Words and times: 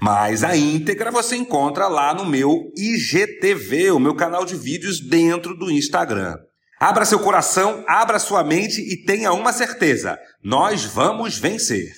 Mas 0.00 0.44
a 0.44 0.56
íntegra 0.56 1.10
você 1.10 1.36
encontra 1.36 1.88
lá 1.88 2.14
no 2.14 2.24
meu 2.24 2.72
IGTV, 2.76 3.90
o 3.90 3.98
meu 3.98 4.14
canal 4.14 4.44
de 4.44 4.54
vídeos 4.54 5.00
dentro 5.00 5.56
do 5.56 5.70
Instagram. 5.70 6.36
Abra 6.78 7.04
seu 7.04 7.18
coração, 7.18 7.84
abra 7.88 8.20
sua 8.20 8.44
mente 8.44 8.80
e 8.80 9.04
tenha 9.04 9.32
uma 9.32 9.52
certeza: 9.52 10.16
nós 10.42 10.84
vamos 10.84 11.36
vencer. 11.36 11.92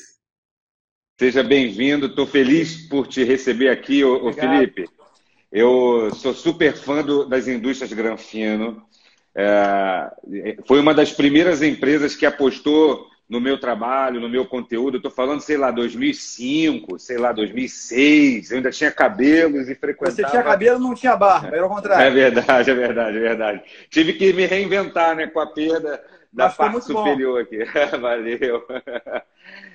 Seja 1.19 1.43
bem-vindo, 1.43 2.07
estou 2.07 2.27
feliz 2.27 2.89
por 2.89 3.07
te 3.07 3.23
receber 3.23 3.69
aqui, 3.69 4.03
ô, 4.03 4.29
ô 4.29 4.33
Felipe. 4.33 4.89
Eu 5.53 6.11
sou 6.15 6.33
super 6.33 6.75
fã 6.75 7.03
do, 7.03 7.29
das 7.29 7.47
indústrias 7.47 7.93
Granfino. 7.93 8.83
É, 9.35 10.11
foi 10.67 10.81
uma 10.81 10.95
das 10.95 11.13
primeiras 11.13 11.61
empresas 11.61 12.17
que 12.17 12.25
apostou 12.25 13.07
no 13.31 13.41
meu 13.41 13.59
trabalho, 13.59 14.21
no 14.21 14.29
meu 14.29 14.45
conteúdo. 14.45 14.97
Eu 14.97 14.99
estou 14.99 15.11
falando, 15.11 15.41
sei 15.41 15.57
lá, 15.57 15.71
2005, 15.71 16.99
sei 16.99 17.17
lá, 17.17 17.31
2006. 17.31 18.51
Eu 18.51 18.57
ainda 18.57 18.73
tinha 18.73 18.91
cabelos 18.91 19.69
e 19.69 19.75
frequentava. 19.77 20.17
Você 20.17 20.25
tinha 20.25 20.43
cabelo, 20.43 20.81
não 20.81 20.95
tinha 20.95 21.17
barba, 21.17 21.55
era 21.57 21.65
o 21.65 21.69
contrário. 21.69 22.05
É 22.05 22.11
verdade, 22.11 22.71
é 22.71 22.75
verdade, 22.75 23.17
é 23.17 23.21
verdade. 23.21 23.63
Tive 23.89 24.15
que 24.15 24.33
me 24.33 24.47
reinventar, 24.47 25.15
né, 25.15 25.29
com 25.29 25.39
a 25.39 25.47
perda 25.47 26.03
da 26.33 26.47
Mas 26.47 26.57
parte 26.57 26.85
superior 26.85 27.41
aqui. 27.41 27.59
Valeu. 28.01 28.67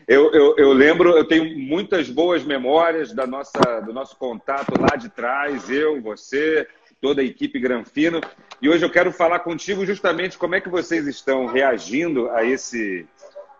Eu, 0.06 0.32
eu, 0.34 0.56
eu 0.58 0.74
lembro, 0.74 1.18
eu 1.18 1.26
tenho 1.26 1.58
muitas 1.58 2.10
boas 2.10 2.44
memórias 2.44 3.14
da 3.14 3.26
nossa, 3.26 3.80
do 3.86 3.94
nosso 3.94 4.18
contato 4.18 4.74
lá 4.80 4.98
de 4.98 5.10
trás, 5.10 5.70
eu, 5.70 6.02
você, 6.02 6.68
toda 7.02 7.22
a 7.22 7.26
equipe 7.26 7.60
Granfino. 7.60 8.20
E 8.62 8.70
hoje 8.70 8.86
eu 8.86 8.90
quero 8.90 9.12
falar 9.12 9.40
contigo 9.40 9.86
justamente 9.86 10.38
como 10.38 10.56
é 10.56 10.62
que 10.62 10.70
vocês 10.70 11.08
estão 11.08 11.46
reagindo 11.46 12.30
a 12.32 12.44
esse, 12.44 13.08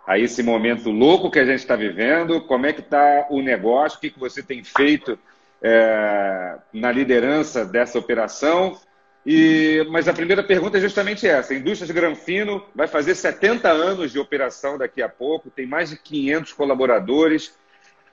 a 0.06 0.20
esse 0.20 0.44
momento 0.44 0.92
louco 0.92 1.32
que 1.32 1.40
a 1.40 1.46
gente 1.46 1.60
está 1.60 1.76
vivendo, 1.76 2.42
como 2.42 2.66
é 2.66 2.74
que 2.74 2.82
está 2.82 3.28
o 3.30 3.42
negócio, 3.42 3.98
o 3.98 4.02
que, 4.02 4.12
que 4.12 4.20
você 4.20 4.44
tem 4.44 4.64
feito 4.64 5.18
é, 5.62 6.58
na 6.72 6.92
liderança 6.92 7.66
dessa 7.66 7.98
operação. 7.98 8.78
E, 9.26 9.84
mas 9.90 10.08
a 10.08 10.14
primeira 10.14 10.44
pergunta 10.44 10.78
é 10.78 10.82
justamente 10.82 11.28
essa. 11.28 11.54
A 11.54 11.58
indústria 11.58 11.88
de 11.88 11.94
Granfino 11.94 12.64
vai 12.76 12.88
fazer 12.88 13.16
70 13.16 13.68
anos 13.68 14.12
de 14.12 14.20
operação 14.20 14.78
daqui 14.78 15.02
a 15.02 15.10
pouco, 15.10 15.50
tem 15.50 15.66
mais 15.66 15.90
de 15.90 15.98
500 15.98 16.54
colaboradores, 16.54 17.56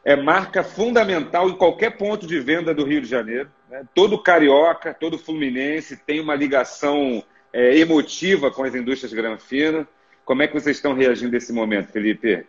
é 0.02 0.16
marca 0.16 0.64
fundamental 0.64 1.50
em 1.50 1.56
qualquer 1.56 1.98
ponto 1.98 2.26
de 2.26 2.40
venda 2.40 2.72
do 2.72 2.84
Rio 2.84 3.02
de 3.02 3.08
Janeiro. 3.08 3.50
Né? 3.68 3.84
Todo 3.94 4.22
carioca, 4.22 4.94
todo 4.94 5.18
fluminense 5.18 5.96
tem 5.96 6.20
uma 6.20 6.34
ligação 6.34 7.22
é, 7.52 7.76
emotiva 7.76 8.50
com 8.50 8.64
as 8.64 8.74
indústrias 8.74 9.12
Granfino. 9.12 9.86
Como 10.24 10.42
é 10.42 10.46
que 10.46 10.54
vocês 10.54 10.76
estão 10.76 10.94
reagindo 10.94 11.32
nesse 11.32 11.52
momento, 11.52 11.88
Felipe? 11.88 12.46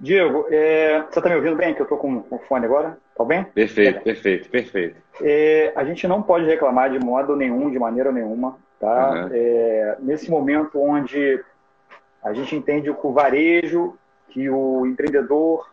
Diego, 0.00 0.46
é, 0.50 1.02
você 1.02 1.18
está 1.18 1.28
me 1.28 1.36
ouvindo 1.36 1.56
bem? 1.56 1.74
Que 1.74 1.80
eu 1.80 1.84
estou 1.84 1.98
com 1.98 2.24
o 2.28 2.38
fone 2.40 2.66
agora? 2.66 2.98
Tá 3.16 3.24
bem? 3.24 3.44
Perfeito, 3.44 4.02
perfeito, 4.02 4.50
perfeito. 4.50 4.96
É, 5.22 5.72
a 5.76 5.84
gente 5.84 6.06
não 6.08 6.22
pode 6.22 6.46
reclamar 6.46 6.90
de 6.90 6.98
modo 6.98 7.36
nenhum, 7.36 7.70
de 7.70 7.78
maneira 7.78 8.10
nenhuma, 8.10 8.58
tá? 8.80 9.12
Uhum. 9.12 9.28
É, 9.32 9.96
nesse 10.00 10.28
momento 10.30 10.80
onde 10.80 11.42
a 12.22 12.32
gente 12.32 12.56
entende 12.56 12.92
que 12.92 13.06
o 13.06 13.12
varejo, 13.12 13.96
que 14.28 14.50
o 14.50 14.84
empreendedor, 14.84 15.70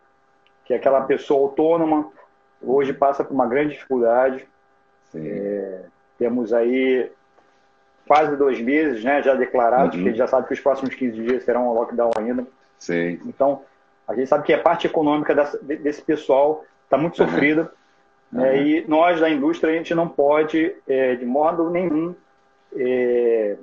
que 0.66 0.74
aquela 0.74 1.02
pessoa 1.02 1.42
autônoma, 1.42 2.12
hoje 2.62 2.94
passa 2.94 3.24
por 3.24 3.34
uma 3.34 3.48
grande 3.48 3.74
dificuldade. 3.74 4.48
É, 5.16 5.82
temos 6.18 6.54
aí 6.54 7.12
quase 8.08 8.36
dois 8.36 8.60
meses 8.60 9.04
né, 9.04 9.22
já 9.22 9.34
declarados, 9.34 9.96
Uhum. 9.96 10.04
que 10.04 10.08
a 10.10 10.12
gente 10.12 10.18
já 10.18 10.28
sabe 10.28 10.48
que 10.48 10.54
os 10.54 10.60
próximos 10.60 10.94
15 10.96 11.22
dias 11.22 11.44
serão 11.44 11.70
um 11.70 11.74
lockdown 11.74 12.12
ainda. 12.18 12.46
Sim. 12.78 13.20
Então, 13.26 13.62
a 14.08 14.14
gente 14.16 14.28
sabe 14.28 14.44
que 14.44 14.54
a 14.54 14.60
parte 14.60 14.88
econômica 14.88 15.34
dessa- 15.36 15.58
de- 15.64 15.78
desse 15.78 16.02
pessoal 16.02 16.64
está 16.84 16.98
muito 16.98 17.22
Uhum. 17.22 17.30
sofrida. 17.30 17.72
né, 18.32 18.50
Uhum. 18.52 18.56
e 18.62 18.86
nós, 18.88 19.20
da 19.20 19.30
indústria, 19.30 19.74
a 19.74 19.76
gente 19.78 19.94
não 19.94 20.08
pode, 20.08 20.74
é, 20.88 21.16
de 21.16 21.26
modo 21.26 21.70
nenhum. 21.70 22.16
é, 22.78 23.58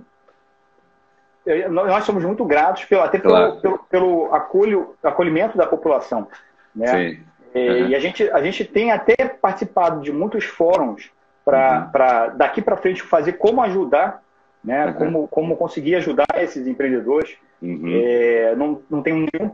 nós 1.70 2.04
somos 2.04 2.22
muito 2.24 2.44
gratos 2.44 2.84
pelo, 2.84 3.02
até 3.02 3.18
pelo, 3.18 3.32
Claro. 3.34 3.56
pelo, 3.60 3.78
pelo 3.88 4.34
acolho, 4.34 4.94
acolhimento 5.02 5.56
da 5.56 5.66
população. 5.66 6.28
Né? 6.74 6.86
Sim. 6.86 7.20
É, 7.54 7.70
Uhum. 7.70 7.88
E 7.88 7.94
a 7.94 7.98
gente, 7.98 8.30
a 8.30 8.42
gente 8.42 8.62
tem 8.66 8.92
até 8.92 9.14
participado 9.26 10.02
de 10.02 10.12
muitos 10.12 10.44
fóruns 10.44 11.10
para 11.46 12.26
daqui 12.36 12.60
para 12.60 12.76
frente 12.76 13.00
fazer 13.02 13.32
como 13.34 13.62
ajudar, 13.62 14.22
né? 14.64 14.86
Uhum. 14.86 14.92
como, 14.94 15.28
como 15.28 15.56
conseguir 15.56 15.94
ajudar 15.96 16.26
esses 16.36 16.66
empreendedores. 16.66 17.36
Uhum. 17.62 17.92
É, 18.02 18.54
não, 18.56 18.82
não 18.90 19.02
tem 19.02 19.14
nenhum, 19.14 19.52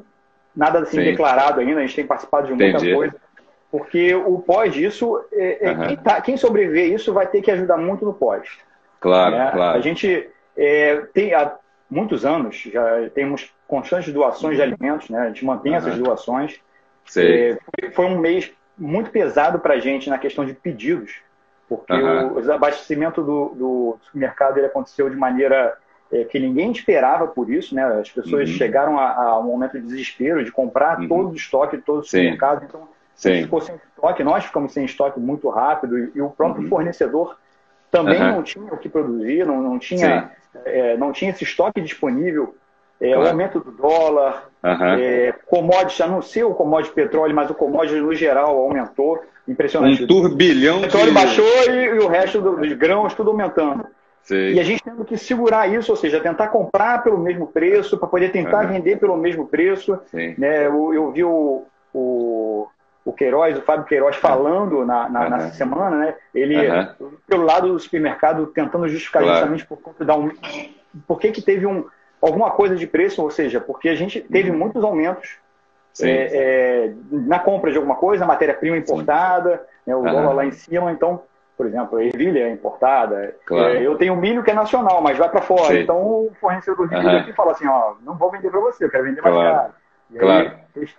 nada 0.55 0.81
assim 0.81 0.99
Sim. 0.99 1.05
declarado 1.05 1.61
ainda, 1.61 1.81
a 1.81 1.83
gente 1.83 1.97
tem 1.97 2.07
participado 2.07 2.47
de 2.47 2.53
muita 2.55 2.77
Entendi. 2.79 2.95
coisa. 2.95 3.15
Porque 3.71 4.15
o 4.15 4.39
pós 4.39 4.73
disso, 4.73 5.21
é, 5.33 5.71
Uhum. 5.71 5.87
quem, 5.89 5.97
tá, 5.97 6.21
quem 6.21 6.37
sobreviver 6.37 6.93
isso 6.93 7.13
vai 7.13 7.27
ter 7.27 7.43
que 7.43 7.51
ajudar 7.51 7.77
muito 7.77 8.05
no 8.05 8.15
pós. 8.15 8.49
Claro, 9.01 9.37
né? 9.37 9.51
claro. 9.53 9.79
A 9.79 9.81
gente 9.81 10.29
é, 10.57 10.97
tem 11.13 11.35
há 11.35 11.57
muitos 11.91 12.25
anos, 12.25 12.57
já 12.73 13.11
temos 13.15 13.53
constantes 13.67 14.13
doações 14.13 14.57
de 14.57 14.63
alimentos, 14.63 15.09
né? 15.11 15.19
a 15.19 15.27
gente 15.29 15.45
mantém 15.45 15.73
Uhum. 15.73 15.79
essas 15.79 15.99
doações. 15.99 16.61
É, 17.17 17.59
foi- 17.81 17.91
foi 17.91 18.05
um 18.07 18.19
mês 18.19 18.51
muito 18.79 19.11
pesado 19.11 19.59
para 19.59 19.75
a 19.75 19.79
gente 19.81 20.09
na 20.09 20.19
questão 20.19 20.45
de 20.45 20.55
pedidos, 20.55 21.17
porque 21.69 21.93
Aham. 21.93 22.33
o 22.33 22.41
desabastecimento 22.41 23.23
do, 23.23 23.49
do 23.55 23.97
supermercado 24.05 24.59
ele 24.59 24.67
aconteceu 24.67 25.09
de 25.09 25.17
maneira 25.17 25.77
é, 26.13 26.25
que 26.25 26.39
ninguém 26.39 26.71
esperava 26.71 27.27
por 27.27 27.51
isso, 27.51 27.75
né? 27.75 27.85
As 28.01 28.11
pessoas 28.11 28.49
Uhum. 28.49 28.57
chegaram 28.57 28.99
a, 28.99 29.13
a 29.15 29.39
um 29.39 29.45
momento 29.45 29.73
de 29.73 29.87
desespero 29.87 30.45
de 30.45 30.53
comprar 30.53 31.01
Uhum. 31.01 31.09
todo 31.09 31.31
o 31.31 31.35
estoque 31.35 31.77
de 31.77 31.83
todos 31.83 32.05
os 32.05 32.11
Sim. 32.11 32.19
supermercados. 32.19 32.65
Então, 32.65 32.89
Sim. 33.15 33.43
ficou 33.43 33.61
sem 33.61 33.77
estoque, 33.77 34.25
nós 34.25 34.45
ficamos 34.45 34.73
sem 34.73 34.85
estoque 34.85 35.19
muito 35.21 35.49
rápido 35.49 35.99
e, 35.99 36.13
e 36.15 36.21
o 36.21 36.31
próprio 36.31 36.63
Uhum. 36.65 36.69
fornecedor 36.69 37.37
também 37.91 38.21
não 38.21 38.43
tinha 38.43 38.73
o 38.73 38.77
que 38.77 38.89
produzir, 38.89 39.47
não, 39.47 39.63
não 39.63 39.79
tinha 39.79 40.31
é, 40.65 40.97
não 40.97 41.13
tinha 41.13 41.31
esse 41.31 41.45
estoque 41.45 41.81
disponível. 41.81 42.55
É, 43.01 43.11
O 43.11 43.15
Claro. 43.15 43.29
aumento 43.31 43.61
do 43.61 43.73
dólar, 43.73 44.49
Aham. 44.63 44.97
é, 44.99 45.33
commodities, 45.47 46.01
a 46.01 46.07
não 46.07 46.23
ser 46.23 46.45
o 46.45 46.55
commodity 46.55 46.95
petróleo, 46.95 47.35
mas 47.35 47.51
o 47.51 47.55
commodity 47.55 48.01
no 48.01 48.15
geral 48.15 48.57
aumentou. 48.59 49.23
Impressionante. 49.47 50.05
Um 50.05 50.07
turbilhão 50.07 50.79
o 50.79 50.81
petróleo 50.83 51.09
de... 51.09 51.13
baixou 51.13 51.47
e, 51.69 51.85
e 51.85 51.99
o 51.99 52.09
resto 52.09 52.41
do- 52.41 52.57
dos 52.57 52.73
grãos 52.73 53.13
tudo 53.15 53.31
aumentando. 53.31 53.85
Sei. 54.23 54.55
E 54.55 54.61
a 54.61 54.63
gente 54.65 54.83
tendo 54.83 55.05
que 55.05 55.19
segurar 55.19 55.69
isso, 55.71 55.93
ou 55.93 55.97
seja, 55.97 56.19
tentar 56.19 56.49
comprar 56.49 57.03
pelo 57.03 57.19
mesmo 57.19 57.47
preço, 57.47 57.99
para 57.99 58.09
poder 58.09 58.33
tentar 58.33 58.61
Aham. 58.65 58.69
vender 58.73 58.97
pelo 58.99 59.17
mesmo 59.19 59.47
preço. 59.47 59.99
Sim. 60.07 60.35
Né? 60.39 60.67
Eu, 60.67 60.95
eu 60.95 61.13
vi 61.13 61.23
o, 61.25 61.65
o, 61.93 62.67
o 63.05 63.13
Queiroz, 63.13 63.59
o 63.59 63.61
Fábio 63.61 63.85
Queiroz, 63.85 64.17
falando 64.17 64.87
na, 64.87 65.11
na- 65.11 65.21
Aham. 65.27 65.29
nessa 65.31 65.55
semana, 65.55 65.97
né? 65.99 66.15
ele, 66.35 66.57
pelo 67.29 67.45
lado 67.45 67.69
do 67.69 67.79
supermercado, 67.79 68.47
tentando 68.47 68.89
justificar 68.89 69.23
Claro. 69.23 69.37
justamente 69.37 69.67
por 69.67 69.77
conta 69.79 70.03
da 70.07 70.17
um, 70.17 70.31
por 71.07 71.21
que, 71.21 71.31
que 71.31 71.43
teve 71.43 71.67
um, 71.67 71.85
alguma 72.23 72.51
coisa 72.53 72.77
de 72.77 72.87
preço, 72.87 73.21
ou 73.23 73.31
seja, 73.31 73.61
porque 73.61 73.91
a 73.91 73.95
gente 73.95 74.21
teve 74.23 74.51
muitos 74.51 74.83
aumentos. 74.83 75.37
É, 76.03 76.87
é, 76.89 76.93
na 77.11 77.39
compra 77.39 77.71
de 77.71 77.77
alguma 77.77 77.95
coisa, 77.97 78.25
matéria-prima 78.27 78.77
importada, 78.77 79.63
né, 79.87 79.95
o 79.95 80.01
Aham. 80.05 80.11
dólar 80.11 80.33
lá 80.35 80.47
em 80.47 80.53
cima, 80.53 80.91
então, 80.91 81.23
por 81.57 81.67
exemplo, 81.67 81.99
a 81.99 82.05
ervilha 82.05 82.41
é 82.49 82.51
importada. 82.51 83.37
Claro. 83.47 83.75
É, 83.75 83.83
eu 83.87 83.97
tenho 83.97 84.17
milho 84.17 84.43
que 84.43 84.51
é 84.51 84.55
nacional, 84.55 85.01
mas 85.01 85.17
vai 85.17 85.29
para 85.29 85.43
fora. 85.43 85.75
Sim. 85.75 85.81
Então 85.83 85.97
o 86.03 86.33
fornecedor 86.41 86.89
de 86.89 86.97
milho 86.97 87.09
Aham. 87.09 87.19
aqui 87.19 87.33
fala 87.33 87.53
assim, 87.53 87.67
ó, 87.69 87.95
não 88.05 88.17
vou 88.17 88.31
vender 88.31 88.51
para 88.51 88.61
você, 88.61 88.85
eu 88.85 88.91
quero 88.91 89.05
vender 89.05 89.21
mais 89.23 89.35
Claro. 89.35 89.57
caro. 89.57 89.73
E 90.11 90.15
aí, 90.15 90.21
Claro. 90.21 90.51
res- 90.75 90.97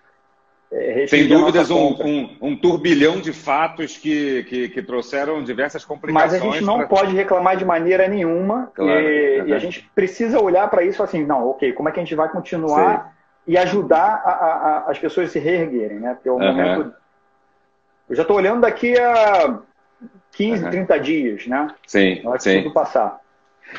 é, 0.72 1.06
Sem 1.08 1.28
dúvidas, 1.28 1.70
um, 1.70 1.94
um, 2.04 2.38
um 2.42 2.58
turbilhão 2.58 3.22
de 3.22 3.32
fatos 3.32 3.98
que, 3.98 4.44
que, 4.46 4.70
que 4.70 4.82
trouxeram 4.82 5.44
diversas 5.44 5.84
Mas 5.84 5.88
complicações. 5.88 6.34
a 6.42 6.46
gente 6.46 6.64
não 6.66 6.80
pra- 6.80 6.88
pode 6.88 7.16
reclamar 7.16 7.56
de 7.56 7.64
maneira 7.64 8.08
nenhuma. 8.08 8.72
Claro. 8.74 9.00
E, 9.02 9.40
Uhum. 9.42 9.48
e 9.48 9.54
a 9.54 9.60
gente 9.60 9.90
precisa 9.94 10.42
olhar 10.42 10.68
para 10.70 10.84
isso 10.84 11.04
assim, 11.04 11.24
não, 11.24 11.50
ok, 11.50 11.72
como 11.74 11.88
é 11.88 11.92
que 11.92 12.00
a 12.00 12.04
gente 12.04 12.16
vai 12.16 12.28
continuar 12.30 13.14
e 13.48 13.58
ajudar 13.58 14.22
a- 14.26 14.30
a- 14.32 14.68
a- 14.88 14.92
as 14.92 14.98
pessoas 15.00 15.30
a 15.30 15.32
se 15.32 15.40
reerguerem, 15.40 16.00
né? 16.00 16.14
Porque 16.14 16.30
o 16.30 16.34
Uhum. 16.36 16.46
momento. 16.46 16.94
Eu 18.10 18.16
já 18.16 18.22
estou 18.22 18.38
olhando 18.38 18.62
daqui 18.62 18.98
a 19.00 19.60
15, 20.32 20.64
Uhum. 20.64 20.70
30 20.72 21.00
dias, 21.00 21.48
né? 21.48 21.68
Sim, 21.88 22.22
Na 22.24 22.30
hora 22.32 22.38
que 22.38 22.44
sim. 22.44 22.62
tudo 22.64 22.74
passar. 22.74 23.20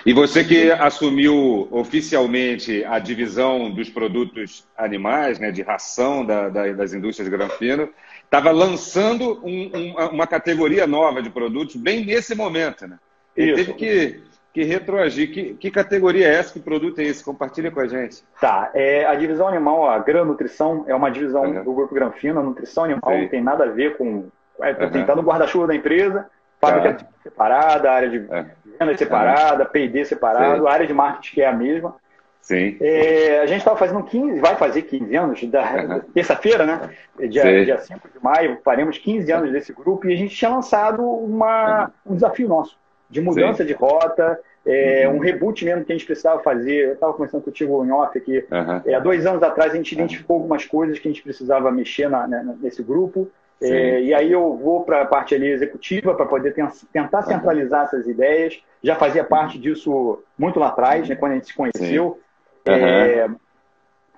E 0.05 0.13
você 0.13 0.43
que 0.43 0.71
assumiu 0.73 1.69
oficialmente 1.71 2.85
a 2.85 2.99
divisão 2.99 3.71
dos 3.71 3.89
produtos 3.89 4.67
animais, 4.77 5.39
né, 5.39 5.53
de 5.53 5.63
ração 5.63 6.25
da, 6.25 6.49
da, 6.49 6.73
das 6.73 6.93
indústrias 6.93 7.29
Granfino, 7.29 7.89
estava 8.25 8.51
lançando 8.51 9.41
um, 9.45 9.71
um, 9.75 9.95
uma 10.09 10.27
categoria 10.27 10.87
nova 10.89 11.23
de 11.23 11.31
produtos 11.31 11.77
bem 11.77 12.05
nesse 12.05 12.35
momento, 12.35 12.87
né? 12.89 12.99
Ele 13.37 13.55
teve 13.55 13.75
que, 13.75 14.23
que 14.57 14.65
retroagir. 14.65 15.31
Que, 15.31 15.55
que 15.55 15.71
categoria 15.71 16.27
é 16.27 16.35
essa? 16.37 16.55
Que 16.55 16.61
produto 16.61 16.99
é 16.99 17.05
esse? 17.05 17.23
Compartilha 17.23 17.71
com 17.71 17.79
a 17.79 17.87
gente. 17.87 18.25
Tá. 18.41 18.71
É, 18.73 19.05
a 19.05 19.15
divisão 19.15 19.47
animal, 19.47 19.91
a 19.91 19.99
Gran 19.99 20.25
Nutrição, 20.25 20.87
é 20.89 20.95
uma 20.95 21.11
divisão 21.11 21.43
uhum. 21.43 21.63
do 21.63 21.75
Grupo 21.75 21.95
Granfino. 21.95 22.41
A 22.41 22.43
nutrição 22.43 22.85
animal 22.85 23.13
Sim. 23.13 23.21
não 23.21 23.29
tem 23.29 23.43
nada 23.43 23.65
a 23.65 23.69
ver 23.69 23.99
com... 23.99 24.29
É, 24.63 24.71
uhum. 24.71 25.05
Tá 25.05 25.15
no 25.15 25.21
guarda-chuva 25.21 25.67
da 25.67 25.75
empresa, 25.75 26.27
fábrica 26.59 26.95
tá. 26.95 27.07
separada, 27.23 27.93
área 27.93 28.09
de 28.09 28.17
é. 28.31 28.47
venda 28.81 28.97
separada, 28.97 29.65
uhum. 29.65 29.71
P&D 29.71 30.05
separado, 30.07 30.67
área 30.67 30.87
de 30.87 30.95
marketing 30.95 31.35
que 31.35 31.43
é 31.43 31.47
a 31.47 31.53
mesma. 31.53 31.95
Sim. 32.41 32.79
É, 32.81 33.41
a 33.41 33.47
gente 33.47 33.59
estava 33.59 33.77
fazendo 33.77 34.03
15, 34.05 34.41
vai 34.41 34.57
fazer 34.57 34.83
15 34.83 35.17
anos, 35.17 35.45
da 35.51 35.63
uhum. 35.63 36.01
terça-feira, 36.15 36.65
né? 36.65 36.89
Dia, 37.29 37.63
dia 37.63 37.79
5 37.79 38.09
de 38.09 38.25
maio, 38.25 38.59
faremos 38.65 38.97
15 38.97 39.31
anos 39.31 39.53
desse 39.53 39.75
grupo 39.75 40.09
e 40.09 40.15
a 40.15 40.17
gente 40.17 40.35
tinha 40.35 40.51
lançado 40.51 41.03
uma, 41.03 41.91
um 42.07 42.15
desafio 42.15 42.49
nosso 42.49 42.79
de 43.09 43.21
mudança 43.21 43.63
Sim. 43.63 43.67
de 43.67 43.73
rota, 43.73 44.39
é, 44.67 45.09
uhum. 45.09 45.17
um 45.17 45.19
reboot 45.19 45.65
mesmo 45.65 45.85
que 45.85 45.93
a 45.93 45.97
gente 45.97 46.07
precisava 46.07 46.43
fazer. 46.43 46.89
Eu 46.89 46.93
estava 46.95 47.13
conversando 47.13 47.43
contigo 47.43 47.85
em 47.85 47.93
off 47.93 48.19
aqui. 48.19 48.45
Uhum. 48.51 48.83
É, 48.85 48.95
há 48.95 48.99
dois 48.99 49.25
anos 49.25 49.43
atrás 49.43 49.73
a 49.73 49.77
gente 49.77 49.93
identificou 49.93 50.37
algumas 50.37 50.65
coisas 50.65 50.99
que 50.99 51.07
a 51.07 51.11
gente 51.11 51.23
precisava 51.23 51.71
mexer 51.71 52.11
na, 52.11 52.27
na, 52.27 52.43
nesse 52.43 52.83
grupo. 52.83 53.31
É, 53.61 54.03
e 54.03 54.13
aí 54.13 54.31
eu 54.31 54.55
vou 54.57 54.85
para 54.85 55.03
a 55.03 55.07
parte 55.07 55.35
ali 55.35 55.47
executiva 55.47 56.15
para 56.15 56.27
poder 56.27 56.55
tentar 56.93 57.23
centralizar 57.23 57.85
essas 57.85 58.07
ideias. 58.07 58.61
Já 58.83 58.97
fazia 58.97 59.25
parte 59.25 59.59
disso 59.59 60.23
muito 60.37 60.59
lá 60.59 60.69
atrás, 60.69 61.09
né, 61.09 61.17
quando 61.17 61.33
a 61.33 61.35
gente 61.37 61.47
se 61.47 61.55
conheceu. 61.55 62.21
Uhum. 62.69 63.37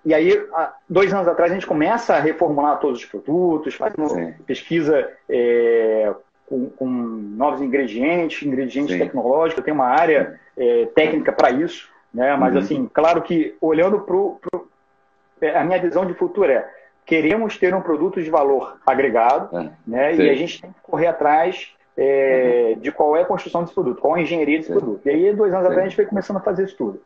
e 0.06 0.14
aí, 0.14 0.42
dois 0.88 1.12
anos 1.12 1.28
atrás, 1.28 1.52
a 1.52 1.54
gente 1.54 1.66
começa 1.66 2.14
a 2.14 2.20
reformular 2.20 2.80
todos 2.80 3.00
os 3.00 3.04
produtos, 3.04 3.74
fazendo 3.74 4.08
Sim. 4.08 4.32
pesquisa 4.46 5.08
é, 5.28 6.12
com, 6.48 6.70
com, 6.70 6.86
novos 6.86 7.60
ingredientes, 7.60 8.46
ingredientes 8.46 8.92
Sim. 8.92 8.98
tecnológicos. 8.98 9.64
Tem 9.64 9.74
uma 9.74 9.86
área 9.86 10.38
é, 10.56 10.86
técnica 10.86 11.32
para 11.32 11.50
isso, 11.50 11.88
né? 12.12 12.36
Mas 12.36 12.54
uhum. 12.54 12.60
assim, 12.60 12.90
claro 12.92 13.22
que 13.22 13.56
olhando 13.60 14.00
para 14.00 15.60
a 15.60 15.64
minha 15.64 15.80
visão 15.80 16.06
de 16.06 16.14
futuro 16.14 16.50
é 16.50 16.68
queremos 17.04 17.56
ter 17.56 17.74
um 17.74 17.80
produto 17.80 18.22
de 18.22 18.28
valor 18.28 18.78
agregado, 18.86 19.56
é. 19.56 19.70
né? 19.86 20.14
Sim. 20.14 20.22
E 20.22 20.30
a 20.30 20.34
gente 20.34 20.60
tem 20.60 20.70
que 20.70 20.80
correr 20.82 21.06
atrás 21.06 21.74
é, 21.96 22.72
uhum. 22.74 22.80
de 22.80 22.92
qual 22.92 23.16
é 23.16 23.22
a 23.22 23.26
construção 23.26 23.62
desse 23.62 23.74
produto, 23.74 24.00
qual 24.00 24.16
é 24.16 24.20
a 24.20 24.22
engenharia 24.22 24.58
desse 24.58 24.68
Sim. 24.68 24.78
produto. 24.78 25.06
E 25.06 25.10
aí, 25.10 25.34
dois 25.34 25.52
anos 25.52 25.66
Sim. 25.66 25.70
atrás, 25.72 25.86
a 25.86 25.88
gente 25.88 25.96
foi 25.96 26.06
começando 26.06 26.36
a 26.36 26.40
fazer 26.40 26.64
isso 26.64 26.76
tudo. 26.76 27.00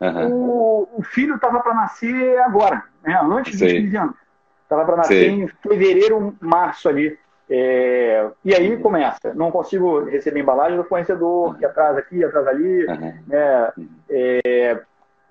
Uhum. 0.00 0.32
O, 0.32 0.88
o, 0.98 1.02
filho 1.02 1.34
estava 1.34 1.60
para 1.60 1.74
nascer 1.74 2.38
agora, 2.40 2.84
né? 3.02 3.18
antes 3.20 3.58
dos 3.58 3.72
15 3.72 3.96
anos. 3.96 4.14
Estava 4.62 4.84
para 4.84 4.96
nascer 4.96 5.30
em 5.30 5.48
fevereiro, 5.48 6.36
março 6.40 6.88
ali. 6.88 7.18
É, 7.50 8.28
e 8.44 8.54
aí 8.54 8.76
começa, 8.76 9.32
não 9.34 9.50
consigo 9.50 10.04
receber 10.04 10.40
embalagem 10.40 10.76
do 10.76 10.84
fornecedor, 10.84 11.56
que 11.56 11.64
atrasa 11.64 11.98
aqui, 11.98 12.22
atrasa 12.22 12.50
ali. 12.50 12.86
Uhum. 12.86 13.14
Né? 13.26 13.72
É, 14.10 14.80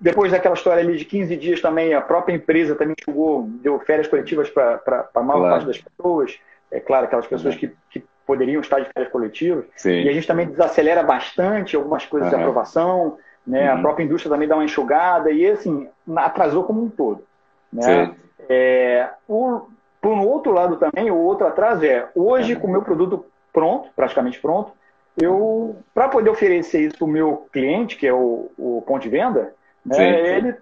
depois 0.00 0.32
daquela 0.32 0.54
história 0.54 0.82
ali 0.82 0.96
de 0.96 1.04
15 1.04 1.36
dias 1.36 1.60
também, 1.60 1.94
a 1.94 2.00
própria 2.00 2.34
empresa 2.34 2.74
também 2.74 2.94
chegou, 3.04 3.48
deu 3.62 3.78
férias 3.80 4.06
coletivas 4.08 4.50
para 4.50 4.80
a 5.14 5.22
maior 5.22 5.40
claro. 5.40 5.54
parte 5.54 5.66
das 5.66 5.78
pessoas. 5.78 6.38
É 6.70 6.80
claro, 6.80 7.06
aquelas 7.06 7.26
pessoas 7.26 7.54
uhum. 7.54 7.60
que, 7.60 7.76
que 7.90 8.04
poderiam 8.26 8.60
estar 8.60 8.80
de 8.80 8.88
férias 8.92 9.10
coletivas. 9.10 9.64
Sim. 9.76 10.02
E 10.02 10.08
a 10.08 10.12
gente 10.12 10.26
também 10.26 10.46
desacelera 10.46 11.02
bastante 11.02 11.74
algumas 11.76 12.04
coisas 12.04 12.30
uhum. 12.30 12.36
de 12.36 12.42
aprovação. 12.42 13.18
Né? 13.46 13.72
Uhum. 13.72 13.78
A 13.78 13.80
própria 13.80 14.04
indústria 14.04 14.30
também 14.30 14.46
dá 14.46 14.54
uma 14.54 14.64
enxugada 14.64 15.30
e 15.30 15.46
assim 15.46 15.88
atrasou 16.16 16.64
como 16.64 16.82
um 16.82 16.90
todo. 16.90 17.24
Né? 17.72 18.14
É, 18.48 19.08
o, 19.26 19.68
por 20.00 20.12
um 20.12 20.26
outro 20.26 20.52
lado 20.52 20.76
também, 20.76 21.10
o 21.10 21.16
outro 21.16 21.46
atraso 21.46 21.84
é 21.84 22.08
hoje 22.14 22.56
com 22.56 22.66
o 22.66 22.70
meu 22.70 22.82
produto 22.82 23.24
pronto, 23.52 23.90
praticamente 23.94 24.40
pronto, 24.40 24.72
eu 25.20 25.76
para 25.92 26.08
poder 26.08 26.30
oferecer 26.30 26.82
isso 26.82 26.98
para 26.98 27.04
o 27.04 27.08
meu 27.08 27.48
cliente, 27.52 27.96
que 27.96 28.06
é 28.06 28.12
o, 28.12 28.50
o 28.56 28.82
ponto 28.86 29.02
de 29.02 29.08
venda, 29.08 29.52
né, 29.84 29.94
sim, 29.94 30.02
sim. 30.02 30.06
ele 30.06 30.54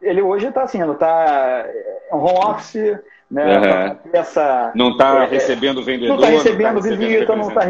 ele 0.00 0.22
hoje 0.22 0.46
está 0.46 0.62
assim, 0.62 0.80
está 0.92 1.66
é 2.10 2.14
um 2.14 2.18
home 2.18 2.38
office, 2.38 2.98
né? 3.30 3.58
Uhum. 3.58 3.98
Essa, 4.12 4.72
não 4.74 4.90
está 4.90 5.24
é, 5.24 5.26
recebendo 5.26 5.84
vendedor. 5.84 6.16
Não 6.16 6.24
está 6.24 6.28
recebendo, 6.28 6.74
não 6.74 6.82
tá 6.82 6.96
visita, 6.96 7.36
não 7.36 7.48
está 7.48 7.64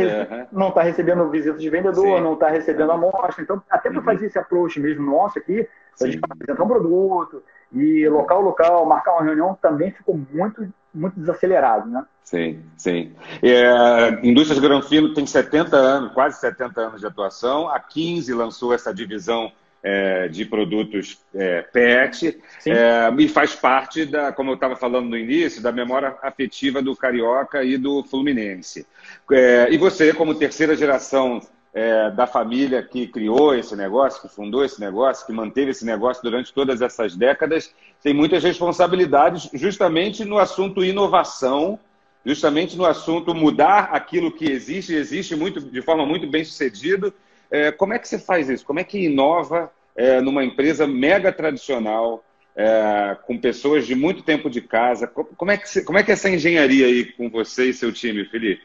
uhum. 0.52 0.70
tá 0.70 0.82
recebendo 0.82 1.30
visita 1.30 1.58
de 1.58 1.70
vendedor, 1.70 2.18
Sim. 2.18 2.22
não 2.22 2.34
está 2.34 2.48
recebendo 2.48 2.92
amostra. 2.92 3.42
Então, 3.42 3.62
até 3.68 3.88
para 3.88 3.98
uhum. 3.98 4.04
fazer 4.04 4.26
esse 4.26 4.38
approach 4.38 4.78
mesmo 4.78 5.04
nosso 5.10 5.38
aqui, 5.38 5.66
a 6.04 6.06
gente 6.06 6.20
apresentar 6.22 6.62
um 6.64 6.68
produto 6.68 7.42
e 7.72 8.08
local, 8.08 8.40
local, 8.40 8.86
marcar 8.86 9.14
uma 9.14 9.24
reunião 9.24 9.58
também 9.60 9.90
ficou 9.90 10.18
muito, 10.32 10.66
muito 10.94 11.18
desacelerado, 11.18 11.88
né? 11.88 12.04
Sim, 12.24 12.62
sim. 12.76 13.12
É, 13.42 14.20
Indústrias 14.22 14.58
Granfino 14.58 15.14
tem 15.14 15.26
70 15.26 15.76
anos, 15.76 16.12
quase 16.12 16.38
70 16.40 16.80
anos 16.80 17.00
de 17.00 17.06
atuação. 17.06 17.68
A 17.68 17.80
15 17.80 18.32
lançou 18.34 18.74
essa 18.74 18.92
divisão 18.92 19.50
é, 19.82 20.28
de 20.28 20.44
produtos 20.44 21.20
é, 21.34 21.62
PET 21.62 22.38
é, 22.66 23.10
e 23.18 23.28
faz 23.28 23.54
parte 23.54 24.04
da, 24.04 24.32
como 24.32 24.50
eu 24.50 24.54
estava 24.54 24.76
falando 24.76 25.08
no 25.08 25.16
início, 25.16 25.62
da 25.62 25.72
memória 25.72 26.16
afetiva 26.22 26.82
do 26.82 26.96
Carioca 26.96 27.62
e 27.64 27.78
do 27.78 28.02
Fluminense. 28.04 28.86
É, 29.30 29.68
e 29.70 29.78
você, 29.78 30.12
como 30.12 30.34
terceira 30.34 30.76
geração 30.76 31.40
é, 31.78 32.10
da 32.10 32.26
família 32.26 32.82
que 32.82 33.06
criou 33.06 33.54
esse 33.54 33.76
negócio, 33.76 34.22
que 34.22 34.28
fundou 34.28 34.64
esse 34.64 34.80
negócio, 34.80 35.26
que 35.26 35.32
manteve 35.32 35.70
esse 35.70 35.84
negócio 35.84 36.22
durante 36.22 36.52
todas 36.52 36.80
essas 36.82 37.14
décadas, 37.14 37.74
tem 38.02 38.12
muitas 38.12 38.42
responsabilidades 38.42 39.48
justamente 39.54 40.24
no 40.24 40.38
assunto 40.38 40.84
inovação, 40.84 41.78
justamente 42.24 42.76
no 42.76 42.84
assunto 42.84 43.34
mudar 43.34 43.90
aquilo 43.92 44.32
que 44.32 44.50
existe, 44.50 44.94
existe 44.94 45.36
muito, 45.36 45.60
de 45.60 45.82
forma 45.82 46.04
muito 46.04 46.26
bem 46.26 46.44
sucedida 46.44 47.12
é, 47.50 47.72
como 47.72 47.94
é 47.94 47.98
que 47.98 48.08
você 48.08 48.18
faz 48.18 48.48
isso? 48.48 48.64
Como 48.64 48.80
é 48.80 48.84
que 48.84 48.98
inova 48.98 49.72
é, 49.96 50.20
numa 50.20 50.44
empresa 50.44 50.86
mega 50.86 51.32
tradicional, 51.32 52.24
é, 52.54 53.16
com 53.26 53.38
pessoas 53.38 53.86
de 53.86 53.94
muito 53.94 54.22
tempo 54.22 54.50
de 54.50 54.60
casa? 54.60 55.06
Como 55.06 55.50
é, 55.50 55.56
que 55.56 55.82
como 55.82 55.98
é 55.98 56.02
que 56.02 56.10
é 56.10 56.14
essa 56.14 56.28
engenharia 56.28 56.86
aí 56.86 57.04
com 57.04 57.30
você 57.30 57.70
e 57.70 57.74
seu 57.74 57.92
time, 57.92 58.24
Felipe? 58.26 58.62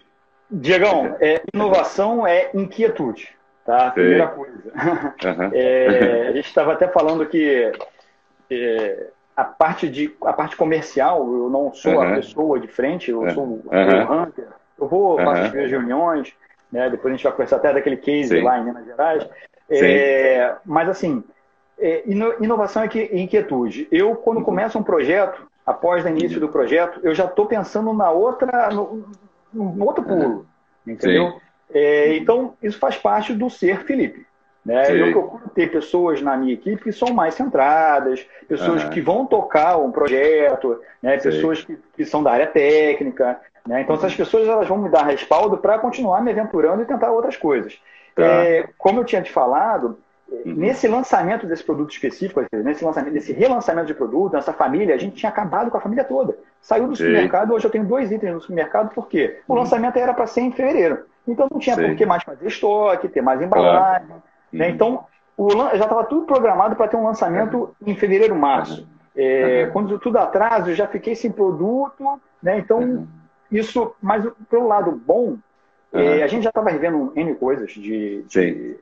Diegão, 0.55 1.17
é, 1.19 1.41
inovação 1.51 2.27
é 2.27 2.51
inquietude, 2.53 3.29
tá? 3.65 3.89
Primeira 3.89 4.27
coisa. 4.27 4.71
Uhum. 5.25 5.49
É, 5.51 6.27
a 6.27 6.31
gente 6.31 6.45
estava 6.45 6.73
até 6.73 6.87
falando 6.87 7.25
que 7.25 7.71
é, 8.51 9.07
a 9.35 9.43
parte 9.43 9.89
de 9.89 10.15
a 10.21 10.31
parte 10.31 10.55
comercial, 10.55 11.21
eu 11.21 11.49
não 11.49 11.73
sou 11.73 11.93
uhum. 11.93 12.01
a 12.01 12.15
pessoa 12.15 12.59
de 12.59 12.67
frente, 12.67 13.09
eu 13.09 13.27
sou 13.31 13.43
uhum. 13.43 13.63
o 13.65 14.21
hunter. 14.21 14.47
Eu 14.77 14.87
vou, 14.87 15.17
faço 15.17 15.41
as 15.43 15.51
minhas 15.53 15.71
reuniões, 15.71 16.33
né? 16.71 16.87
Depois 16.87 17.11
a 17.11 17.17
gente 17.17 17.23
vai 17.23 17.31
conversar 17.31 17.55
até 17.55 17.73
daquele 17.73 17.97
case 17.97 18.29
Sim. 18.29 18.43
lá 18.43 18.59
em 18.59 18.65
Minas 18.65 18.85
Gerais. 18.85 19.27
É, 19.69 20.55
mas 20.63 20.87
assim, 20.87 21.23
é, 21.79 22.03
inovação 22.39 22.85
e 22.85 23.21
inquietude. 23.21 23.87
Eu, 23.91 24.15
quando 24.15 24.37
uhum. 24.37 24.43
começo 24.43 24.77
um 24.77 24.83
projeto, 24.83 25.47
após 25.65 26.05
o 26.05 26.07
início 26.07 26.39
do 26.39 26.49
projeto, 26.49 26.99
eu 27.01 27.15
já 27.15 27.25
estou 27.25 27.47
pensando 27.47 27.91
na 27.91 28.11
outra, 28.11 28.69
no, 28.69 29.03
no 29.53 29.85
outro 29.85 30.03
pulo, 30.03 30.45
entendeu? 30.85 31.39
É, 31.73 32.15
então, 32.17 32.55
isso 32.61 32.77
faz 32.77 32.97
parte 32.97 33.33
do 33.33 33.49
ser 33.49 33.83
Felipe. 33.83 34.25
Né? 34.65 34.83
Eu 34.89 35.11
procuro 35.11 35.49
ter 35.49 35.69
pessoas 35.71 36.21
na 36.21 36.37
minha 36.37 36.53
equipe 36.53 36.83
que 36.83 36.91
são 36.93 37.13
mais 37.13 37.33
centradas, 37.33 38.25
pessoas 38.47 38.83
uhum. 38.83 38.89
que 38.91 39.01
vão 39.01 39.25
tocar 39.25 39.77
um 39.77 39.91
projeto, 39.91 40.79
né? 41.01 41.17
pessoas 41.17 41.63
que, 41.63 41.77
que, 41.95 42.05
são 42.05 42.23
da 42.23 42.31
área 42.31 42.47
técnica, 42.47 43.41
né? 43.67 43.81
Então, 43.81 43.95
essas 43.95 44.15
pessoas 44.15 44.47
elas 44.47 44.67
vão 44.67 44.77
me 44.77 44.89
dar 44.89 45.03
respaldo 45.03 45.57
para 45.57 45.79
continuar 45.79 46.21
me 46.21 46.31
aventurando 46.31 46.81
e 46.81 46.85
tentar 46.85 47.11
outras 47.11 47.35
coisas. 47.35 47.77
Tá. 48.15 48.23
É, 48.23 48.69
como 48.77 49.01
eu 49.01 49.05
tinha 49.05 49.21
te 49.21 49.31
falado, 49.31 49.97
uhum. 50.29 50.53
nesse 50.55 50.87
lançamento 50.87 51.45
desse 51.45 51.63
produto 51.63 51.91
específico, 51.91 52.43
nesse 52.51 52.83
lançamento, 52.83 53.13
nesse 53.13 53.33
relançamento 53.33 53.87
de 53.87 53.93
produto, 53.93 54.33
nessa 54.33 54.53
família, 54.53 54.95
a 54.95 54.97
gente 54.97 55.15
tinha 55.15 55.29
acabado 55.29 55.69
com 55.69 55.77
a 55.77 55.81
família 55.81 56.03
toda. 56.03 56.37
Saiu 56.61 56.87
do 56.87 56.95
Sim. 56.95 57.05
supermercado, 57.05 57.53
hoje 57.53 57.65
eu 57.65 57.71
tenho 57.71 57.85
dois 57.85 58.11
itens 58.11 58.33
no 58.33 58.41
supermercado, 58.41 58.93
por 58.93 59.07
quê? 59.07 59.39
O 59.47 59.53
uhum. 59.53 59.59
lançamento 59.59 59.97
era 59.97 60.13
para 60.13 60.27
ser 60.27 60.41
em 60.41 60.51
fevereiro. 60.51 61.05
Então 61.27 61.47
não 61.51 61.59
tinha 61.59 61.75
Sim. 61.75 61.87
por 61.87 61.95
que 61.95 62.05
mais 62.05 62.23
fazer 62.23 62.47
estoque, 62.47 63.07
ter 63.07 63.21
mais 63.21 63.41
embalagem. 63.41 64.07
Claro. 64.07 64.23
Né? 64.51 64.67
Uhum. 64.67 64.73
Então, 64.73 65.05
o, 65.37 65.49
já 65.49 65.73
estava 65.75 66.03
tudo 66.03 66.25
programado 66.25 66.75
para 66.75 66.87
ter 66.87 66.97
um 66.97 67.03
lançamento 67.03 67.75
em 67.85 67.95
fevereiro, 67.95 68.35
março. 68.35 68.87
É, 69.15 69.69
quando 69.71 69.99
tudo 69.99 70.17
atraso, 70.17 70.71
eu 70.71 70.75
já 70.75 70.87
fiquei 70.87 71.15
sem 71.15 71.31
produto, 71.31 72.19
né? 72.41 72.57
Então 72.57 73.07
isso, 73.51 73.95
mas 74.01 74.25
pelo 74.49 74.67
lado 74.67 74.91
bom, 74.91 75.37
é, 75.91 76.23
a 76.23 76.27
gente 76.27 76.43
já 76.43 76.49
estava 76.49 76.71
revendo 76.71 77.13
N 77.15 77.35
coisas 77.35 77.71
de, 77.71 78.23
de 78.23 78.77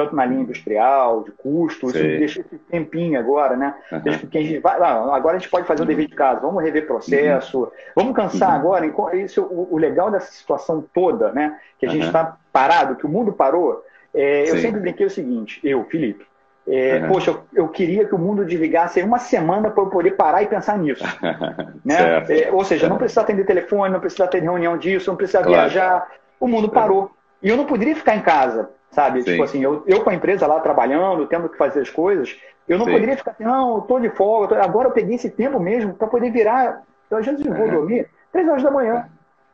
tanto 0.00 0.16
na 0.16 0.24
linha 0.24 0.42
industrial, 0.42 1.22
de 1.22 1.30
custos, 1.32 1.92
deixa 1.92 2.40
esse 2.40 2.56
tempinho 2.70 3.18
agora, 3.18 3.54
né? 3.54 3.74
Uhum. 3.92 4.00
Deixa 4.00 4.26
que 4.26 4.38
a 4.38 4.42
gente 4.42 4.58
vai, 4.58 4.76
agora 4.80 5.36
a 5.36 5.38
gente 5.38 5.50
pode 5.50 5.66
fazer 5.66 5.82
o 5.82 5.84
um 5.84 5.88
dever 5.88 6.06
de 6.06 6.14
casa, 6.14 6.40
vamos 6.40 6.62
rever 6.62 6.86
processo, 6.86 7.60
uhum. 7.60 7.70
vamos 7.94 8.16
cansar 8.16 8.50
uhum. 8.50 8.56
agora. 8.56 9.16
Isso, 9.16 9.42
o, 9.42 9.74
o, 9.74 9.78
legal 9.78 10.10
dessa 10.10 10.32
situação 10.32 10.82
toda, 10.94 11.32
né? 11.32 11.58
Que 11.78 11.84
a 11.84 11.90
gente 11.90 12.06
está 12.06 12.38
parado, 12.50 12.96
que 12.96 13.04
o 13.04 13.08
mundo 13.08 13.32
parou, 13.32 13.84
É, 14.14 14.50
eu 14.50 14.56
sempre 14.58 14.80
brinquei 14.80 15.06
o 15.06 15.10
seguinte, 15.10 15.60
eu, 15.62 15.84
Felipe, 15.84 16.24
é, 16.66 16.98
uhum. 16.98 17.08
Poxa, 17.08 17.30
eu, 17.30 17.42
eu, 17.52 17.68
queria 17.68 18.06
que 18.06 18.14
o 18.14 18.18
mundo 18.18 18.44
desligasse 18.44 19.02
uma 19.02 19.18
semana 19.18 19.70
para 19.70 19.82
eu 19.82 19.88
poder 19.88 20.12
parar 20.12 20.42
e 20.42 20.46
pensar 20.46 20.78
nisso. 20.78 21.04
né? 21.84 22.24
É, 22.28 22.50
ou 22.52 22.64
seja, 22.64 22.88
não 22.88 22.96
precisa 22.96 23.22
atender 23.22 23.44
telefone, 23.44 23.92
não 23.92 24.00
precisa 24.00 24.26
ter 24.28 24.42
reunião 24.42 24.76
disso, 24.78 25.10
não 25.10 25.16
precisa 25.16 25.42
claro. 25.42 25.52
viajar. 25.52 26.08
O 26.38 26.46
mundo 26.46 26.68
parou. 26.68 27.10
E 27.42 27.48
eu 27.48 27.56
não 27.56 27.64
poderia 27.64 27.96
ficar 27.96 28.16
em 28.16 28.22
casa, 28.22 28.70
sabe? 28.90 29.22
Sim. 29.22 29.32
Tipo 29.32 29.42
assim, 29.42 29.62
eu, 29.62 29.82
eu 29.86 30.02
com 30.02 30.10
a 30.10 30.14
empresa 30.14 30.46
lá 30.46 30.60
trabalhando, 30.60 31.26
tendo 31.26 31.48
que 31.48 31.56
fazer 31.56 31.80
as 31.80 31.90
coisas, 31.90 32.38
eu 32.68 32.78
não 32.78 32.84
Sim. 32.86 32.92
poderia 32.92 33.16
ficar 33.16 33.32
assim, 33.32 33.44
não, 33.44 33.76
eu 33.76 33.80
tô 33.82 33.98
de 33.98 34.10
folga, 34.10 34.48
tô... 34.48 34.54
agora 34.54 34.88
eu 34.88 34.92
peguei 34.92 35.16
esse 35.16 35.30
tempo 35.30 35.58
mesmo 35.58 35.94
para 35.94 36.06
poder 36.06 36.30
virar. 36.30 36.82
Eu 37.10 37.18
às 37.18 37.26
vezes 37.26 37.44
vou 37.44 37.66
uhum. 37.66 37.70
dormir 37.70 38.08
três 38.32 38.48
horas 38.48 38.62
da 38.62 38.70
manhã. 38.70 39.06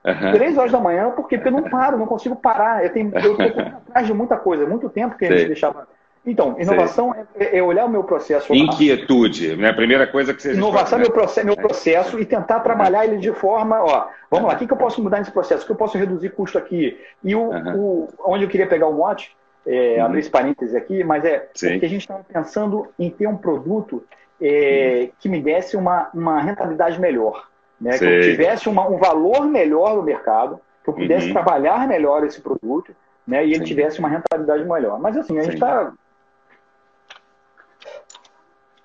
Uhum. 0.04 0.32
Três 0.32 0.56
horas 0.56 0.70
da 0.70 0.78
manhã, 0.78 1.10
por 1.10 1.26
quê? 1.26 1.36
Porque 1.36 1.48
eu 1.48 1.60
não 1.60 1.68
paro, 1.68 1.98
não 1.98 2.06
consigo 2.06 2.36
parar. 2.36 2.84
Eu 2.84 2.92
tenho, 2.92 3.10
eu 3.16 3.36
tô 3.36 3.60
atrás 3.60 4.06
de 4.06 4.14
muita 4.14 4.36
coisa, 4.36 4.66
muito 4.66 4.88
tempo 4.88 5.16
que 5.16 5.24
a 5.24 5.36
gente 5.36 5.48
deixava 5.48 5.88
então, 6.26 6.56
inovação 6.58 7.14
é, 7.36 7.58
é, 7.58 7.62
olhar 7.62 7.84
o 7.84 7.88
meu 7.88 8.02
processo. 8.02 8.52
Inquietude, 8.52 9.54
né? 9.56 9.70
A 9.70 9.74
primeira 9.74 10.08
coisa 10.08 10.34
que 10.34 10.42
você 10.42 10.54
Inovação 10.54 10.98
é 10.98 11.02
meu 11.02 11.12
processo, 11.12 11.46
meu 11.46 11.56
processo 11.56 12.18
e 12.18 12.24
tentar 12.24 12.60
trabalhar 12.60 13.04
ele 13.04 13.18
de 13.18 13.32
forma, 13.32 13.80
ó, 13.80 14.08
vamos 14.28 14.48
lá, 14.48 14.54
o 14.54 14.58
que, 14.58 14.66
que 14.66 14.72
eu 14.72 14.76
posso 14.76 15.00
mudar 15.00 15.20
nesse 15.20 15.30
processo? 15.30 15.62
O 15.62 15.66
que 15.66 15.72
eu 15.72 15.76
posso 15.76 15.96
reduzir 15.96 16.30
custo 16.30 16.58
aqui? 16.58 16.98
E 17.22 17.34
o, 17.36 17.50
uhum. 17.50 17.76
o 17.76 18.08
onde 18.26 18.42
eu 18.42 18.48
queria 18.48 18.66
pegar 18.66 18.88
o 18.88 18.94
mote, 18.94 19.36
é, 19.64 19.98
uhum. 19.98 20.06
abrir 20.06 20.18
esse 20.18 20.30
parênteses 20.30 20.74
aqui, 20.74 21.04
mas 21.04 21.24
é 21.24 21.48
Sim. 21.54 21.70
porque 21.70 21.86
a 21.86 21.88
gente 21.88 22.00
estava 22.00 22.24
pensando 22.24 22.88
em 22.98 23.08
ter 23.08 23.28
um 23.28 23.36
produto 23.36 24.02
é, 24.40 25.02
uhum. 25.02 25.10
que 25.20 25.28
me 25.28 25.40
desse 25.40 25.76
uma, 25.76 26.10
uma 26.12 26.40
rentabilidade 26.40 27.00
melhor, 27.00 27.48
né? 27.80 27.96
que 27.98 28.04
eu 28.04 28.22
tivesse 28.22 28.68
uma, 28.68 28.88
um 28.88 28.98
valor 28.98 29.46
melhor 29.46 29.94
no 29.94 30.02
mercado, 30.02 30.58
que 30.82 30.90
eu 30.90 30.94
pudesse 30.94 31.28
uhum. 31.28 31.34
trabalhar 31.34 31.86
melhor 31.86 32.24
esse 32.24 32.40
produto, 32.40 32.92
né? 33.26 33.44
E 33.44 33.50
ele 33.50 33.58
Sim. 33.58 33.64
tivesse 33.64 33.98
uma 33.98 34.08
rentabilidade 34.08 34.64
melhor. 34.64 35.00
Mas 35.00 35.16
assim, 35.16 35.38
a 35.38 35.42
gente 35.42 35.54
está 35.54 35.92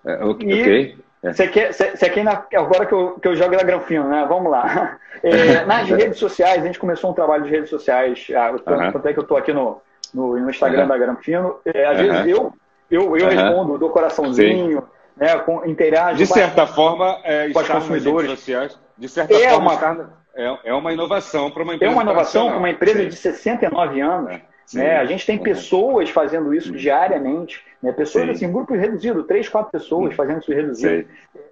é, 0.05 0.23
ok. 0.23 0.97
Você 1.23 1.47
quer, 1.47 1.71
você 1.71 2.09
quer 2.09 2.23
na, 2.23 2.43
agora 2.55 2.85
que 2.85 2.93
eu, 2.93 3.19
que 3.19 3.27
eu 3.27 3.35
jogo 3.35 3.55
na 3.55 3.61
Granfino, 3.61 4.07
né? 4.09 4.25
Vamos 4.27 4.51
lá. 4.51 4.97
É, 5.23 5.63
nas 5.65 5.85
redes 5.91 6.17
sociais, 6.17 6.63
a 6.63 6.65
gente 6.65 6.79
começou 6.79 7.11
um 7.11 7.13
trabalho 7.13 7.43
de 7.43 7.49
redes 7.51 7.69
sociais. 7.69 8.25
Ah, 8.35 8.51
é 9.05 9.13
que 9.13 9.19
eu 9.19 9.21
estou 9.21 9.37
aqui 9.37 9.53
no, 9.53 9.79
no, 10.11 10.35
no 10.35 10.49
Instagram 10.49 10.87
da 10.87 10.97
Granfino. 10.97 11.59
É, 11.63 11.85
às 11.85 11.99
vezes 11.99 12.25
eu, 12.25 12.51
eu, 12.89 13.15
eu 13.15 13.27
respondo, 13.27 13.77
dou 13.77 13.91
coraçãozinho, 13.91 14.83
né, 15.15 15.37
com, 15.39 15.63
interajo. 15.65 16.17
De 16.17 16.25
certa 16.25 16.65
forma, 16.65 17.19
é, 17.23 17.51
com 17.51 17.59
os 17.59 17.67
consumidores. 17.67 18.31
Sociais, 18.31 18.79
de 18.97 19.07
certa 19.07 19.35
é 19.35 19.49
forma, 19.51 19.75
uma, 19.75 20.13
é, 20.33 20.57
é 20.63 20.73
uma 20.73 20.91
inovação 20.91 21.51
para 21.51 21.61
uma 21.61 21.75
empresa. 21.75 21.91
É 21.91 21.93
uma 21.93 22.03
inovação 22.03 22.49
para 22.49 22.57
uma 22.57 22.69
empresa 22.69 23.05
de 23.05 23.15
69 23.15 24.01
anos. 24.01 24.31
É. 24.75 24.77
Né? 24.77 24.97
A 24.97 25.05
gente 25.05 25.25
tem 25.25 25.37
pessoas 25.37 26.09
fazendo 26.09 26.53
isso 26.53 26.71
diariamente, 26.71 27.63
né? 27.81 27.91
pessoas 27.91 28.25
Sim. 28.25 28.31
assim, 28.31 28.47
um 28.47 28.51
grupo 28.51 28.73
reduzido, 28.73 29.23
três, 29.23 29.49
quatro 29.49 29.71
pessoas 29.71 30.15
fazendo 30.15 30.39
isso 30.39 30.53
reduzido. 30.53 31.07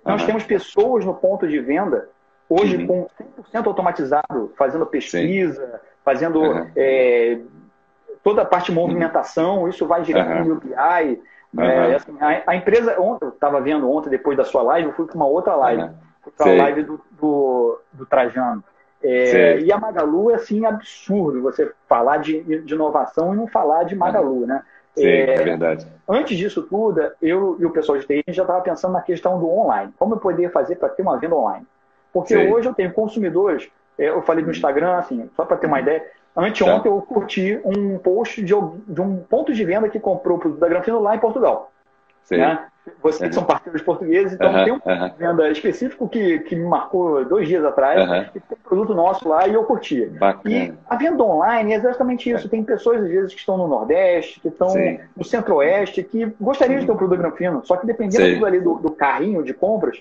Nós 0.06 0.26
temos 0.26 0.44
pessoas 0.44 1.06
no 1.06 1.14
ponto 1.14 1.48
de 1.48 1.60
venda, 1.60 2.10
hoje 2.48 2.78
uhum. 2.78 2.88
com 2.88 3.08
100% 3.54 3.68
automatizado, 3.68 4.54
fazendo 4.58 4.86
pesquisa, 4.86 5.66
Sim. 5.66 5.88
fazendo 6.04 6.42
uhum. 6.42 6.72
é, 6.76 7.40
toda 8.24 8.42
a 8.42 8.46
parte 8.46 8.68
de 8.68 8.74
movimentação, 8.74 9.68
isso 9.68 9.86
vai 9.86 10.02
direto 10.02 10.30
uhum. 10.30 10.46
no 10.46 10.56
UPI. 10.56 11.22
É, 11.58 11.96
assim, 11.96 12.16
a, 12.20 12.44
a, 12.52 12.56
empresa, 12.56 13.00
ontem, 13.02 13.26
eu 13.26 13.30
estava 13.30 13.60
vendo 13.60 13.90
ontem, 13.90 14.10
depois 14.10 14.38
da 14.38 14.44
sua 14.44 14.62
live, 14.62 14.90
eu 14.90 14.94
fui 14.94 15.08
para 15.08 15.16
uma 15.16 15.26
outra 15.26 15.56
live, 15.56 15.90
fui 16.22 16.32
para 16.38 16.52
a 16.52 16.56
live 16.56 16.84
do, 16.84 17.02
do, 17.20 17.82
do 17.92 18.06
Trajano. 18.06 18.64
É, 19.02 19.60
e 19.60 19.72
a 19.72 19.78
Magalu 19.78 20.30
é 20.30 20.36
assim 20.36 20.66
absurdo 20.66 21.42
você 21.42 21.72
falar 21.88 22.18
de, 22.18 22.44
de, 22.62 22.74
inovação 22.74 23.34
e 23.34 23.38
não 23.38 23.48
falar 23.48 23.84
de 23.84 23.96
Magalu, 23.96 24.46
né? 24.46 24.62
Sim, 24.96 25.08
é, 25.08 25.36
é 25.36 25.44
verdade. 25.44 25.88
Antes 26.08 26.38
disso 26.38 26.64
tudo, 26.64 27.12
eu 27.22 27.58
e 27.60 27.66
o 27.66 27.72
pessoal 27.72 27.98
de 27.98 28.06
TI 28.06 28.24
já 28.30 28.44
estava 28.44 28.62
pensando 28.62 28.94
na 28.94 29.02
questão 29.02 29.40
do 29.40 29.50
online. 29.50 29.94
Como 29.98 30.16
eu 30.16 30.20
poderia 30.20 30.50
fazer 30.50 30.76
para 30.76 30.90
ter 30.90 31.02
uma 31.02 31.18
venda 31.18 31.36
online? 31.36 31.66
Porque 32.12 32.36
Sim. 32.36 32.52
hoje 32.52 32.68
eu 32.68 32.74
tenho 32.74 32.92
consumidores, 32.92 33.70
é, 33.98 34.10
eu 34.10 34.22
falei 34.22 34.44
no 34.44 34.52
Instagram, 34.52 34.96
assim, 34.96 35.30
só 35.36 35.46
para 35.46 35.58
ter 35.58 35.68
uma 35.68 35.80
ideia, 35.80 36.04
anteontem 36.36 36.84
tá. 36.84 36.90
eu 36.90 37.02
curti 37.02 37.60
um 37.64 37.98
post 38.00 38.42
de, 38.42 38.54
de, 38.88 39.02
um 39.02 39.18
ponto 39.18 39.54
de 39.54 39.64
venda 39.64 39.90
que 39.90 40.00
comprou 40.00 40.38
o 40.38 40.40
produto 40.40 40.60
da 40.60 40.68
Granfino 40.68 41.00
lá 41.00 41.16
em 41.16 41.20
Portugal. 41.20 41.72
Sim. 42.30 42.38
Né? 42.38 42.60
Vocês 43.02 43.30
uhum. 43.30 43.34
são 43.34 43.44
parceiros 43.44 43.82
portugueses, 43.82 44.34
então 44.34 44.52
uhum. 44.54 44.64
tem 44.64 44.74
um 44.74 44.82
uhum. 44.86 45.12
venda 45.18 45.50
específico 45.50 46.08
que, 46.08 46.40
que 46.40 46.56
me 46.56 46.66
marcou 46.66 47.24
dois 47.26 47.48
dias 47.48 47.64
atrás, 47.64 48.30
que 48.32 48.40
tem 48.40 48.58
um 48.58 48.68
produto 48.68 48.94
nosso 48.94 49.28
lá 49.28 49.48
e 49.48 49.54
eu 49.54 49.64
curti. 49.64 50.06
Bacana. 50.06 50.56
E 50.56 50.74
a 50.88 50.96
venda 50.96 51.24
online 51.24 51.74
é 51.74 51.76
exatamente 51.76 52.30
isso. 52.30 52.48
É. 52.48 52.50
Tem 52.50 52.64
pessoas, 52.64 53.02
às 53.02 53.10
vezes, 53.10 53.34
que 53.34 53.40
estão 53.40 53.58
no 53.58 53.68
Nordeste, 53.68 54.40
que 54.40 54.48
estão 54.48 54.70
Sim. 54.70 55.00
no 55.16 55.24
Centro-Oeste, 55.24 56.04
que 56.04 56.34
gostariam 56.40 56.80
de 56.80 56.86
ter 56.86 56.92
um 56.92 56.98
produto 56.98 57.20
granfino, 57.20 57.62
só 57.66 57.78
que 57.78 57.86
dependendo 57.86 58.46
ali 58.46 58.60
do, 58.60 58.76
do, 58.76 58.92
carrinho 58.92 59.44
de 59.44 59.54
compras, 59.54 60.00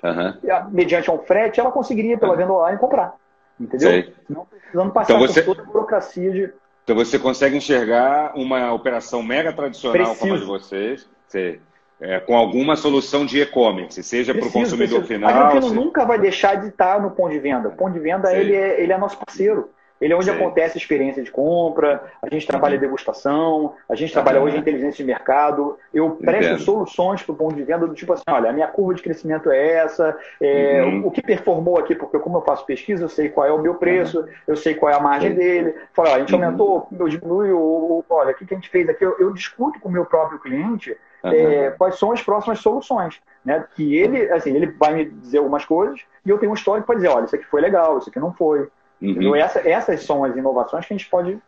mediante 0.70 1.10
um 1.10 1.18
frete, 1.18 1.60
ela 1.60 1.70
conseguiria, 1.70 2.18
pela 2.18 2.36
venda 2.36 2.52
online, 2.52 2.78
comprar. 2.78 3.14
Entendeu? 3.58 3.90
Sei. 3.90 4.14
Não 4.28 4.44
precisando 4.44 4.92
passar 4.92 5.14
então 5.14 5.26
você... 5.26 5.42
por 5.42 5.56
toda 5.56 5.68
a 5.68 5.72
burocracia 5.72 6.30
de. 6.30 6.52
Então 6.84 6.96
você 6.96 7.18
consegue 7.18 7.56
enxergar 7.56 8.32
uma 8.34 8.72
operação 8.72 9.22
mega 9.22 9.52
tradicional 9.52 10.14
Preciso. 10.14 10.20
como 10.20 10.34
a 10.34 10.38
de 10.38 10.44
vocês. 10.44 11.08
Sei 11.26 11.60
é, 12.00 12.20
com 12.20 12.36
alguma 12.36 12.76
solução 12.76 13.26
de 13.26 13.40
e-commerce, 13.40 14.02
seja 14.02 14.32
para 14.32 14.46
o 14.46 14.52
consumidor 14.52 15.00
preciso. 15.00 15.06
final. 15.06 15.30
A 15.30 15.54
gente 15.54 15.68
se... 15.68 15.74
nunca 15.74 16.04
vai 16.04 16.18
deixar 16.18 16.54
de 16.56 16.68
estar 16.68 17.00
no 17.00 17.10
ponto 17.10 17.32
de 17.32 17.38
venda. 17.38 17.68
O 17.68 17.72
ponto 17.72 17.92
de 17.92 17.98
venda 17.98 18.32
ele 18.34 18.54
é, 18.54 18.80
ele 18.80 18.92
é 18.92 18.98
nosso 18.98 19.18
parceiro. 19.18 19.70
Ele 20.00 20.12
é 20.12 20.16
onde 20.16 20.26
Sim. 20.26 20.30
acontece 20.30 20.78
a 20.78 20.80
experiência 20.80 21.22
de 21.22 21.30
compra, 21.30 22.04
a 22.22 22.32
gente 22.32 22.46
trabalha 22.46 22.74
uhum. 22.74 22.80
degustação, 22.80 23.74
a 23.88 23.96
gente 23.96 24.12
trabalha 24.12 24.38
uhum. 24.38 24.46
hoje 24.46 24.56
inteligência 24.56 24.98
de 24.98 25.04
mercado. 25.04 25.76
Eu 25.92 26.10
presto 26.10 26.52
Entendo. 26.52 26.62
soluções 26.62 27.22
para 27.22 27.32
o 27.32 27.36
ponto 27.36 27.56
de 27.56 27.64
venda 27.64 27.86
do 27.86 27.94
tipo 27.94 28.12
assim, 28.12 28.22
olha, 28.28 28.50
a 28.50 28.52
minha 28.52 28.68
curva 28.68 28.94
de 28.94 29.02
crescimento 29.02 29.50
é 29.50 29.72
essa, 29.72 30.16
é, 30.40 30.82
uhum. 30.84 31.02
o, 31.02 31.08
o, 31.08 31.10
que 31.10 31.20
performou 31.20 31.78
aqui, 31.78 31.96
porque 31.96 32.18
como 32.20 32.38
eu 32.38 32.42
faço 32.42 32.64
pesquisa, 32.64 33.04
eu 33.04 33.08
sei 33.08 33.28
qual 33.28 33.46
é 33.46 33.52
o 33.52 33.60
meu 33.60 33.74
preço, 33.74 34.20
uhum. 34.20 34.28
eu 34.46 34.56
sei 34.56 34.74
qual 34.74 34.92
é 34.92 34.94
a 34.94 35.00
margem 35.00 35.34
dele. 35.34 35.74
Fala, 35.92 36.14
a 36.14 36.18
gente 36.20 36.32
uhum. 36.32 36.44
aumentou, 36.44 36.88
eu 36.96 37.08
diminuiu, 37.08 38.04
olha, 38.08 38.30
o 38.30 38.34
que, 38.34 38.46
que 38.46 38.54
a 38.54 38.56
gente 38.56 38.70
fez 38.70 38.88
aqui? 38.88 39.04
Eu, 39.04 39.16
eu 39.18 39.32
discuto 39.32 39.80
com 39.80 39.88
o 39.88 39.92
meu 39.92 40.06
próprio 40.06 40.38
cliente 40.38 40.96
é, 41.24 41.70
quais 41.70 41.98
são 41.98 42.12
as 42.12 42.22
próximas 42.22 42.60
soluções. 42.60 43.20
Né? 43.44 43.64
Que 43.74 43.96
ele, 43.96 44.30
assim, 44.30 44.54
ele 44.54 44.66
vai 44.66 44.94
me 44.94 45.04
dizer 45.04 45.38
algumas 45.38 45.64
coisas 45.64 46.00
e 46.24 46.30
eu 46.30 46.38
tenho 46.38 46.52
um 46.52 46.54
histórico 46.54 46.86
para 46.86 46.96
dizer, 46.96 47.08
olha, 47.08 47.24
isso 47.24 47.36
aqui 47.36 47.44
foi 47.44 47.60
legal, 47.60 47.98
isso 47.98 48.10
aqui 48.10 48.18
não 48.18 48.32
foi. 48.32 48.68
Uhum. 49.00 49.34
Essa, 49.34 49.66
essas 49.68 50.02
são 50.02 50.24
as 50.24 50.36
inovações 50.36 50.86
que 50.86 50.92
a 50.92 50.96
gente 50.96 51.08
pode. 51.08 51.38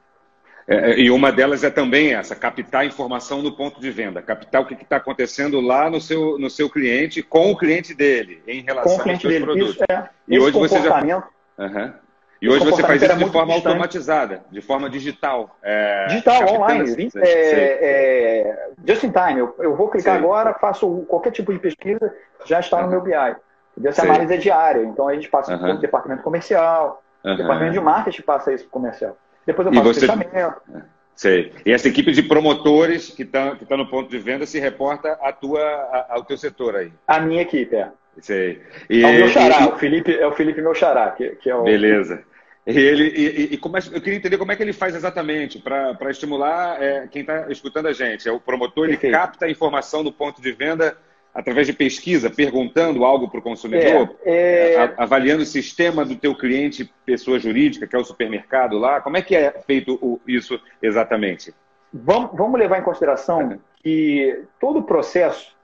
É, 0.69 0.93
é, 0.93 0.99
e 1.01 1.11
uma 1.11 1.33
delas 1.33 1.65
é 1.65 1.71
também 1.71 2.15
essa, 2.15 2.37
captar 2.37 2.87
informação 2.87 3.43
no 3.43 3.57
ponto 3.57 3.81
de 3.81 3.91
venda, 3.91 4.23
captar 4.23 4.63
o 4.63 4.67
que 4.67 4.75
está 4.75 4.97
acontecendo 4.97 5.61
lá 5.61 5.91
no 5.91 6.01
seu, 6.01 6.39
no 6.39 6.49
seu 6.49 6.71
cliente, 6.71 7.23
com 7.23 7.51
o 7.51 7.57
cliente 7.57 7.93
dele, 7.93 8.43
em 8.47 8.63
relação 8.63 8.95
com 8.95 9.01
o 9.01 9.03
cliente 9.03 9.27
aos 9.27 9.33
seus 9.33 9.33
dele. 9.33 9.45
produtos. 9.45 9.75
Isso, 9.75 9.85
é, 9.91 10.09
e 10.29 10.39
hoje 10.39 10.59
você 10.59 10.81
já. 10.81 11.25
Uhum. 11.59 11.93
E 12.41 12.49
hoje 12.49 12.65
você 12.65 12.83
faz 12.83 13.03
isso 13.03 13.17
de 13.17 13.25
forma 13.27 13.55
distante. 13.55 13.67
automatizada, 13.67 14.43
de 14.51 14.61
forma 14.61 14.89
digital. 14.89 15.57
É, 15.63 16.07
digital, 16.07 16.55
online. 16.55 17.11
É, 17.17 17.29
é, 17.83 18.69
just 18.87 19.03
in 19.05 19.13
time. 19.13 19.41
Eu, 19.41 19.55
eu 19.59 19.77
vou 19.77 19.89
clicar 19.89 20.17
agora, 20.17 20.55
faço 20.55 21.05
qualquer 21.09 21.33
tipo 21.33 21.53
de 21.53 21.59
pesquisa, 21.59 22.15
já 22.47 22.61
está 22.61 22.79
uhum. 22.79 22.85
no 22.85 22.91
meu 22.91 23.01
BI. 23.03 23.37
Essa 23.85 24.03
análise 24.03 24.35
é 24.35 24.37
diária. 24.39 24.83
Então 24.83 25.07
a 25.07 25.15
gente 25.15 25.29
passa 25.29 25.53
uhum. 25.53 25.59
para 25.59 25.75
o 25.75 25.79
departamento 25.79 26.23
comercial, 26.23 27.03
Uhum. 27.25 27.35
O 27.35 27.37
departamento 27.37 27.73
de 27.73 27.81
marketing 27.81 28.23
passa 28.23 28.53
isso 28.53 28.65
para 28.65 28.69
o 28.69 28.73
comercial. 28.73 29.19
Depois 29.47 29.67
eu 29.67 29.75
faço 29.75 29.95
você... 29.95 30.01
fechamento. 30.01 30.61
Sei. 31.15 31.53
E 31.67 31.73
essa 31.73 31.89
equipe 31.89 32.13
de 32.13 32.23
promotores 32.23 33.11
que 33.11 33.23
está 33.23 33.55
que 33.55 33.67
tá 33.67 33.77
no 33.77 33.87
ponto 33.87 34.09
de 34.09 34.19
venda 34.19 34.47
se 34.47 34.59
reporta 34.59 35.19
à 35.21 35.33
tua, 35.33 35.61
ao 36.09 36.25
teu 36.25 36.39
setor 36.39 36.77
aí? 36.77 36.93
A 37.07 37.21
minha 37.21 37.43
equipe, 37.43 37.77
é. 37.77 37.91
Sei. 38.21 38.63
E, 38.89 39.05
é 39.05 39.07
o 39.07 39.13
meu 39.13 39.29
xará, 39.29 39.63
e... 39.63 39.69
o 39.69 39.77
Felipe, 39.77 40.15
é 40.15 40.27
o 40.27 40.33
Felipe 40.33 40.63
meu 40.63 40.75
xará, 40.75 41.11
que, 41.11 41.31
que 41.37 41.51
é 41.51 41.55
o... 41.55 41.63
Beleza. 41.63 42.23
E 42.67 42.79
ele, 42.79 43.09
e, 43.09 43.55
e 43.55 43.57
como 43.57 43.77
é, 43.77 43.81
eu 43.93 44.01
queria 44.01 44.19
entender 44.19 44.37
como 44.37 44.53
é 44.53 44.57
que 44.57 44.63
ele 44.63 44.73
faz 44.73 44.95
exatamente 44.95 45.59
para 45.59 46.11
estimular 46.11 46.81
é, 46.83 47.07
quem 47.09 47.23
está 47.23 47.51
escutando 47.51 47.87
a 47.87 47.93
gente. 47.93 48.29
É 48.29 48.33
o 48.33 48.41
promotor, 48.41 48.85
ele 48.85 48.97
Perfeito. 48.97 49.15
capta 49.15 49.47
a 49.47 49.51
informação 49.51 50.05
do 50.05 50.13
ponto 50.13 50.43
de 50.43 50.53
venda 50.53 50.97
através 51.35 51.67
de 51.67 51.73
pesquisa, 51.73 52.29
perguntando 52.29 53.05
algo 53.05 53.29
para 53.29 53.39
o 53.39 53.43
consumidor, 53.43 54.17
é, 54.25 54.75
é... 54.75 54.95
avaliando 54.97 55.43
o 55.43 55.47
sistema 55.47 56.05
do 56.05 56.17
teu 56.17 56.35
cliente, 56.35 56.93
pessoa 57.07 57.39
jurídica, 57.39 57.87
que 57.87 57.95
é 57.95 57.99
o 57.99 58.05
supermercado 58.05 58.79
lá. 58.79 59.01
Como 59.01 59.17
é 59.17 59.23
que 59.23 59.37
é 59.37 59.53
feito 59.65 59.99
o, 60.03 60.21
isso 60.27 60.61
exatamente? 60.83 61.55
Vamos, 61.93 62.37
vamos, 62.37 62.59
levar 62.59 62.79
em 62.79 62.83
consideração 62.83 63.41
uhum. 63.41 63.59
que 63.83 64.45
todo 64.59 64.81
o 64.81 64.83
processo, 64.83 65.55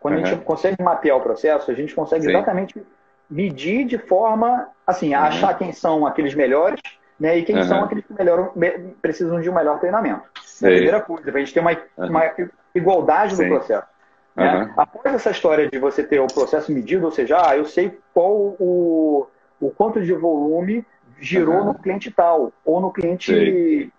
quando 0.00 0.16
uhum. 0.16 0.22
a 0.22 0.26
gente 0.26 0.44
consegue 0.44 0.82
mapear 0.82 1.16
o 1.16 1.20
processo, 1.20 1.70
a 1.70 1.74
gente 1.74 1.94
consegue 1.94 2.24
Sim. 2.24 2.30
exatamente 2.30 2.80
medir 3.28 3.84
de 3.84 3.98
forma, 3.98 4.68
assim, 4.86 5.14
uhum. 5.14 5.20
achar 5.20 5.56
quem 5.58 5.72
são 5.72 6.06
aqueles 6.06 6.34
melhores 6.34 6.80
né, 7.18 7.38
e 7.38 7.44
quem 7.44 7.62
são 7.64 7.82
aqueles 7.82 8.04
que 8.04 8.12
melhor, 8.12 8.52
precisam 9.00 9.40
de 9.40 9.48
um 9.48 9.54
melhor 9.54 9.78
treinamento. 9.78 10.22
É 10.62 10.66
a 10.66 10.70
primeira 10.70 11.00
coisa, 11.00 11.22
para 11.24 11.36
a 11.36 11.38
gente 11.38 11.54
ter 11.54 11.60
uma, 11.60 11.76
uma 11.96 12.22
igualdade 12.74 13.40
no 13.40 13.48
processo. 13.48 13.86
Né? 14.34 14.72
Após 14.76 15.14
essa 15.14 15.30
história 15.30 15.68
de 15.68 15.78
você 15.78 16.02
ter 16.02 16.20
o 16.20 16.26
processo 16.26 16.70
medido, 16.70 17.06
ou 17.06 17.10
seja, 17.10 17.38
ah, 17.42 17.56
eu 17.56 17.64
sei 17.64 17.98
qual 18.12 18.34
o, 18.34 19.26
o 19.58 19.70
quanto 19.70 20.02
de 20.02 20.12
volume 20.12 20.84
girou 21.18 21.56
uhum. 21.56 21.64
no 21.64 21.74
cliente 21.74 22.10
tal 22.10 22.52
ou 22.64 22.80
no 22.80 22.92
cliente 22.92 23.90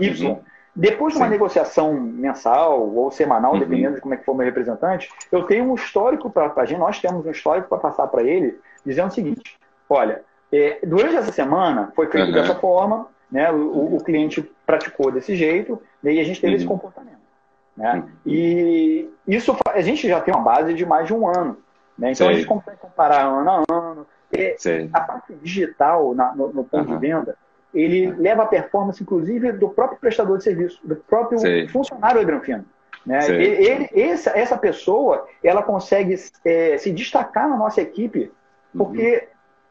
Y. 0.00 0.30
Uhum. 0.30 0.40
Depois 0.76 1.12
de 1.14 1.20
uma 1.20 1.26
Sim. 1.26 1.32
negociação 1.32 1.94
mensal 1.94 2.92
ou 2.92 3.08
semanal, 3.12 3.52
uhum. 3.52 3.60
dependendo 3.60 3.94
de 3.94 4.00
como 4.00 4.14
é 4.14 4.16
que 4.16 4.24
for 4.24 4.32
o 4.32 4.34
meu 4.34 4.44
representante, 4.44 5.08
eu 5.30 5.44
tenho 5.44 5.70
um 5.70 5.74
histórico 5.76 6.28
para 6.28 6.52
a 6.56 6.64
gente, 6.64 6.80
nós 6.80 7.00
temos 7.00 7.24
um 7.24 7.30
histórico 7.30 7.68
para 7.68 7.78
passar 7.78 8.08
para 8.08 8.24
ele, 8.24 8.58
dizendo 8.84 9.08
o 9.08 9.12
seguinte: 9.12 9.56
olha, 9.88 10.22
é, 10.52 10.78
durante 10.84 11.16
essa 11.16 11.32
semana 11.32 11.92
foi 11.94 12.06
feito 12.08 12.28
uhum. 12.28 12.32
dessa 12.32 12.54
forma, 12.54 13.08
né, 13.30 13.50
o, 13.50 13.96
o, 13.96 14.04
cliente 14.04 14.42
praticou 14.64 15.10
desse 15.10 15.34
jeito, 15.34 15.80
né, 16.02 16.12
e 16.12 16.20
a 16.20 16.24
gente 16.24 16.40
teve 16.40 16.52
uhum. 16.52 16.58
esse 16.58 16.66
comportamento. 16.66 17.24
Né? 17.76 17.94
Uhum. 17.94 18.08
E 18.24 19.10
isso 19.26 19.56
a 19.66 19.80
gente 19.80 20.06
já 20.06 20.20
tem 20.20 20.32
uma 20.32 20.44
base 20.44 20.74
de 20.74 20.86
mais 20.86 21.06
de 21.06 21.14
um 21.14 21.26
ano. 21.26 21.56
Né? 21.98 22.12
Então 22.12 22.26
Sei. 22.26 22.28
a 22.28 22.38
gente 22.38 22.46
consegue 22.46 22.76
comparar 22.76 23.24
ano 23.24 23.50
a 23.50 23.64
ano. 23.72 24.06
a 24.92 25.00
parte 25.00 25.34
digital 25.34 26.14
na, 26.14 26.34
no, 26.34 26.52
no, 26.52 26.64
ponto 26.64 26.88
uhum. 26.88 26.98
de 26.98 27.06
venda, 27.06 27.36
ele 27.74 28.08
uhum. 28.08 28.20
leva 28.20 28.44
a 28.44 28.46
performance, 28.46 29.02
inclusive, 29.02 29.52
do 29.52 29.68
próprio 29.68 29.98
prestador 29.98 30.38
de 30.38 30.44
serviço, 30.44 30.78
do 30.84 30.94
próprio 30.94 31.38
Sei. 31.38 31.66
funcionário 31.68 32.20
da 32.20 32.26
Granfino. 32.26 32.64
Né? 33.04 33.18
Ele, 33.28 33.44
ele, 33.44 33.90
essa, 33.92 34.30
essa 34.30 34.56
pessoa, 34.56 35.26
ela 35.42 35.62
consegue 35.62 36.14
é, 36.44 36.78
se 36.78 36.90
destacar 36.90 37.48
na 37.48 37.56
nossa 37.56 37.80
equipe, 37.80 38.32
porque 38.76 39.28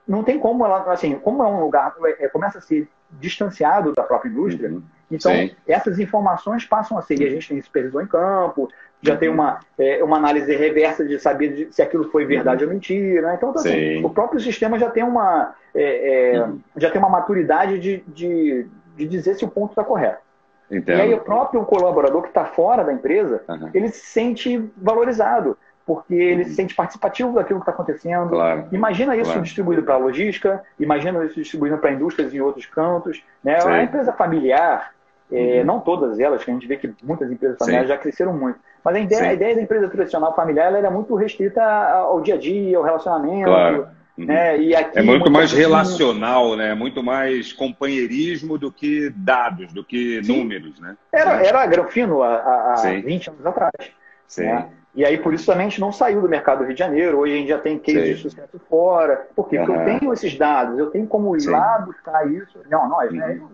uhum. 0.08 0.16
não 0.16 0.24
tem 0.24 0.40
como 0.40 0.66
ela, 0.66 0.92
assim, 0.92 1.16
como 1.16 1.44
é 1.44 1.48
um 1.48 1.60
lugar, 1.60 1.96
é, 2.20 2.28
começa 2.28 2.58
a 2.58 2.62
ser 2.62 2.88
distanciado 3.12 3.94
da 3.94 4.04
própria 4.04 4.30
indústria, 4.30 4.70
uhum. 4.70 4.82
então 5.12 5.32
Sim. 5.32 5.52
essas 5.68 6.00
informações 6.00 6.66
passam 6.66 6.98
a 6.98 7.02
ser, 7.02 7.20
e 7.22 7.28
a 7.28 7.30
gente 7.30 7.50
tem 7.50 7.62
supervisor 7.62 8.02
em 8.02 8.08
campo, 8.08 8.70
já 9.04 9.18
tem 9.18 9.28
uma, 9.28 9.60
é, 9.78 10.02
uma 10.02 10.18
análise 10.18 10.56
reversa 10.56 11.06
de 11.06 11.20
saber 11.20 11.50
de, 11.50 11.74
se 11.74 11.82
aquilo 11.82 12.10
foi 12.10 12.26
verdade 12.26 12.64
ou 12.64 12.70
mentira. 12.70 13.28
Né? 13.28 13.36
Então, 13.36 13.52
assim, 13.52 14.04
o 14.04 14.10
próprio 14.10 14.40
sistema 14.40 14.80
já 14.80 14.90
tem 14.90 15.04
uma, 15.04 15.54
é, 15.76 16.38
é, 16.38 16.50
já 16.78 16.90
tem 16.90 17.00
uma 17.00 17.10
maturidade 17.10 17.80
de, 17.80 18.04
de, 18.08 18.66
de 18.96 19.06
dizer 19.06 19.36
se 19.36 19.44
o 19.44 19.50
ponto 19.50 19.72
está 19.72 19.84
correto. 19.84 20.24
Entendo. 20.72 20.98
E 20.98 21.02
aí 21.02 21.14
o 21.14 21.20
próprio 21.20 21.64
colaborador 21.66 22.22
que 22.22 22.30
está 22.30 22.46
fora 22.46 22.84
da 22.84 22.94
empresa, 22.94 23.44
uhum. 23.48 23.70
ele 23.74 23.90
se 23.90 24.06
sente 24.06 24.72
valorizado, 24.78 25.58
porque 25.86 26.14
ele 26.14 26.44
uhum. 26.44 26.50
se 26.50 26.56
sente 26.56 26.76
participativo 26.76 27.34
daquilo 27.34 27.60
que 27.60 27.64
está 27.64 27.72
acontecendo. 27.72 28.30
Claro. 28.30 28.68
Imagina 28.72 29.16
isso 29.16 29.26
claro. 29.26 29.42
distribuído 29.42 29.84
para 29.84 29.96
a 29.96 29.98
logística, 29.98 30.64
imagina 30.80 31.24
isso 31.26 31.36
distribuído 31.36 31.78
para 31.78 31.92
indústrias 31.92 32.34
em 32.34 32.40
outros 32.40 32.66
cantos. 32.66 33.22
Né? 33.44 33.58
É 33.60 33.64
uma 33.64 33.84
empresa 33.84 34.14
familiar, 34.14 34.92
é, 35.32 35.60
uhum. 35.60 35.66
não 35.66 35.80
todas 35.80 36.20
elas, 36.20 36.44
que 36.44 36.52
a 36.52 36.54
gente 36.54 36.68
vê 36.68 36.78
que 36.78 36.94
muitas 37.04 37.30
empresas 37.32 37.58
familiares 37.58 37.90
Sim. 37.90 37.96
já 37.96 38.00
cresceram 38.00 38.34
muito. 38.34 38.60
Mas 38.84 38.96
a 38.96 39.00
ideia, 39.00 39.30
a 39.30 39.34
ideia, 39.34 39.56
da 39.56 39.62
empresa 39.62 39.88
tradicional 39.90 40.36
familiar 40.36 40.68
ela 40.68 40.78
era 40.78 40.92
muito 40.92 41.16
restrita 41.16 41.64
ao 41.64 42.22
dia 42.22 42.36
a 42.36 42.38
dia, 42.38 42.78
ao 42.78 42.84
relacionamento. 42.84 43.46
Claro. 43.46 43.88
Uhum. 44.18 44.26
Né? 44.26 44.60
E 44.60 44.76
aqui, 44.76 45.00
é 45.00 45.02
muito 45.02 45.32
mais 45.32 45.52
relacional, 45.52 46.56
né? 46.56 46.76
Muito 46.76 47.02
mais 47.02 47.52
companheirismo 47.52 48.58
do 48.58 48.72
que 48.72 49.10
dados, 49.16 49.74
do 49.74 49.84
que 49.84 50.24
Sim. 50.24 50.38
números, 50.38 50.80
né? 50.80 50.96
Era, 51.12 51.44
era 51.44 51.66
Granfino 51.66 52.22
há, 52.22 52.76
há 52.76 53.02
20 53.04 53.30
anos 53.32 53.46
atrás. 53.46 53.92
Sim. 54.28 54.44
Né? 54.44 54.70
E 54.96 55.04
aí, 55.04 55.18
por 55.18 55.34
isso, 55.34 55.46
também 55.48 55.66
a 55.66 55.70
gente 55.70 55.82
não 55.82 55.92
saiu 55.92 56.22
do 56.22 56.30
mercado 56.30 56.60
do 56.60 56.66
Rio 56.66 56.74
de 56.74 56.80
Janeiro. 56.80 57.18
Hoje 57.18 57.34
a 57.34 57.38
gente 57.38 57.50
já 57.50 57.58
tem 57.58 57.80
case 57.80 58.00
Sim. 58.00 58.14
de 58.14 58.22
sucesso 58.22 58.62
fora. 58.70 59.28
Por 59.36 59.50
quê? 59.50 59.58
Porque 59.58 59.72
uhum. 59.72 59.80
eu 59.80 60.00
tenho 60.00 60.14
esses 60.14 60.38
dados, 60.38 60.78
eu 60.78 60.92
tenho 60.92 61.08
como 61.08 61.36
ir 61.36 61.42
Sim. 61.42 61.50
lá 61.50 61.80
buscar 61.80 62.32
isso. 62.32 62.60
Não, 62.70 62.88
nós, 62.88 63.12
né? 63.12 63.40
uhum. 63.42 63.50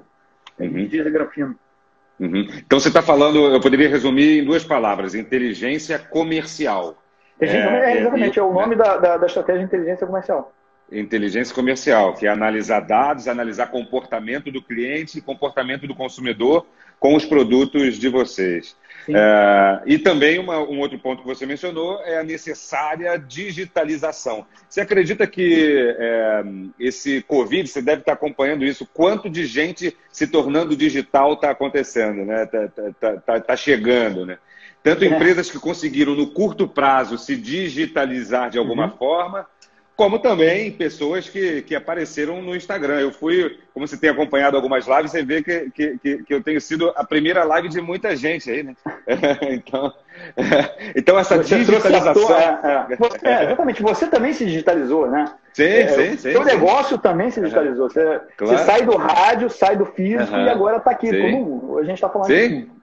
né? 0.58 0.68
Uhum. 0.68 0.88
Diz 0.88 1.08
Granfino. 1.12 1.56
Uhum. 2.20 2.46
Então 2.58 2.80
você 2.80 2.90
está 2.90 3.02
falando, 3.02 3.54
eu 3.54 3.62
poderia 3.62 3.88
resumir 3.88 4.42
em 4.42 4.46
duas 4.46 4.66
palavras: 4.66 5.16
inteligência 5.16 5.98
comercial. 5.98 6.98
É, 7.40 7.46
é, 7.46 8.00
exatamente, 8.02 8.38
é, 8.38 8.42
é 8.42 8.46
o 8.46 8.52
nome 8.52 8.76
da, 8.76 8.98
da, 8.98 9.18
da 9.18 9.26
estratégia 9.26 9.60
de 9.60 9.66
inteligência 9.66 10.06
comercial. 10.06 10.54
Inteligência 10.92 11.56
comercial, 11.56 12.14
que 12.16 12.26
é 12.26 12.30
analisar 12.30 12.82
dados, 12.82 13.28
analisar 13.28 13.68
comportamento 13.68 14.52
do 14.52 14.62
cliente 14.62 15.20
e 15.20 15.22
comportamento 15.22 15.88
do 15.88 15.96
consumidor 15.96 16.66
com 17.00 17.16
os 17.16 17.26
produtos 17.26 17.98
de 17.98 18.10
vocês. 18.10 18.76
É, 19.08 19.82
e 19.86 19.98
também 19.98 20.38
uma, 20.38 20.60
um 20.60 20.80
outro 20.80 21.00
ponto 21.00 21.22
que 21.22 21.28
você 21.28 21.46
mencionou 21.46 22.00
é 22.04 22.20
a 22.20 22.24
necessária 22.24 23.18
digitalização. 23.18 24.46
Você 24.68 24.82
acredita 24.82 25.26
que 25.26 25.96
é, 25.98 26.44
esse 26.80 27.22
Covid, 27.24 27.68
você 27.68 27.82
deve 27.82 28.02
estar 28.02 28.14
acompanhando 28.14 28.64
isso, 28.64 28.88
quanto 28.94 29.30
de 29.30 29.46
gente 29.46 29.96
se 30.12 30.28
tornando 30.28 30.76
digital 30.76 31.34
está 31.34 31.50
acontecendo, 31.50 32.26
né? 32.26 32.44
Está 32.44 32.68
tá, 33.00 33.18
tá, 33.18 33.40
tá 33.40 33.56
chegando, 33.56 34.26
né? 34.26 34.38
Tanto 34.84 35.04
é. 35.04 35.08
empresas 35.08 35.50
que 35.50 35.60
conseguiram 35.60 36.16
no 36.16 36.28
curto 36.28 36.68
prazo 36.68 37.18
se 37.18 37.36
digitalizar 37.36 38.50
de 38.50 38.58
alguma 38.58 38.86
uhum. 38.86 38.98
forma, 38.98 39.48
como 40.00 40.18
também 40.18 40.72
pessoas 40.72 41.28
que, 41.28 41.62
que 41.64 41.76
apareceram 41.76 42.42
no 42.42 42.56
Instagram. 42.56 43.02
Eu 43.02 43.12
fui, 43.12 43.60
como 43.74 43.86
você 43.86 43.98
tem 43.98 44.10
acompanhado 44.10 44.56
algumas 44.56 44.88
lives, 44.88 45.12
você 45.12 45.26
vê 45.26 45.44
que, 45.44 45.70
que, 45.72 45.98
que, 46.20 46.34
eu 46.34 46.42
tenho 46.42 46.62
sido 46.62 46.94
a 46.96 47.04
primeira 47.04 47.44
live 47.44 47.68
de 47.68 47.82
muita 47.82 48.16
gente 48.16 48.50
aí, 48.50 48.64
né? 48.64 48.74
então, 49.52 49.94
então 50.96 51.20
essa 51.20 51.36
você 51.36 51.58
digitalização. 51.58 52.34
É, 52.34 52.88
é. 53.24 53.44
exatamente, 53.44 53.84
você 53.84 54.08
também 54.08 54.32
se 54.32 54.46
digitalizou, 54.46 55.12
né? 55.12 55.26
Sim, 55.52 55.64
é, 55.66 55.88
sim, 55.90 56.12
sim. 56.12 56.32
Seu 56.32 56.46
negócio 56.46 56.98
também 56.98 57.30
se 57.30 57.42
digitalizou. 57.42 57.90
Você, 57.90 58.22
claro. 58.38 58.58
você, 58.58 58.64
sai 58.64 58.86
do 58.86 58.96
rádio, 58.96 59.50
sai 59.50 59.76
do 59.76 59.86
físico 59.86 60.34
e 60.34 60.50
agora 60.50 60.78
está 60.78 60.92
aqui. 60.92 61.10
Sim. 61.10 61.22
Como 61.30 61.78
a 61.78 61.84
gente 61.84 61.96
está 61.96 62.08
falando 62.08 62.28
sim. 62.28 62.46
aqui. 62.46 62.79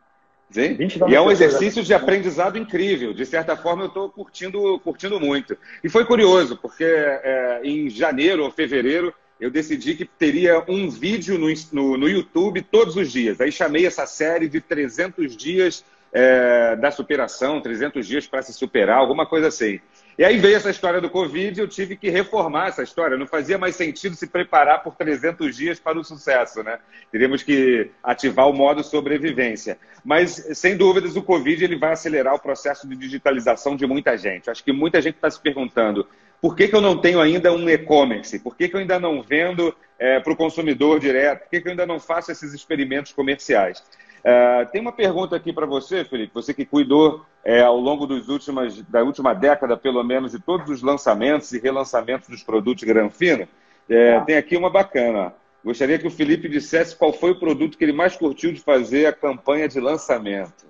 Sim. 0.51 0.77
E 1.09 1.15
é 1.15 1.21
um 1.21 1.31
exercício 1.31 1.83
de 1.83 1.93
aprendizado 1.93 2.57
incrível. 2.57 3.13
De 3.13 3.27
certa 3.27 3.57
forma, 3.57 3.85
eu 3.85 3.89
estou 3.89 4.09
curtindo, 4.09 4.79
curtindo 4.81 5.19
muito. 5.21 5.57
E 5.83 5.89
foi 5.89 6.05
curioso, 6.05 6.57
porque 6.57 6.85
é, 6.85 7.61
em 7.65 7.91
janeiro 7.91 8.45
ou 8.45 8.51
fevereiro 8.51 9.13
eu 9.39 9.51
decidi 9.51 9.95
que 9.95 10.05
teria 10.05 10.65
um 10.67 10.89
vídeo 10.89 11.39
no, 11.39 11.49
no, 11.73 11.97
no 11.99 12.09
YouTube 12.09 12.63
todos 12.63 12.97
os 12.97 13.13
dias. 13.13 13.41
Aí 13.41 13.53
chamei 13.53 13.87
essa 13.87 14.07
série 14.07 14.49
de 14.49 14.61
300 14.61 15.37
dias 15.37 15.85
é, 16.12 16.77
da 16.77 16.90
superação, 16.90 17.61
300 17.61 18.07
dias 18.07 18.27
para 18.27 18.42
se 18.42 18.53
superar, 18.53 18.99
alguma 18.99 19.27
coisa 19.27 19.49
assim. 19.49 19.81
E 20.19 20.25
aí 20.25 20.38
veio 20.38 20.57
essa 20.57 20.71
história 20.71 20.99
do 20.99 21.11
Covid 21.11 21.59
e 21.59 21.62
eu 21.62 21.69
tive 21.69 21.95
que 21.95 22.09
reformar 22.09 22.69
essa 22.69 22.83
história. 22.83 23.19
Não 23.19 23.27
fazia 23.27 23.59
mais 23.59 23.77
sentido 23.77 24.16
se 24.16 24.27
preparar 24.27 24.83
por 24.83 24.95
300 24.95 25.55
dias 25.55 25.79
para 25.79 25.99
o 25.99 26.05
sucesso, 26.05 26.62
né? 26.62 26.79
Teríamos 27.12 27.42
que 27.42 27.90
ativar 28.03 28.49
o 28.49 28.53
modo 28.55 28.83
sobrevivência. 28.83 29.79
Mas, 30.03 30.31
sem 30.55 30.75
dúvidas, 30.75 31.16
o 31.16 31.23
Covid 31.23 31.62
ele 31.62 31.77
vai 31.77 31.92
acelerar 31.92 32.35
o 32.35 32.40
processo 32.40 32.88
de 32.88 32.97
digitalização 32.97 33.77
de 33.77 33.87
muita 33.87 34.16
gente. 34.16 34.49
Acho 34.49 34.64
que 34.64 34.73
muita 34.73 35.03
gente 35.03 35.16
está 35.16 35.31
se 35.31 35.40
perguntando 35.40 36.09
por 36.40 36.55
que, 36.55 36.69
que 36.69 36.77
eu 36.77 36.81
não 36.81 36.99
tenho 36.99 37.21
ainda 37.21 37.53
um 37.53 37.69
e-commerce? 37.69 38.38
Por 38.38 38.57
que, 38.57 38.69
que 38.69 38.77
eu 38.77 38.81
ainda 38.81 38.99
não 38.99 39.23
vendo 39.23 39.75
é, 39.99 40.21
para 40.21 40.33
o 40.33 40.37
consumidor 40.37 41.01
direto? 41.01 41.40
Por 41.40 41.51
que, 41.51 41.61
que 41.61 41.69
eu 41.69 41.71
ainda 41.73 41.87
não 41.87 41.99
faço 41.99 42.31
esses 42.31 42.53
experimentos 42.53 43.12
comerciais? 43.12 43.83
Uh, 44.27 44.67
tem 44.73 44.81
uma 44.81 44.91
pergunta 44.91 45.37
aqui 45.37 45.53
para 45.53 45.67
você, 45.67 46.05
Felipe, 46.05 46.35
você 46.35 46.53
que 46.53 46.67
cuidou 46.67 47.25
é, 47.45 47.61
ao 47.62 47.79
longo 47.79 48.09
últimas, 48.29 48.83
da 48.83 49.01
última 49.05 49.33
década, 49.33 49.77
pelo 49.77 50.03
menos, 50.03 50.33
de 50.33 50.41
todos 50.41 50.69
os 50.69 50.83
lançamentos 50.83 51.53
e 51.53 51.61
relançamentos 51.61 52.29
dos 52.29 52.43
produtos 52.43 52.83
Granfino. 52.83 53.47
É, 53.89 54.17
ah. 54.17 54.23
Tem 54.23 54.37
aqui 54.37 54.57
uma 54.57 54.69
bacana. 54.69 55.33
Gostaria 55.65 55.97
que 55.97 56.09
o 56.09 56.11
Felipe 56.11 56.49
dissesse 56.49 56.97
qual 56.97 57.12
foi 57.12 57.31
o 57.31 57.39
produto 57.39 57.79
que 57.79 57.85
ele 57.85 57.93
mais 57.93 58.17
curtiu 58.17 58.53
de 58.53 58.61
fazer 58.61 59.07
a 59.07 59.12
campanha 59.12 59.69
de 59.69 59.79
lançamento. 59.79 60.67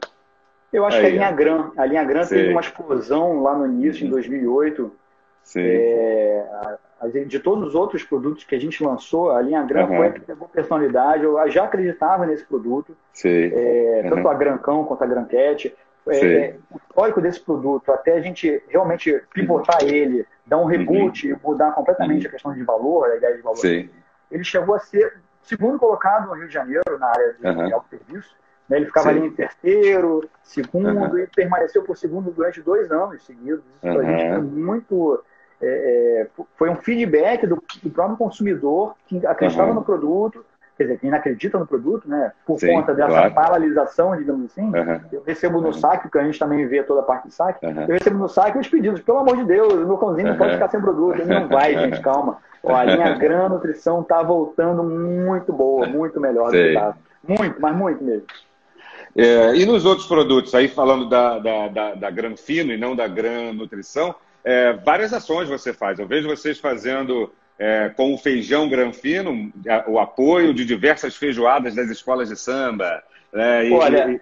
Eu 0.70 0.84
acho 0.84 0.98
Aí, 0.98 1.02
que 1.04 1.08
a 1.08 1.12
linha 1.12 1.32
Gran. 1.32 1.70
A 1.78 1.86
linha 1.86 2.04
Gran 2.04 2.26
teve 2.26 2.50
uma 2.50 2.60
explosão 2.60 3.40
lá 3.40 3.56
no 3.56 3.66
início, 3.66 4.06
em 4.06 4.10
2008. 4.10 4.92
É, 5.56 6.44
de 7.26 7.38
todos 7.38 7.68
os 7.68 7.74
outros 7.74 8.02
produtos 8.02 8.44
que 8.44 8.54
a 8.54 8.58
gente 8.58 8.82
lançou, 8.82 9.30
a 9.30 9.42
linha 9.42 9.62
Gran 9.62 9.86
uhum. 9.86 9.96
foi 9.96 10.06
a 10.06 10.12
que 10.12 10.20
pegou 10.20 10.48
personalidade. 10.48 11.24
Eu 11.24 11.50
já 11.50 11.64
acreditava 11.64 12.24
nesse 12.24 12.44
produto, 12.44 12.96
é, 13.24 14.02
uhum. 14.04 14.10
tanto 14.10 14.28
a 14.28 14.34
Grancão 14.34 14.84
quanto 14.84 15.04
a 15.04 15.06
Granquete. 15.06 15.74
É, 16.08 16.54
o 16.70 16.76
histórico 16.76 17.20
desse 17.20 17.40
produto, 17.40 17.90
até 17.90 18.12
a 18.12 18.20
gente 18.20 18.62
realmente 18.68 19.20
pivotar 19.34 19.82
ele, 19.82 20.24
dar 20.46 20.58
um 20.58 20.64
reboot, 20.64 21.32
uhum. 21.32 21.38
mudar 21.42 21.72
completamente 21.72 22.22
uhum. 22.22 22.28
a 22.28 22.32
questão 22.32 22.54
de 22.54 22.62
valor, 22.62 23.10
a 23.10 23.16
ideia 23.16 23.36
de 23.36 23.42
valor, 23.42 23.58
Sim. 23.58 23.90
ele 24.30 24.44
chegou 24.44 24.76
a 24.76 24.78
ser 24.78 25.18
segundo 25.42 25.78
colocado 25.78 26.28
no 26.28 26.34
Rio 26.34 26.46
de 26.46 26.54
Janeiro 26.54 26.98
na 26.98 27.08
área 27.08 27.34
de 27.34 27.46
uhum. 27.46 27.74
autosserviço. 27.74 28.36
Né? 28.68 28.78
Ele 28.78 28.86
ficava 28.86 29.12
Sim. 29.12 29.18
ali 29.18 29.26
em 29.26 29.32
terceiro, 29.32 30.28
segundo, 30.42 31.18
e 31.18 31.26
permaneceu 31.26 31.82
por 31.82 31.96
segundo 31.96 32.30
durante 32.30 32.62
dois 32.62 32.90
anos 32.90 33.24
seguidos. 33.24 33.64
Isso 33.82 33.98
a 33.98 34.02
gente 34.04 34.28
foi 34.28 34.40
muito 34.40 35.24
é, 35.60 36.26
é 36.26 36.26
foi 36.56 36.70
um 36.70 36.76
feedback 36.76 37.46
do, 37.46 37.62
do, 37.82 37.90
próprio 37.90 38.16
consumidor 38.16 38.94
que 39.06 39.24
acreditava 39.26 39.68
uhum. 39.68 39.76
no 39.76 39.84
produto, 39.84 40.44
quer 40.76 40.84
dizer, 40.84 40.98
quem 40.98 41.10
não 41.10 41.18
acredita 41.18 41.58
no 41.58 41.66
produto, 41.66 42.08
né, 42.08 42.32
por 42.44 42.58
Sim, 42.58 42.74
conta 42.74 42.94
dessa 42.94 43.08
claro. 43.08 43.34
paralisação, 43.34 44.16
digamos 44.16 44.46
assim, 44.46 44.62
uhum. 44.62 45.00
eu 45.12 45.22
recebo 45.26 45.60
no 45.60 45.68
uhum. 45.68 45.72
saque, 45.72 46.04
porque 46.04 46.18
a 46.18 46.24
gente 46.24 46.38
também 46.38 46.66
vê 46.66 46.82
toda 46.82 47.00
a 47.00 47.04
parte 47.04 47.28
de 47.28 47.34
saque, 47.34 47.64
eu 47.64 47.94
recebo 47.94 48.18
no 48.18 48.28
saque 48.28 48.58
os 48.58 48.68
pedidos, 48.68 49.00
pelo 49.00 49.18
amor 49.18 49.36
de 49.36 49.44
Deus, 49.44 49.72
o 49.72 49.86
meu 49.86 49.96
cãozinho 49.96 50.28
não 50.28 50.36
pode 50.36 50.54
ficar 50.54 50.68
sem 50.68 50.80
produto, 50.80 51.20
ele 51.20 51.32
não 51.32 51.48
vai, 51.48 51.74
gente, 51.74 52.00
calma. 52.00 52.38
Ó, 52.62 52.74
a 52.74 52.84
linha 52.84 53.14
Gran 53.14 53.48
Nutrição 53.48 54.00
está 54.00 54.22
voltando 54.22 54.82
muito 54.82 55.52
boa, 55.52 55.86
muito 55.86 56.20
melhor 56.20 56.46
do 56.46 56.52
que 56.52 56.58
estava. 56.58 56.98
Muito, 57.26 57.60
mas 57.60 57.76
muito 57.76 58.02
mesmo. 58.02 58.26
É, 59.14 59.56
e 59.56 59.64
nos 59.64 59.84
outros 59.86 60.06
produtos, 60.06 60.54
aí 60.54 60.68
falando 60.68 61.08
da, 61.08 61.38
da, 61.38 61.68
da, 61.68 61.94
da 61.94 62.10
Gran 62.10 62.36
Fino 62.36 62.72
e 62.72 62.76
não 62.76 62.94
da 62.94 63.08
Gran 63.08 63.52
Nutrição, 63.52 64.14
é, 64.46 64.74
várias 64.74 65.12
ações 65.12 65.48
você 65.48 65.72
faz. 65.72 65.98
Eu 65.98 66.06
vejo 66.06 66.28
vocês 66.28 66.60
fazendo 66.60 67.32
é, 67.58 67.88
com 67.88 68.14
o 68.14 68.18
feijão 68.18 68.68
granfino, 68.68 69.52
o 69.88 69.98
apoio 69.98 70.54
de 70.54 70.64
diversas 70.64 71.16
feijoadas 71.16 71.74
das 71.74 71.90
escolas 71.90 72.28
de 72.28 72.36
samba. 72.36 73.02
Né? 73.32 73.66
E, 73.66 73.72
Olha, 73.72 74.08
e... 74.08 74.20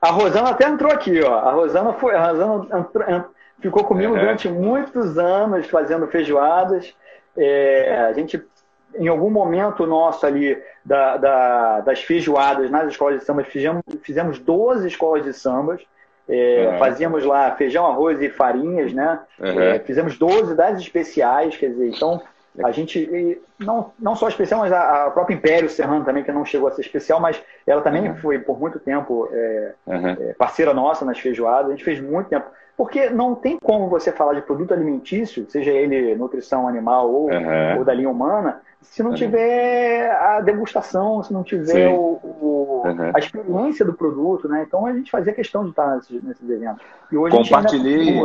a 0.00 0.10
Rosana 0.12 0.50
até 0.50 0.68
entrou 0.68 0.92
aqui, 0.92 1.20
ó. 1.20 1.40
A 1.40 1.50
Rosana 1.50 1.92
foi, 1.94 2.14
a 2.14 2.30
Rosana 2.30 2.78
entrou, 2.78 3.24
ficou 3.60 3.82
comigo 3.82 4.12
uhum. 4.12 4.20
durante 4.20 4.48
muitos 4.48 5.18
anos 5.18 5.66
fazendo 5.66 6.06
feijoadas. 6.06 6.94
É, 7.36 8.06
a 8.08 8.12
gente, 8.12 8.40
em 8.94 9.08
algum 9.08 9.30
momento 9.30 9.84
nosso 9.84 10.24
ali 10.24 10.56
da, 10.84 11.16
da, 11.16 11.80
das 11.80 12.04
feijoadas 12.04 12.70
nas 12.70 12.86
escolas 12.86 13.18
de 13.18 13.24
samba, 13.24 13.42
fizemos, 13.42 13.82
fizemos 14.02 14.38
12 14.38 14.86
escolas 14.86 15.24
de 15.24 15.32
sambas. 15.32 15.82
É, 16.28 16.70
uhum. 16.72 16.78
Fazíamos 16.78 17.24
lá 17.24 17.52
feijão, 17.52 17.86
arroz 17.86 18.20
e 18.20 18.28
farinhas, 18.28 18.92
né? 18.92 19.20
Uhum. 19.38 19.60
É, 19.60 19.78
fizemos 19.78 20.18
12 20.18 20.54
das 20.54 20.80
especiais, 20.80 21.56
quer 21.56 21.68
dizer, 21.68 21.88
então 21.88 22.20
a 22.64 22.70
gente, 22.72 23.40
não, 23.58 23.92
não 23.98 24.16
só 24.16 24.28
especial, 24.28 24.60
mas 24.60 24.72
a, 24.72 25.06
a 25.06 25.10
própria 25.10 25.34
Império 25.34 25.68
Serrano 25.68 26.04
também, 26.04 26.24
que 26.24 26.32
não 26.32 26.44
chegou 26.44 26.68
a 26.68 26.72
ser 26.72 26.80
especial, 26.80 27.20
mas 27.20 27.40
ela 27.66 27.82
também 27.82 28.08
uhum. 28.08 28.16
foi 28.16 28.38
por 28.38 28.58
muito 28.58 28.78
tempo 28.78 29.28
é, 29.30 29.72
é, 29.88 30.34
parceira 30.34 30.72
nossa 30.72 31.04
nas 31.04 31.18
feijoadas, 31.18 31.68
a 31.68 31.70
gente 31.74 31.84
fez 31.84 32.00
muito 32.00 32.28
tempo. 32.28 32.46
Porque 32.76 33.08
não 33.08 33.34
tem 33.34 33.58
como 33.58 33.88
você 33.88 34.12
falar 34.12 34.34
de 34.34 34.42
produto 34.42 34.74
alimentício, 34.74 35.48
seja 35.48 35.70
ele 35.70 36.14
nutrição 36.14 36.68
animal 36.68 37.10
ou, 37.10 37.28
ou 37.78 37.84
da 37.84 37.94
linha 37.94 38.10
humana, 38.10 38.60
se 38.82 39.02
não 39.02 39.14
tiver 39.14 40.10
a 40.10 40.40
degustação, 40.40 41.22
se 41.22 41.32
não 41.32 41.42
tiver 41.42 41.88
o, 41.88 42.20
o, 42.22 42.82
uhum. 42.84 43.12
a 43.14 43.18
experiência 43.18 43.84
do 43.84 43.92
produto, 43.92 44.48
né? 44.48 44.64
Então 44.66 44.86
a 44.86 44.92
gente 44.92 45.10
fazia 45.10 45.32
questão 45.32 45.64
de 45.64 45.70
estar 45.70 45.96
nesses, 45.96 46.22
nesses 46.22 46.48
eventos. 46.48 46.82
E 47.10 47.16
hoje 47.16 47.36
Compartilhei. 47.36 48.22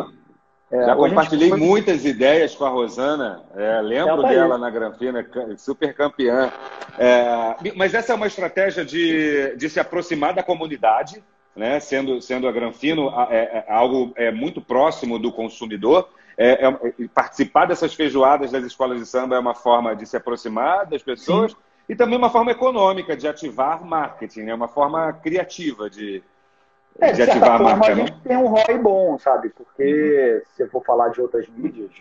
É, 0.69 0.85
Já 0.85 0.95
compartilhei 0.95 1.49
foi... 1.49 1.59
muitas 1.59 2.05
ideias 2.05 2.55
com 2.55 2.63
a 2.63 2.69
Rosana, 2.69 3.41
é, 3.57 3.81
lembro 3.81 4.21
tá 4.21 4.29
dela 4.29 4.57
na 4.57 4.69
Granfina, 4.69 5.25
super 5.57 5.93
campeã. 5.93 6.49
É, 6.97 7.55
mas 7.75 7.93
essa 7.93 8.13
é 8.13 8.15
uma 8.15 8.27
estratégia 8.27 8.85
de, 8.85 9.53
de 9.57 9.69
se 9.69 9.81
aproximar 9.81 10.33
da 10.33 10.41
comunidade, 10.41 11.21
né? 11.55 11.79
sendo, 11.79 12.21
sendo 12.21 12.47
a 12.47 12.51
Granfino 12.51 13.09
é, 13.29 13.65
é, 13.65 13.65
algo 13.67 14.11
é, 14.15 14.31
muito 14.31 14.61
próximo 14.61 15.19
do 15.19 15.31
consumidor. 15.31 16.09
É, 16.37 16.65
é, 16.65 17.07
participar 17.13 17.65
dessas 17.65 17.93
feijoadas 17.93 18.51
das 18.51 18.63
escolas 18.63 18.99
de 18.99 19.05
samba 19.05 19.35
é 19.35 19.39
uma 19.39 19.53
forma 19.53 19.95
de 19.95 20.05
se 20.05 20.15
aproximar 20.15 20.85
das 20.85 21.03
pessoas 21.03 21.51
Sim. 21.51 21.57
e 21.89 21.95
também 21.95 22.17
uma 22.17 22.29
forma 22.29 22.51
econômica 22.51 23.15
de 23.15 23.27
ativar 23.27 23.83
marketing, 23.83 24.41
é 24.41 24.45
né? 24.45 24.53
uma 24.53 24.69
forma 24.69 25.11
criativa 25.13 25.89
de, 25.89 26.23
é, 26.99 27.11
de, 27.11 27.17
de 27.17 27.25
certa 27.25 27.45
forma, 27.45 27.75
marca, 27.75 27.91
a 27.91 27.95
gente 27.95 28.19
tem 28.21 28.37
um 28.37 28.47
ROI 28.47 28.77
bom, 28.77 29.17
sabe? 29.19 29.49
Porque 29.49 30.35
uhum. 30.35 30.41
se 30.55 30.63
eu 30.63 30.69
for 30.69 30.83
falar 30.83 31.09
de 31.09 31.21
outras 31.21 31.47
mídias, 31.49 31.91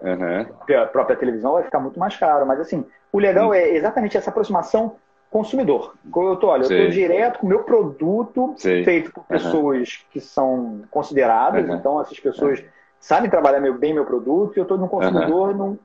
uhum. 0.00 0.82
a 0.82 0.86
própria 0.86 1.16
televisão 1.16 1.52
vai 1.52 1.64
ficar 1.64 1.80
muito 1.80 1.98
mais 1.98 2.16
caro. 2.16 2.46
Mas, 2.46 2.60
assim, 2.60 2.84
o 3.12 3.18
legal 3.18 3.48
uhum. 3.48 3.54
é 3.54 3.68
exatamente 3.70 4.16
essa 4.16 4.30
aproximação 4.30 4.96
consumidor. 5.34 5.94
Eu 6.06 6.36
tô, 6.36 6.46
olha, 6.46 6.62
eu 6.62 6.70
estou 6.70 6.88
direto 6.90 7.40
com 7.40 7.46
o 7.46 7.48
meu 7.48 7.64
produto 7.64 8.54
feito 8.56 9.10
por 9.12 9.24
pessoas 9.24 10.04
que 10.12 10.20
são 10.20 10.82
consideradas, 10.92 11.68
então 11.68 12.00
essas 12.00 12.20
pessoas 12.20 12.62
sabem 13.00 13.28
trabalhar 13.28 13.60
bem 13.72 13.92
meu 13.92 14.04
produto 14.04 14.56
e 14.56 14.60
eu 14.60 14.62
estou 14.62 14.78
no 14.78 14.88
consumidor 14.88 15.52
num, 15.52 15.76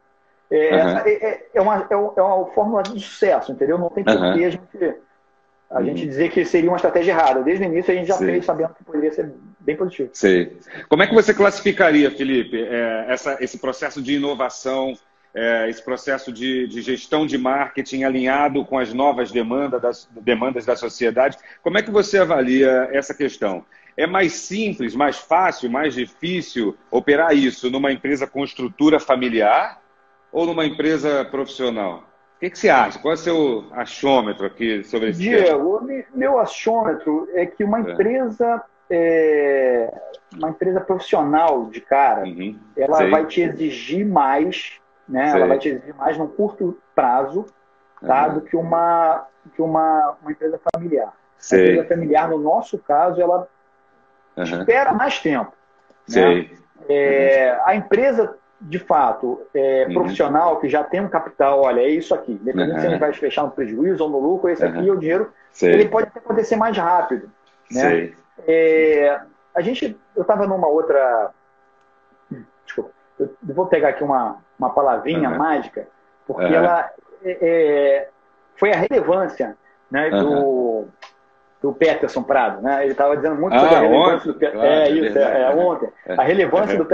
é, 0.51 0.75
é, 0.75 1.47
é, 1.55 1.61
uma, 1.61 1.87
é, 1.89 1.95
uma 1.95 2.45
fórmula 2.47 2.83
de 2.83 2.99
sucesso, 2.99 3.51
entendeu? 3.51 3.79
Não 3.79 3.89
tem 3.89 4.03
por 4.03 4.13
que 4.13 4.45
a 4.45 4.49
gente 4.51 4.95
a 5.71 5.83
gente 5.83 6.01
uhum. 6.01 6.09
dizer 6.09 6.31
que 6.31 6.43
seria 6.45 6.69
uma 6.69 6.77
estratégia 6.77 7.11
errada. 7.11 7.43
Desde 7.43 7.63
o 7.63 7.67
início 7.67 7.91
a 7.91 7.95
gente 7.95 8.07
já 8.07 8.15
Sim. 8.15 8.25
fez 8.25 8.45
sabendo 8.45 8.73
que 8.73 8.83
poderia 8.83 9.11
ser 9.11 9.31
bem 9.59 9.75
positivo. 9.75 10.09
Sim. 10.13 10.49
Como 10.87 11.03
é 11.03 11.07
que 11.07 11.13
você 11.13 11.31
classificaria, 11.31 12.09
Felipe, 12.09 12.59
é, 12.59 13.05
essa, 13.07 13.37
esse 13.39 13.59
processo 13.59 14.01
de 14.01 14.15
inovação, 14.15 14.95
é, 15.33 15.69
esse 15.69 15.83
processo 15.83 16.31
de, 16.31 16.67
de, 16.67 16.81
gestão 16.81 17.25
de 17.25 17.37
marketing 17.37 18.03
alinhado 18.03 18.65
com 18.65 18.77
as 18.77 18.93
novas 18.93 19.31
demandas 19.31 19.81
das, 19.81 20.09
demandas 20.21 20.65
da 20.65 20.75
sociedade? 20.75 21.37
Como 21.61 21.77
é 21.77 21.83
que 21.83 21.91
você 21.91 22.17
avalia 22.19 22.89
essa 22.91 23.13
questão? 23.13 23.65
É 23.95 24.07
mais 24.07 24.33
simples, 24.33 24.95
mais 24.95 25.17
fácil, 25.17 25.69
mais 25.69 25.93
difícil 25.93 26.77
operar 26.89 27.35
isso 27.35 27.69
numa 27.69 27.91
empresa 27.91 28.25
com 28.25 28.43
estrutura 28.43 28.99
familiar 28.99 29.81
ou 30.31 30.45
numa 30.45 30.65
empresa 30.65 31.25
profissional? 31.25 32.09
O 32.37 32.39
que, 32.39 32.49
que, 32.49 32.57
você 32.57 32.69
acha? 32.69 32.97
Qual 32.99 33.11
é 33.11 33.15
o 33.15 33.17
seu 33.17 33.65
achômetro 33.73 34.45
aqui 34.45 34.81
sobre 34.85 35.09
esse 35.09 35.19
Diego, 35.19 35.81
meu 36.15 36.39
achômetro 36.39 37.27
é 37.33 37.45
que 37.45 37.65
uma 37.65 37.79
é. 37.79 37.81
empresa, 37.91 38.63
é, 38.89 39.93
uma 40.37 40.49
empresa 40.49 40.79
profissional 40.79 41.65
de 41.65 41.81
cara, 41.81 42.23
uhum. 42.23 42.57
ela 42.77 42.95
Sei. 42.95 43.09
vai 43.09 43.25
te 43.25 43.41
exigir 43.41 44.05
mais, 44.05 44.79
né? 45.09 45.31
Ela 45.31 45.47
vai 45.47 45.57
te 45.57 45.69
exigir 45.69 45.95
mais 45.95 46.17
num 46.17 46.27
curto 46.27 46.77
prazo, 46.93 47.45
tá? 47.99 48.27
Uhum. 48.27 48.33
Do 48.35 48.41
que 48.41 48.55
uma 48.55 49.25
que 49.55 49.61
uma, 49.61 50.15
uma 50.21 50.31
empresa 50.31 50.59
familiar. 50.71 51.13
Sei. 51.37 51.59
A 51.59 51.63
empresa 51.63 51.87
familiar, 51.87 52.29
no 52.29 52.37
nosso 52.37 52.77
caso, 52.77 53.19
ela 53.19 53.47
uhum. 54.37 54.43
espera 54.43 54.93
mais 54.93 55.19
tempo. 55.19 55.51
Né? 56.07 56.49
É, 56.87 57.59
a 57.65 57.75
empresa 57.75 58.37
de 58.61 58.77
fato, 58.77 59.41
é, 59.53 59.85
uhum. 59.87 59.93
profissional 59.93 60.59
que 60.59 60.67
já 60.67 60.83
tem 60.83 60.99
um 60.99 61.07
capital, 61.07 61.61
olha, 61.61 61.79
é 61.79 61.89
isso 61.89 62.13
aqui. 62.13 62.33
Independente 62.33 62.75
uhum. 62.75 62.79
se 62.81 62.87
ele 62.87 62.97
vai 62.97 63.13
fechar 63.13 63.43
no 63.43 63.51
prejuízo 63.51 64.03
ou 64.03 64.09
no 64.09 64.19
lucro, 64.19 64.49
esse 64.49 64.63
aqui 64.63 64.87
é 64.87 64.91
o 64.91 64.97
dinheiro. 64.97 65.33
Sei. 65.51 65.73
Ele 65.73 65.87
pode 65.87 66.07
até 66.07 66.19
acontecer 66.19 66.57
mais 66.57 66.77
rápido. 66.77 67.31
Né? 67.71 68.11
É, 68.45 69.19
a 69.55 69.61
gente, 69.61 69.97
eu 70.15 70.21
estava 70.21 70.45
numa 70.45 70.67
outra. 70.67 71.31
Desculpa, 72.65 72.91
eu 73.19 73.29
vou 73.41 73.65
pegar 73.65 73.89
aqui 73.89 74.03
uma, 74.03 74.37
uma 74.59 74.69
palavrinha 74.69 75.29
uhum. 75.29 75.37
mágica, 75.37 75.87
porque 76.27 76.53
ela 76.53 76.91
é, 77.23 77.37
é, 77.41 78.09
foi 78.55 78.71
a 78.71 78.77
relevância 78.77 79.57
né, 79.89 80.09
do 80.09 80.87
do 81.61 81.73
Peterson 81.73 82.23
Prado, 82.23 82.61
né? 82.61 82.83
Ele 82.83 82.93
estava 82.93 83.15
dizendo 83.17 83.35
muito 83.35 83.53
ah, 83.53 83.59
sobre 83.59 83.75
a 83.75 83.79
relevância 83.79 84.15
ontem, 84.15 84.27
do 84.27 84.33
Peterson. 84.35 84.59
Claro, 84.59 84.81
é, 84.81 84.89
isso, 84.91 85.19
é, 85.19 85.41
é, 85.41 85.49
ontem. 85.49 85.89
A 86.07 86.23
relevância 86.23 86.77
do 86.77 86.85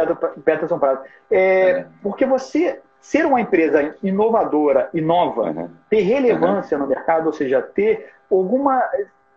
Peterson 0.42 0.80
Prado. 0.80 1.02
É, 1.30 1.86
porque 2.02 2.26
você 2.26 2.82
ser 3.00 3.26
uma 3.26 3.40
empresa 3.40 3.96
inovadora 4.02 4.90
e 4.92 5.02
nova, 5.02 5.44
uhum. 5.44 5.70
ter 5.90 6.02
relevância 6.02 6.76
uhum. 6.76 6.84
no 6.84 6.90
mercado, 6.90 7.28
ou 7.28 7.34
seja, 7.34 7.62
ter 7.62 8.12
alguma 8.32 8.82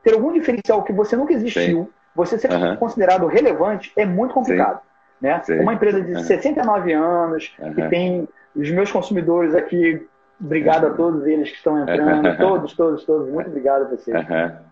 ter 0.02 0.14
algum 0.14 0.32
diferencial 0.32 0.82
que 0.82 0.92
você 0.92 1.14
nunca 1.16 1.34
existiu, 1.34 1.84
Sim. 1.84 1.88
você 2.14 2.38
ser 2.38 2.50
uhum. 2.50 2.76
considerado 2.76 3.26
relevante 3.26 3.92
é 3.96 4.06
muito 4.06 4.32
complicado. 4.32 4.80
Né? 5.20 5.42
Uma 5.60 5.74
empresa 5.74 6.00
de 6.00 6.24
69 6.24 6.92
anos, 6.92 7.54
que 7.74 7.88
tem 7.88 8.28
os 8.54 8.70
meus 8.70 8.90
consumidores 8.90 9.54
aqui 9.54 10.06
Obrigado 10.40 10.86
a 10.86 10.90
todos 10.90 11.26
eles 11.26 11.50
que 11.50 11.56
estão 11.56 11.82
entrando, 11.82 12.36
todos, 12.38 12.72
todos, 12.74 13.04
todos, 13.04 13.28
muito 13.28 13.48
obrigado 13.48 13.82
a 13.82 13.88
vocês. 13.88 14.16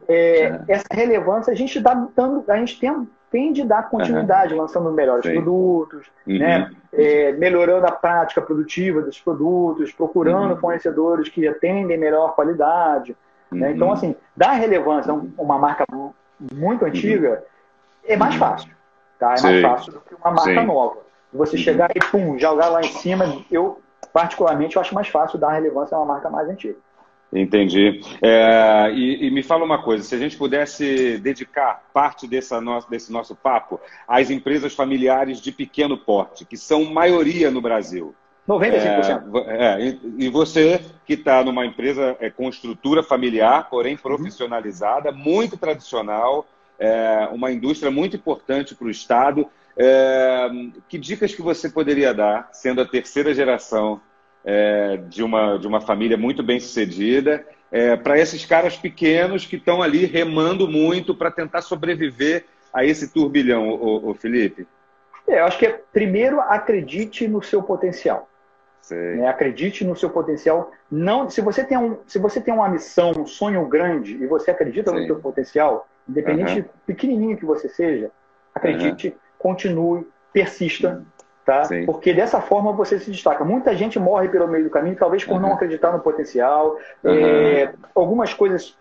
É, 0.06 0.60
essa 0.68 0.86
relevância 0.92 1.52
a 1.52 1.56
gente 1.56 1.80
dá 1.80 1.92
dando, 2.14 2.44
a 2.48 2.56
gente 2.56 2.78
tem, 2.78 3.08
tem 3.32 3.52
de 3.52 3.64
dar 3.64 3.90
continuidade, 3.90 4.54
lançando 4.54 4.92
melhores 4.92 5.24
Sim. 5.24 5.32
produtos, 5.32 6.06
uhum. 6.24 6.38
né? 6.38 6.70
É, 6.92 7.32
melhorando 7.32 7.84
a 7.84 7.90
prática 7.90 8.40
produtiva 8.40 9.02
dos 9.02 9.20
produtos, 9.20 9.92
procurando 9.92 10.52
uhum. 10.52 10.60
fornecedores 10.60 11.28
que 11.28 11.48
atendem 11.48 11.98
melhor 11.98 12.36
qualidade. 12.36 13.16
Uhum. 13.50 13.58
Né? 13.58 13.72
Então, 13.72 13.88
uhum. 13.88 13.92
assim, 13.92 14.16
dar 14.36 14.52
relevância 14.52 15.12
a 15.12 15.42
uma 15.42 15.58
marca 15.58 15.84
muito 16.54 16.82
uhum. 16.82 16.88
antiga 16.88 17.42
é 18.06 18.16
mais 18.16 18.36
fácil. 18.36 18.70
Tá? 19.18 19.34
É 19.38 19.42
mais 19.42 19.62
fácil 19.62 19.92
do 19.92 20.00
que 20.00 20.14
uma 20.14 20.30
marca 20.30 20.60
Sim. 20.60 20.66
nova. 20.66 20.98
Você 21.32 21.56
uhum. 21.56 21.62
chegar 21.62 21.90
e 21.94 22.00
pum, 22.00 22.38
jogar 22.38 22.68
lá 22.68 22.80
em 22.80 22.92
cima, 22.92 23.42
eu 23.50 23.80
particularmente, 24.12 24.76
eu 24.76 24.82
acho 24.82 24.94
mais 24.94 25.08
fácil 25.08 25.38
dar 25.38 25.52
relevância 25.52 25.96
a 25.96 26.00
uma 26.00 26.14
marca 26.14 26.30
mais 26.30 26.48
antiga. 26.48 26.76
Entendi. 27.32 28.00
É, 28.22 28.90
e, 28.92 29.26
e, 29.26 29.30
me 29.30 29.42
fala 29.42 29.64
uma 29.64 29.82
coisa: 29.82 30.04
se 30.04 30.14
a 30.14 30.18
gente 30.18 30.36
pudesse 30.36 31.18
dedicar 31.18 31.82
parte 31.92 32.26
dessa 32.26 32.60
desse 32.88 33.12
nosso 33.12 33.34
papo 33.34 33.80
às 34.06 34.30
empresas 34.30 34.74
familiares 34.74 35.40
de 35.40 35.50
pequeno 35.50 35.98
porte, 35.98 36.44
que 36.44 36.56
são 36.56 36.84
maioria 36.84 37.50
no 37.50 37.60
Brasil. 37.60 38.14
95%. 38.48 39.44
É, 39.48 39.88
é, 39.88 39.98
e 40.16 40.28
você 40.28 40.80
que 41.04 41.14
está 41.14 41.42
numa 41.42 41.66
empresa 41.66 42.16
é, 42.20 42.30
com 42.30 42.48
estrutura 42.48 43.02
familiar, 43.02 43.68
porém 43.68 43.94
uhum. 43.94 44.00
profissionalizada, 44.00 45.10
muito 45.10 45.56
tradicional, 45.56 46.46
é, 46.78 47.28
uma 47.32 47.50
indústria 47.50 47.90
muito 47.90 48.16
importante 48.16 48.74
para 48.74 48.86
o 48.86 48.90
Estado. 48.90 49.48
É, 49.78 50.48
que 50.88 50.96
dicas 50.96 51.34
que 51.34 51.42
você 51.42 51.68
poderia 51.68 52.14
dar, 52.14 52.48
sendo 52.52 52.80
a 52.80 52.86
terceira 52.86 53.34
geração 53.34 54.00
é, 54.42 54.96
de, 55.08 55.22
uma, 55.22 55.58
de 55.58 55.66
uma 55.66 55.80
família 55.80 56.16
muito 56.16 56.42
bem 56.42 56.58
sucedida, 56.58 57.46
é, 57.70 57.96
para 57.96 58.18
esses 58.18 58.44
caras 58.44 58.76
pequenos 58.76 59.44
que 59.44 59.56
estão 59.56 59.82
ali 59.82 60.06
remando 60.06 60.66
muito 60.66 61.14
para 61.14 61.30
tentar 61.30 61.60
sobreviver 61.60 62.46
a 62.72 62.84
esse 62.84 63.12
turbilhão, 63.12 63.68
o, 63.68 64.10
o 64.10 64.14
Felipe? 64.14 64.66
É, 65.26 65.40
eu 65.40 65.44
acho 65.44 65.58
que 65.58 65.66
é, 65.66 65.80
primeiro 65.92 66.40
acredite 66.40 67.26
no 67.26 67.42
seu 67.42 67.62
potencial. 67.62 68.28
Né? 68.90 69.26
Acredite 69.26 69.84
no 69.84 69.96
seu 69.96 70.08
potencial. 70.10 70.70
Não, 70.90 71.28
se 71.28 71.40
você 71.40 71.64
tem 71.64 71.76
um, 71.76 71.98
se 72.06 72.18
você 72.18 72.40
tem 72.40 72.54
uma 72.54 72.68
missão, 72.68 73.12
um 73.18 73.26
sonho 73.26 73.66
grande 73.66 74.14
e 74.14 74.26
você 74.26 74.50
acredita 74.50 74.90
Sim. 74.90 75.00
no 75.00 75.06
seu 75.06 75.16
potencial, 75.16 75.88
independente 76.08 76.60
uhum. 76.60 76.66
pequenininho 76.86 77.36
que 77.36 77.44
você 77.44 77.68
seja, 77.68 78.10
acredite. 78.54 79.08
Uhum 79.08 79.26
continue, 79.38 80.06
persista, 80.32 81.04
tá? 81.44 81.64
Sim. 81.64 81.86
Porque 81.86 82.12
dessa 82.12 82.40
forma 82.40 82.72
você 82.72 82.98
se 82.98 83.10
destaca. 83.10 83.44
Muita 83.44 83.74
gente 83.76 83.98
morre 83.98 84.28
pelo 84.28 84.48
meio 84.48 84.64
do 84.64 84.70
caminho, 84.70 84.96
talvez 84.96 85.24
por 85.24 85.40
não 85.40 85.52
acreditar 85.52 85.92
no 85.92 86.00
potencial. 86.00 86.76
É, 87.04 87.72
algumas 87.94 88.34
coisas 88.34 88.76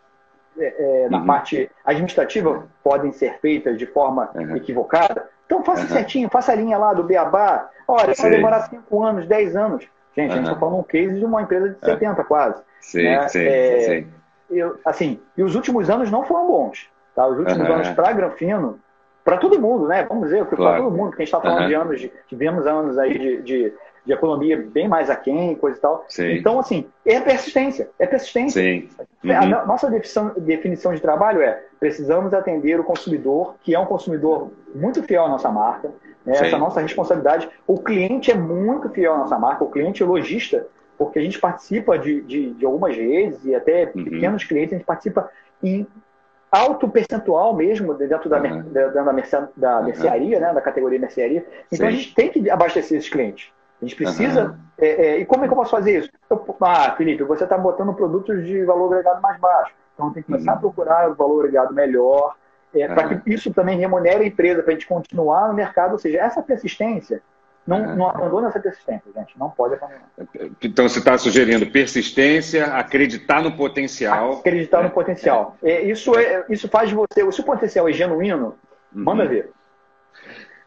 é, 0.58 1.04
é, 1.06 1.10
na 1.10 1.20
uhum. 1.20 1.26
parte 1.26 1.70
administrativa 1.86 2.68
podem 2.84 3.12
ser 3.12 3.40
feitas 3.40 3.78
de 3.78 3.86
forma 3.86 4.32
equivocada. 4.56 5.30
Então 5.46 5.64
faça 5.64 5.88
certinho, 5.88 6.30
faça 6.30 6.52
a 6.52 6.56
linha 6.56 6.78
lá 6.78 6.94
do 6.94 7.04
Beabá. 7.04 7.70
Olha, 7.88 8.14
vai 8.16 8.30
demorar 8.32 8.62
5 8.62 9.04
anos, 9.04 9.28
10 9.28 9.56
anos. 9.56 9.88
Gente, 10.16 10.32
a 10.32 10.36
gente 10.36 10.46
está 10.46 10.58
falando 10.58 10.80
um 10.80 10.84
case 10.84 11.20
de 11.20 11.26
uma 11.26 11.42
empresa 11.42 11.70
de 11.70 11.86
70 11.86 12.24
quase. 12.24 12.64
Sim, 12.80 13.04
né? 13.04 13.28
sim, 13.28 13.40
é, 13.42 13.80
sim. 13.82 14.08
Eu, 14.50 14.80
assim, 14.86 15.20
e 15.38 15.44
os 15.44 15.56
últimos 15.56 15.90
anos 15.90 16.10
não 16.10 16.24
foram 16.24 16.48
bons. 16.48 16.90
Tá? 17.16 17.28
Os 17.28 17.40
últimos 17.40 17.68
anos 17.68 17.90
para 17.90 18.12
Granfino 18.12 18.80
para 19.26 19.38
todo 19.38 19.60
mundo, 19.60 19.88
né? 19.88 20.06
Vamos 20.08 20.26
dizer, 20.26 20.46
claro. 20.46 20.56
para 20.56 20.84
todo 20.84 20.96
mundo, 20.96 21.10
porque 21.10 21.24
a 21.24 21.26
gente 21.26 21.34
está 21.34 21.42
falando 21.42 21.62
uhum. 21.62 21.68
de 21.68 21.74
anos, 21.74 22.00
de, 22.00 22.12
tivemos 22.28 22.68
anos 22.68 22.98
aí 23.00 23.18
de, 23.18 23.42
de, 23.42 23.74
de, 24.06 24.14
economia 24.14 24.56
bem 24.72 24.88
mais 24.88 25.10
aquém, 25.10 25.56
coisa 25.56 25.80
e 25.80 25.82
tal. 25.82 26.06
Sim. 26.08 26.34
Então, 26.34 26.60
assim, 26.60 26.86
é 27.04 27.20
persistência, 27.20 27.90
é 27.98 28.06
persistência. 28.06 28.62
Sim. 28.62 28.88
Uhum. 29.24 29.32
A 29.32 29.66
nossa 29.66 29.90
definição, 29.90 30.32
definição 30.38 30.94
de 30.94 31.02
trabalho 31.02 31.42
é 31.42 31.64
precisamos 31.80 32.36
atender 32.36 32.80
o 32.80 32.84
consumidor, 32.84 33.56
que 33.64 33.74
é 33.74 33.80
um 33.80 33.88
consumidor 33.88 34.52
muito 34.76 35.02
fiel 35.02 35.26
à 35.26 35.30
nossa 35.30 35.50
marca, 35.50 35.92
né? 36.24 36.34
essa 36.34 36.60
nossa 36.60 36.80
responsabilidade. 36.80 37.50
O 37.66 37.80
cliente 37.80 38.30
é 38.30 38.36
muito 38.36 38.90
fiel 38.90 39.16
à 39.16 39.18
nossa 39.18 39.40
marca, 39.40 39.64
o 39.64 39.72
cliente 39.72 40.04
é 40.04 40.06
lojista, 40.06 40.68
porque 41.00 41.18
a 41.18 41.22
gente 41.24 41.40
participa 41.40 41.98
de, 41.98 42.22
de, 42.22 42.52
de 42.52 42.66
algumas 42.66 42.96
redes 42.96 43.44
e 43.44 43.56
até 43.56 43.92
uhum. 43.96 44.04
pequenos 44.04 44.44
clientes, 44.44 44.74
a 44.74 44.78
gente 44.78 44.86
participa 44.86 45.32
em 45.64 45.88
alto 46.56 46.88
percentual 46.88 47.54
mesmo 47.56 47.94
dentro 47.94 48.30
da, 48.30 48.40
uhum. 48.40 48.64
da, 48.72 48.88
da, 48.88 49.04
da 49.56 49.82
mercearia, 49.82 50.38
uhum. 50.38 50.44
né, 50.44 50.54
da 50.54 50.62
categoria 50.62 51.00
mercearia. 51.00 51.46
Então 51.72 51.88
Sim. 51.88 51.94
a 51.94 51.98
gente 51.98 52.16
tem 52.16 52.30
que 52.30 52.50
abastecer 52.50 52.98
esses 52.98 53.10
clientes. 53.10 53.52
A 53.82 53.86
gente 53.86 53.96
precisa. 53.96 54.46
Uhum. 54.46 54.56
É, 54.78 54.88
é, 54.88 55.20
e 55.20 55.26
como 55.26 55.44
é 55.44 55.48
que 55.48 55.54
eu 55.54 55.58
posso 55.58 55.72
fazer 55.72 56.00
isso? 56.00 56.10
Eu, 56.30 56.44
ah, 56.62 56.92
Felipe, 56.96 57.24
você 57.24 57.44
está 57.44 57.58
botando 57.58 57.94
produtos 57.94 58.46
de 58.46 58.64
valor 58.64 58.88
agregado 58.88 59.22
mais 59.22 59.40
baixo. 59.40 59.74
Então 59.94 60.12
tem 60.12 60.24
que 60.24 60.32
começar 60.32 60.54
a 60.54 60.58
procurar 60.58 61.10
o 61.10 61.16
valor 61.16 61.46
agregado 61.46 61.74
melhor, 61.74 62.36
é, 62.74 62.88
para 62.88 63.16
que 63.18 63.34
isso 63.34 63.54
também 63.54 63.78
remunere 63.78 64.24
a 64.24 64.28
empresa, 64.28 64.62
para 64.62 64.72
a 64.72 64.74
gente 64.74 64.88
continuar 64.88 65.48
no 65.48 65.54
mercado. 65.54 65.94
Ou 65.94 65.98
seja, 65.98 66.20
essa 66.20 66.42
persistência 66.42 67.22
não, 67.66 67.82
uhum. 67.82 67.96
não 67.96 68.10
abandona 68.10 68.50
essa 68.50 68.60
persistência, 68.60 69.12
gente. 69.16 69.38
Não 69.40 69.50
pode 69.50 69.74
abandonar. 69.74 70.04
Então 70.62 70.88
você 70.88 71.00
está 71.00 71.18
sugerindo 71.18 71.66
persistência, 71.66 72.66
acreditar 72.68 73.42
no 73.42 73.52
potencial. 73.52 74.34
Acreditar 74.34 74.84
no 74.84 74.92
potencial. 74.92 75.58
É. 75.64 75.82
Isso, 75.82 76.16
é, 76.16 76.46
isso 76.50 76.68
faz 76.70 76.90
de 76.90 76.96
você. 76.96 77.32
Se 77.32 77.42
o 77.42 77.44
potencial 77.44 77.90
é 77.90 77.94
genuíno, 77.94 78.56
uhum. 78.94 79.04
manda 79.04 79.26
ver. 79.26 79.50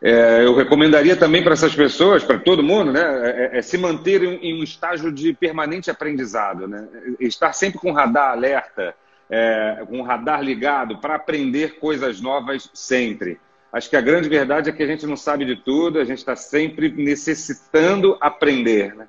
É, 0.01 0.45
eu 0.45 0.55
recomendaria 0.55 1.17
também 1.17 1.43
para 1.43 1.55
essas 1.55 1.75
pessoas, 1.75 2.23
para 2.23 2.39
todo 2.39 2.63
mundo, 2.63 2.93
né, 2.93 3.01
é, 3.03 3.57
é, 3.57 3.59
é 3.59 3.63
se 3.63 3.77
manter 3.77 4.23
em, 4.23 4.37
em, 4.37 4.61
um 4.61 4.63
estágio 4.63 5.11
de 5.11 5.33
permanente 5.33 5.91
aprendizado, 5.91 6.69
né, 6.69 6.87
estar 7.19 7.53
sempre 7.53 7.81
com 7.81 7.91
o 7.91 7.93
radar 7.93 8.31
alerta, 8.31 8.95
é, 9.29 9.85
com 9.89 10.01
o 10.01 10.05
radar 10.05 10.41
ligado 10.41 10.99
para 10.99 11.17
aprender 11.17 11.81
coisas 11.81 12.21
novas 12.21 12.71
sempre. 12.73 13.41
Acho 13.73 13.91
que 13.91 13.97
a 13.97 14.01
grande 14.01 14.29
verdade 14.29 14.71
é 14.71 14.73
que 14.73 14.83
a 14.83 14.87
gente 14.87 15.07
não 15.07 15.17
sabe 15.17 15.45
de 15.45 15.57
tudo, 15.57 15.99
a 15.99 16.05
gente 16.05 16.19
está 16.19 16.35
sempre 16.35 16.91
necessitando 16.91 18.17
aprender. 18.21 18.95
Né? 18.95 19.07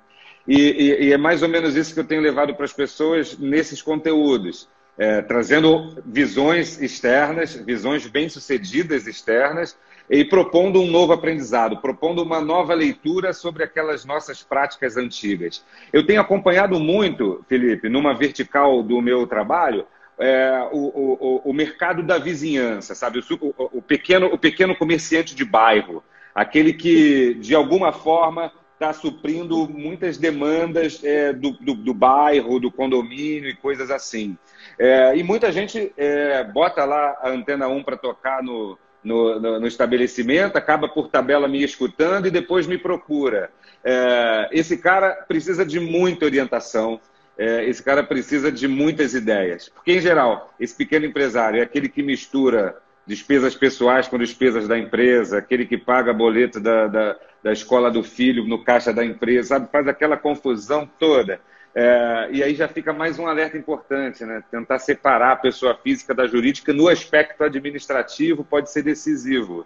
E, 0.48 0.56
e, 0.56 1.04
e, 1.06 1.14
é 1.14 1.18
mais 1.18 1.42
ou 1.42 1.48
menos 1.48 1.76
isso 1.76 1.94
que 1.94 2.00
eu 2.00 2.08
tenho 2.08 2.22
levado 2.22 2.54
para 2.56 2.66
as 2.66 2.74
pessoas 2.74 3.38
nesses 3.38 3.82
conteúdos, 3.82 4.68
é, 4.98 5.22
trazendo 5.22 6.02
visões 6.06 6.82
externas, 6.82 7.54
visões 7.56 8.06
bem-sucedidas 8.08 9.08
externas, 9.08 9.78
e 10.10 10.26
propondo 10.26 10.82
um 10.82 10.90
novo 10.90 11.14
aprendizado, 11.14 11.78
propondo 11.78 12.24
uma 12.24 12.42
nova 12.42 12.74
leitura 12.74 13.32
sobre 13.32 13.64
aquelas 13.64 14.04
nossas 14.04 14.42
práticas 14.42 14.98
antigas. 14.98 15.64
Eu 15.94 16.06
tenho 16.06 16.20
acompanhado 16.20 16.80
muito, 16.80 17.46
Felipe, 17.48 17.88
numa 17.88 18.16
vertical 18.16 18.82
do 18.82 19.00
meu 19.02 19.28
trabalho, 19.28 19.86
é, 20.20 20.68
o, 20.72 20.78
o, 20.78 21.42
o, 21.46 21.54
mercado 21.54 22.04
da 22.04 22.18
vizinhança, 22.18 22.94
sabe? 22.94 23.20
O, 23.20 23.78
o, 23.78 23.82
pequeno, 23.82 24.28
o 24.28 24.38
pequeno 24.38 24.76
comerciante 24.76 25.34
de 25.34 25.46
bairro, 25.46 26.04
aquele 26.36 26.74
que, 26.74 27.36
de 27.36 27.56
alguma 27.56 27.92
forma, 27.92 28.52
está 28.74 28.94
suprindo 28.94 29.68
muitas 29.68 30.18
demandas 30.18 31.02
é, 31.04 31.34
do, 31.34 31.52
do, 31.52 31.74
do, 31.74 31.94
bairro, 31.94 32.60
do 32.60 32.72
condomínio 32.72 33.50
e 33.50 33.56
coisas 33.56 33.92
assim. 33.92 34.38
É, 34.78 35.16
e 35.18 35.24
muita 35.24 35.52
gente 35.52 35.92
é, 35.98 36.44
bota 36.46 36.86
lá 36.86 37.18
a 37.22 37.30
antena 37.30 37.68
1 37.68 37.84
para 37.84 37.98
tocar 37.98 38.42
no, 38.42 38.78
no, 39.04 39.40
no, 39.40 39.60
no, 39.60 39.68
estabelecimento, 39.68 40.58
acaba 40.58 40.88
por 40.88 41.10
tabela 41.10 41.48
me 41.48 41.62
escutando 41.64 42.28
e 42.28 42.32
depois 42.32 42.68
me 42.68 42.78
procura. 42.78 43.52
É, 43.84 44.50
esse 44.52 44.78
cara 44.78 45.12
precisa 45.28 45.66
de 45.66 45.80
muita 45.80 46.26
orientação, 46.26 47.00
é, 47.40 47.64
esse 47.64 47.82
cara 47.82 48.04
precisa 48.04 48.52
de 48.52 48.68
muitas 48.68 49.14
ideias. 49.14 49.70
Porque, 49.70 49.94
em 49.94 50.02
geral, 50.02 50.54
esse 50.60 50.76
pequeno 50.76 51.06
empresário 51.06 51.62
é 51.62 51.64
aquele 51.64 51.88
que 51.88 52.04
mistura 52.04 52.76
despesas 53.08 53.56
pessoais 53.56 54.10
com 54.10 54.18
despesas 54.18 54.68
da 54.68 54.78
empresa, 54.78 55.38
aquele 55.38 55.66
que 55.66 55.78
paga 55.78 56.14
boleto 56.14 56.60
da, 56.60 56.88
da, 56.88 57.16
da 57.42 57.54
escola 57.54 57.90
do 57.90 58.04
filho 58.04 58.44
no 58.44 58.62
caixa 58.62 58.92
da 58.92 59.06
empresa, 59.06 59.56
sabe? 59.56 59.70
faz 59.72 59.88
aquela 59.88 60.18
confusão 60.18 60.88
toda. 61.00 61.40
É, 61.74 62.28
e 62.30 62.44
aí 62.44 62.54
já 62.54 62.68
fica 62.68 62.92
mais 62.92 63.18
um 63.18 63.26
alerta 63.26 63.58
importante, 63.58 64.26
né? 64.26 64.44
Tentar 64.52 64.78
separar 64.80 65.32
a 65.32 65.38
pessoa 65.38 65.74
física 65.82 66.14
da 66.14 66.28
jurídica 66.28 66.74
no 66.74 66.90
aspecto 66.90 67.42
administrativo 67.42 68.44
pode 68.44 68.70
ser 68.70 68.82
decisivo. 68.84 69.66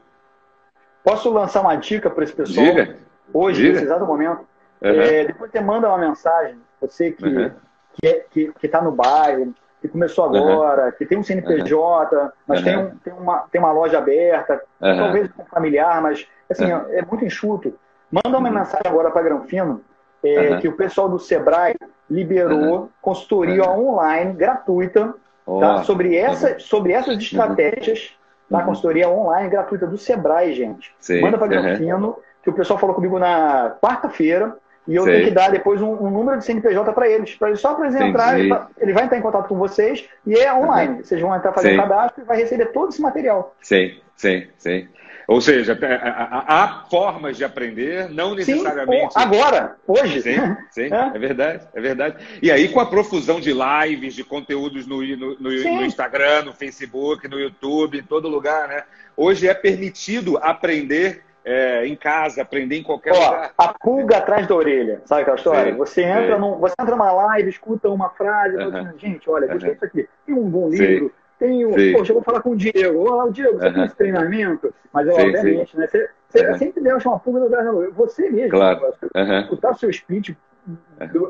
Posso 1.03 1.31
lançar 1.31 1.61
uma 1.61 1.75
dica 1.75 2.07
para 2.07 2.23
esse 2.23 2.33
pessoal? 2.33 2.67
Diga. 2.67 2.97
Hoje, 3.33 3.61
Diga. 3.61 3.73
nesse 3.73 3.85
exato 3.85 4.05
momento. 4.05 4.45
Uhum. 4.83 5.01
É, 5.01 5.25
depois 5.25 5.51
você 5.51 5.61
manda 5.61 5.87
uma 5.87 5.97
mensagem, 5.97 6.59
você 6.81 7.11
que 7.11 7.25
uhum. 7.25 7.51
que 7.93 8.07
é, 8.07 8.25
que 8.31 8.65
está 8.65 8.81
no 8.81 8.91
bairro, 8.91 9.53
que 9.81 9.87
começou 9.87 10.25
agora, 10.25 10.85
uhum. 10.85 10.91
que 10.93 11.05
tem 11.05 11.17
um 11.17 11.23
CNPJ, 11.23 12.31
mas 12.47 12.61
tem, 12.61 12.77
um, 12.77 12.95
tem, 12.97 13.13
uma, 13.13 13.39
tem 13.51 13.59
uma 13.61 13.71
loja 13.71 13.97
aberta, 13.97 14.61
talvez 14.79 15.31
com 15.31 15.45
familiar, 15.45 16.01
mas 16.01 16.27
assim, 16.49 16.71
é, 16.71 16.99
é 16.99 17.05
muito 17.05 17.25
enxuto. 17.25 17.73
Manda 18.11 18.37
uma 18.37 18.49
uhum. 18.49 18.55
mensagem 18.55 18.85
agora 18.85 19.11
para 19.11 19.23
Granfino, 19.23 19.81
é, 20.23 20.57
que 20.57 20.67
o 20.67 20.73
pessoal 20.77 21.09
do 21.09 21.19
Sebrae 21.19 21.75
liberou 22.09 22.89
consultoria 23.01 23.69
online 23.69 24.33
gratuita 24.33 25.13
oh. 25.45 25.59
tá? 25.59 25.83
sobre, 25.83 26.15
essa, 26.15 26.59
sobre 26.59 26.93
essas 26.93 27.17
estratégias 27.17 28.15
da 28.49 28.59
uhum. 28.59 28.65
consultoria 28.65 29.09
online 29.09 29.49
gratuita 29.49 29.87
do 29.87 29.97
Sebrae, 29.97 30.53
gente. 30.53 30.93
Sim. 30.99 31.21
Manda 31.21 31.37
para 31.37 31.47
Granfino, 31.47 32.17
que 32.41 32.49
o 32.49 32.53
pessoal 32.53 32.79
falou 32.79 32.95
comigo 32.95 33.17
na 33.19 33.75
quarta-feira. 33.81 34.55
E 34.87 34.95
eu 34.95 35.03
Sei. 35.03 35.13
tenho 35.13 35.25
que 35.27 35.33
dar 35.33 35.49
depois 35.49 35.81
um, 35.81 35.91
um 35.93 36.09
número 36.09 36.37
de 36.37 36.45
CNPJ 36.45 36.91
para 36.91 37.07
eles, 37.07 37.35
pra, 37.35 37.55
só 37.55 37.73
para 37.73 37.87
eles 37.87 37.99
entrarem. 37.99 38.49
Ele 38.77 38.93
vai 38.93 39.05
entrar 39.05 39.17
em 39.17 39.21
contato 39.21 39.47
com 39.47 39.57
vocês 39.57 40.05
e 40.25 40.35
é 40.35 40.53
online. 40.53 40.95
Uhum. 40.95 41.03
Vocês 41.03 41.21
vão 41.21 41.35
entrar 41.35 41.53
fazer 41.53 41.73
o 41.73 41.77
cadastro 41.77 42.23
e 42.23 42.25
vai 42.25 42.37
receber 42.37 42.67
todo 42.67 42.89
esse 42.89 43.01
material. 43.01 43.55
Sim, 43.61 43.95
sim, 44.15 44.47
sim. 44.57 44.87
Ou 45.25 45.39
seja, 45.39 45.77
há 45.81 46.85
formas 46.89 47.37
de 47.37 47.45
aprender, 47.45 48.09
não 48.09 48.35
necessariamente. 48.35 49.13
Sim, 49.13 49.19
agora, 49.19 49.77
hoje. 49.87 50.21
Sim, 50.21 50.57
sim 50.69 50.93
é. 50.93 51.15
é. 51.15 51.19
verdade, 51.19 51.67
é 51.73 51.81
verdade. 51.81 52.39
E 52.41 52.51
aí, 52.51 52.67
com 52.67 52.79
a 52.79 52.85
profusão 52.85 53.39
de 53.39 53.53
lives, 53.53 54.13
de 54.15 54.23
conteúdos 54.23 54.85
no, 54.85 55.01
no, 55.01 55.39
no, 55.39 55.49
no 55.49 55.85
Instagram, 55.85 56.43
no 56.43 56.53
Facebook, 56.53 57.27
no 57.27 57.39
YouTube, 57.39 57.99
em 57.99 58.03
todo 58.03 58.27
lugar, 58.27 58.67
né? 58.67 58.83
Hoje 59.15 59.47
é 59.47 59.53
permitido 59.53 60.37
aprender 60.41 61.23
é, 61.45 61.85
em 61.85 61.95
casa, 61.95 62.41
aprender 62.41 62.77
em 62.77 62.83
qualquer 62.83 63.13
Ó, 63.13 63.15
lugar. 63.15 63.51
A 63.57 63.73
pulga 63.73 64.17
atrás 64.17 64.47
da 64.47 64.55
orelha, 64.55 65.01
sabe 65.05 65.21
aquela 65.21 65.37
história? 65.37 65.71
Sim, 65.71 65.77
você, 65.77 66.03
entra 66.03 66.37
num, 66.37 66.57
você 66.57 66.73
entra 66.79 66.95
numa 66.95 67.11
live, 67.11 67.49
escuta 67.49 67.89
uma 67.89 68.09
frase, 68.09 68.55
uh 68.55 68.71
-huh. 68.71 68.97
gente, 68.97 69.29
olha, 69.29 69.47
gostei 69.47 69.71
uh 69.71 69.75
-huh. 69.75 69.79
disso 69.79 69.85
aqui. 69.85 70.09
Tem 70.25 70.35
um 70.35 70.49
bom 70.49 70.69
livro, 70.69 71.07
sim. 71.07 71.11
tem 71.39 71.65
um. 71.65 71.71
Poxa, 71.93 72.11
eu 72.11 72.15
vou 72.15 72.23
falar 72.23 72.41
com 72.41 72.51
o 72.51 72.55
Diego. 72.55 72.99
Olá, 72.99 73.25
o 73.25 73.31
Diego, 73.31 73.59
você 73.59 73.67
uh 73.67 73.69
-huh. 73.69 73.73
tem 73.73 73.83
esse 73.85 73.95
treinamento? 73.95 74.73
Mas, 74.93 75.07
sim, 75.07 75.21
obviamente, 75.21 75.77
né? 75.77 75.87
Você, 75.87 76.09
você 76.29 76.57
sempre 76.57 76.81
deixa 76.81 77.09
uma 77.09 77.19
pulga 77.19 77.45
atrás 77.45 77.65
da 77.65 77.73
orelha. 77.73 77.93
Você 77.93 78.29
mesmo, 78.29 78.51
claro. 78.51 78.93
escutar 79.41 79.71
o 79.71 79.75
seu 79.75 79.91
speech 79.91 80.37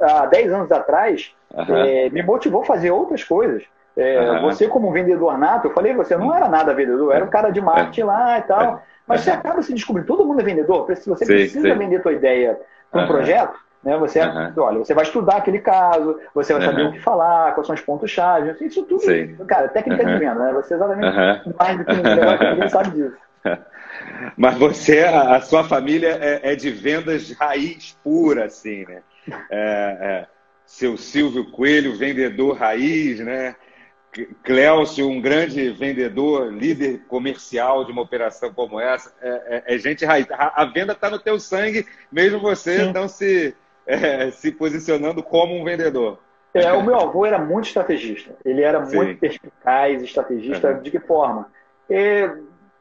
há 0.01 0.25
10 0.27 0.53
anos 0.53 0.71
atrás 0.71 1.33
é, 1.53 2.09
me 2.09 2.21
motivou 2.21 2.61
a 2.61 2.65
fazer 2.65 2.91
outras 2.91 3.23
coisas. 3.23 3.63
É, 3.95 4.41
Você, 4.41 4.67
como 4.67 4.91
vendedor 4.91 5.37
nato, 5.37 5.67
eu 5.67 5.73
falei, 5.73 5.93
você 5.93 6.17
não 6.17 6.33
era 6.33 6.49
nada 6.49 6.73
vendedor, 6.73 7.13
era 7.13 7.23
um 7.23 7.29
cara 7.29 7.51
de 7.51 7.61
marketing 7.61 8.03
lá 8.03 8.39
e 8.39 8.41
tal. 8.43 8.81
Mas 9.07 9.21
você 9.21 9.31
acaba 9.31 9.61
se 9.61 9.73
descobrindo, 9.73 10.07
todo 10.07 10.25
mundo 10.25 10.41
é 10.41 10.43
vendedor, 10.43 10.85
se 10.95 11.09
você 11.09 11.25
sim, 11.25 11.33
precisa 11.33 11.69
sim. 11.69 11.77
vender 11.77 11.97
a 11.97 12.01
tua 12.01 12.13
ideia 12.13 12.59
para 12.89 13.01
um 13.01 13.03
uhum. 13.03 13.09
projeto, 13.09 13.53
né, 13.83 13.97
você, 13.97 14.21
uhum. 14.21 14.53
olha, 14.57 14.79
você 14.79 14.93
vai 14.93 15.03
estudar 15.03 15.37
aquele 15.37 15.59
caso, 15.59 16.17
você 16.33 16.53
vai 16.53 16.61
saber 16.61 16.85
o 16.85 16.91
que 16.93 16.99
falar, 16.99 17.53
quais 17.53 17.67
são 17.67 17.75
os 17.75 17.81
pontos-chave, 17.81 18.55
isso 18.65 18.83
tudo, 18.83 19.01
sim. 19.01 19.35
cara, 19.45 19.67
técnica 19.67 20.05
de 20.05 20.17
venda, 20.19 20.35
né? 20.35 20.53
Você 20.53 20.73
é 20.73 20.77
exatamente 20.77 21.53
mais 21.59 21.77
do 21.77 21.85
que 21.85 21.95
ninguém 21.95 22.69
sabe 22.69 22.91
disso. 22.91 23.17
Mas 24.37 24.57
você, 24.57 24.99
a, 25.01 25.39
sua 25.41 25.63
família 25.63 26.17
é, 26.19 26.53
é, 26.53 26.55
de 26.55 26.71
vendas 26.71 27.31
raiz 27.31 27.97
pura, 28.03 28.45
assim, 28.45 28.85
né? 28.85 29.01
É, 29.49 29.97
é, 29.99 30.25
seu 30.65 30.97
Silvio 30.97 31.51
Coelho, 31.51 31.97
vendedor 31.97 32.57
raiz, 32.57 33.19
né? 33.19 33.55
Clécio, 34.43 35.09
um 35.09 35.21
grande 35.21 35.69
vendedor, 35.71 36.53
líder 36.53 37.01
comercial 37.07 37.83
de 37.85 37.91
uma 37.91 38.01
operação 38.01 38.53
como 38.53 38.79
essa, 38.79 39.13
é, 39.21 39.63
é, 39.67 39.75
é 39.75 39.77
gente 39.77 40.05
raiz. 40.05 40.27
A 40.31 40.65
venda 40.65 40.93
está 40.93 41.09
no 41.09 41.19
teu 41.19 41.39
sangue, 41.39 41.85
mesmo 42.11 42.39
você 42.39 42.85
Sim. 42.85 42.93
não 42.93 43.07
se, 43.07 43.55
é, 43.87 44.29
se 44.31 44.51
posicionando 44.51 45.23
como 45.23 45.59
um 45.59 45.63
vendedor. 45.63 46.19
É, 46.53 46.71
o 46.71 46.83
meu 46.83 46.95
avô 46.95 47.25
era 47.25 47.39
muito 47.39 47.65
estrategista. 47.65 48.35
Ele 48.45 48.61
era 48.61 48.85
Sim. 48.85 48.95
muito 48.95 49.19
perspicaz, 49.19 50.03
estrategista. 50.03 50.71
Uhum. 50.71 50.81
De 50.81 50.91
que 50.91 50.99
forma? 50.99 51.47
É, 51.89 52.29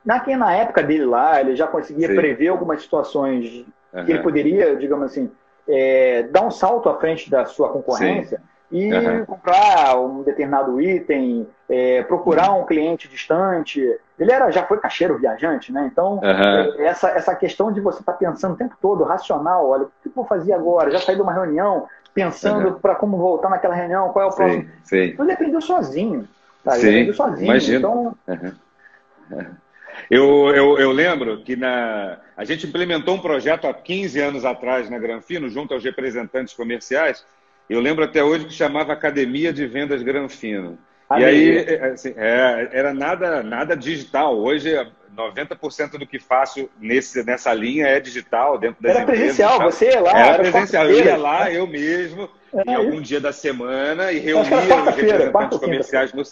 na, 0.05 0.23
na 0.37 0.55
época 0.55 0.83
dele 0.83 1.07
lá, 1.07 1.41
ele 1.41 1.57
já 1.57 1.67
conseguia 1.67 2.09
Sim. 2.09 2.15
prever 2.15 2.49
algumas 2.49 2.83
situações 2.83 3.65
uhum. 3.93 4.05
que 4.05 4.13
ele 4.13 4.23
poderia, 4.23 4.77
digamos 4.77 5.07
assim, 5.07 5.31
é, 5.67 6.25
dar 6.25 6.43
um 6.43 6.51
salto 6.51 6.89
à 6.89 6.99
frente 6.99 7.31
da 7.31 7.47
sua 7.47 7.71
concorrência. 7.71 8.43
Sim 8.73 8.79
e 8.79 8.91
uhum. 8.91 9.27
comprar 9.27 9.99
um 10.01 10.23
determinado 10.23 10.81
item, 10.81 11.47
é, 11.69 12.03
procurar 12.05 12.53
um 12.55 12.65
cliente 12.65 13.07
distante. 13.07 13.81
Ele 14.19 14.33
era, 14.33 14.51
já 14.51 14.63
foi 14.63 14.79
caixeiro 14.79 15.19
viajante, 15.19 15.71
né? 15.71 15.91
Então, 15.93 16.15
uhum. 16.15 16.83
essa, 16.83 17.11
essa 17.11 17.35
questão 17.35 17.71
de 17.71 17.83
você 17.83 18.01
estar 18.01 18.13
tá 18.13 18.19
pensando 18.19 18.55
o 18.55 18.57
tempo 18.57 18.75
todo, 18.81 19.05
racional, 19.05 19.69
olha, 19.69 19.83
o 19.83 19.93
que 20.03 20.09
eu 20.09 20.13
vou 20.15 20.25
fazer 20.25 20.55
agora? 20.55 20.91
Já 20.91 21.01
saí 21.01 21.17
de 21.17 21.21
uma 21.21 21.35
reunião, 21.35 21.87
pensando 22.15 22.81
para 22.81 22.95
como 22.95 23.19
voltar 23.19 23.51
naquela 23.51 23.75
reunião, 23.75 24.09
qual 24.09 24.25
é 24.25 24.29
o 24.29 24.35
próximo. 24.35 24.63
Sim, 24.63 24.71
sim. 24.85 25.05
Então, 25.13 25.27
ele 25.27 25.33
aprendeu 25.35 25.61
sozinho. 25.61 26.27
Tá? 26.65 26.79
Ele 26.79 26.89
aprendeu 26.89 27.15
sozinho. 27.15 27.45
Imagino. 27.45 27.79
Então... 27.79 28.17
Eu, 30.11 30.49
eu, 30.49 30.79
eu, 30.79 30.91
lembro 30.91 31.43
que 31.43 31.55
na, 31.55 32.19
a 32.37 32.45
gente 32.45 32.67
implementou 32.67 33.15
um 33.15 33.21
projeto 33.21 33.67
há 33.67 33.73
15 33.73 34.21
anos 34.21 34.45
atrás 34.45 34.91
na 34.91 34.99
Granfino, 34.99 35.49
junto 35.49 35.73
aos 35.73 35.85
representantes 35.85 36.53
comerciais, 36.55 37.25
eu 37.73 37.81
lembro 37.81 38.05
até 38.05 38.23
hoje 38.23 38.47
que 38.47 38.53
chamava 38.53 38.93
Academia 38.93 39.53
de 39.53 39.67
Vendas 39.67 40.03
Granfino. 40.03 40.79
E 41.19 41.25
aí, 41.25 41.59
é, 41.59 41.85
assim, 41.87 42.15
é, 42.17 42.69
era 42.73 42.95
nada, 42.95 43.43
nada 43.43 43.77
digital. 43.77 44.37
Hoje, 44.37 44.75
90% 45.15 45.99
do 45.99 46.07
que 46.07 46.19
faço 46.19 46.69
nesse, 46.81 47.23
nessa 47.23 47.53
linha 47.53 47.87
é 47.87 48.01
digital, 48.01 48.59
dentro 48.59 48.83
das 48.83 48.93
era 48.93 49.03
empresas. 49.03 49.25
Presencial, 49.25 49.59
tá? 49.59 49.65
você 49.65 49.91
lá, 50.01 50.11
era, 50.11 50.21
era 50.21 50.39
presencial. 50.39 50.87
Eu 50.87 51.05
ia 51.05 51.17
lá, 51.17 51.53
eu 51.53 51.67
mesmo, 51.67 52.29
é, 52.55 52.71
em 52.71 52.75
algum 52.75 53.01
dia 53.01 53.21
da 53.21 53.33
semana, 53.33 54.11
e 54.11 54.19
reunia 54.19 54.43
os 54.43 54.97
representantes 54.97 55.59
comerciais. 55.59 56.13
No, 56.13 56.23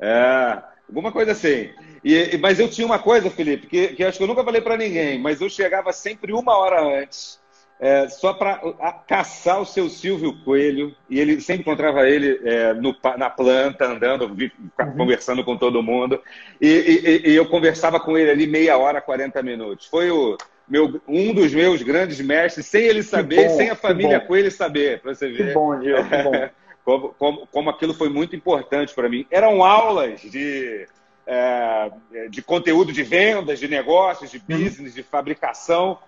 é, 0.00 0.62
alguma 0.88 1.12
coisa 1.12 1.32
assim. 1.32 1.70
E, 2.02 2.38
mas 2.38 2.58
eu 2.58 2.68
tinha 2.68 2.86
uma 2.86 2.98
coisa, 2.98 3.30
Felipe, 3.30 3.66
que, 3.66 3.88
que 3.88 4.04
acho 4.04 4.18
que 4.18 4.24
eu 4.24 4.28
nunca 4.28 4.44
falei 4.44 4.60
para 4.60 4.76
ninguém, 4.76 5.18
mas 5.18 5.40
eu 5.40 5.48
chegava 5.48 5.92
sempre 5.92 6.32
uma 6.32 6.56
hora 6.56 6.82
antes 6.82 7.42
é, 7.80 8.08
só 8.08 8.32
para 8.32 8.60
caçar 9.06 9.60
o 9.60 9.66
seu 9.66 9.88
Silvio 9.88 10.32
Coelho, 10.44 10.94
e 11.10 11.18
ele 11.18 11.40
sempre 11.40 11.62
encontrava 11.62 12.08
ele 12.08 12.40
é, 12.44 12.72
no, 12.74 12.96
na 13.18 13.28
planta, 13.28 13.86
andando, 13.86 14.26
uhum. 14.26 14.96
conversando 14.96 15.44
com 15.44 15.56
todo 15.56 15.82
mundo, 15.82 16.20
e, 16.60 16.68
e, 16.68 17.30
e, 17.30 17.34
eu 17.34 17.46
conversava 17.46 17.98
com 17.98 18.16
ele 18.16 18.30
ali 18.30 18.46
meia 18.46 18.78
hora, 18.78 19.00
40 19.00 19.42
minutos. 19.42 19.86
Foi 19.86 20.10
o 20.10 20.36
meu, 20.68 21.00
um 21.06 21.34
dos 21.34 21.52
meus 21.52 21.82
grandes 21.82 22.20
mestres, 22.20 22.66
sem 22.66 22.84
ele 22.84 23.02
saber, 23.02 23.48
bom, 23.48 23.56
sem 23.56 23.70
a 23.70 23.76
família 23.76 24.20
com 24.20 24.36
ele 24.36 24.50
saber, 24.50 25.00
para 25.00 25.14
você 25.14 25.28
ver. 25.28 25.48
Que 25.48 25.52
bom, 25.52 25.78
Diego, 25.78 26.08
que 26.08 26.22
bom. 26.22 26.48
como, 26.84 27.08
como, 27.18 27.46
como 27.48 27.70
aquilo 27.70 27.92
foi 27.92 28.08
muito 28.08 28.36
importante 28.36 28.94
para 28.94 29.08
mim. 29.08 29.26
Eram 29.30 29.64
aulas 29.64 30.20
de, 30.20 30.86
é, 31.26 31.90
de 32.30 32.40
conteúdo 32.40 32.92
de 32.92 33.02
vendas, 33.02 33.58
de 33.58 33.68
negócios, 33.68 34.30
de 34.30 34.38
uhum. 34.38 34.44
business, 34.58 34.94
de 34.94 35.02
fabricação, 35.02 35.98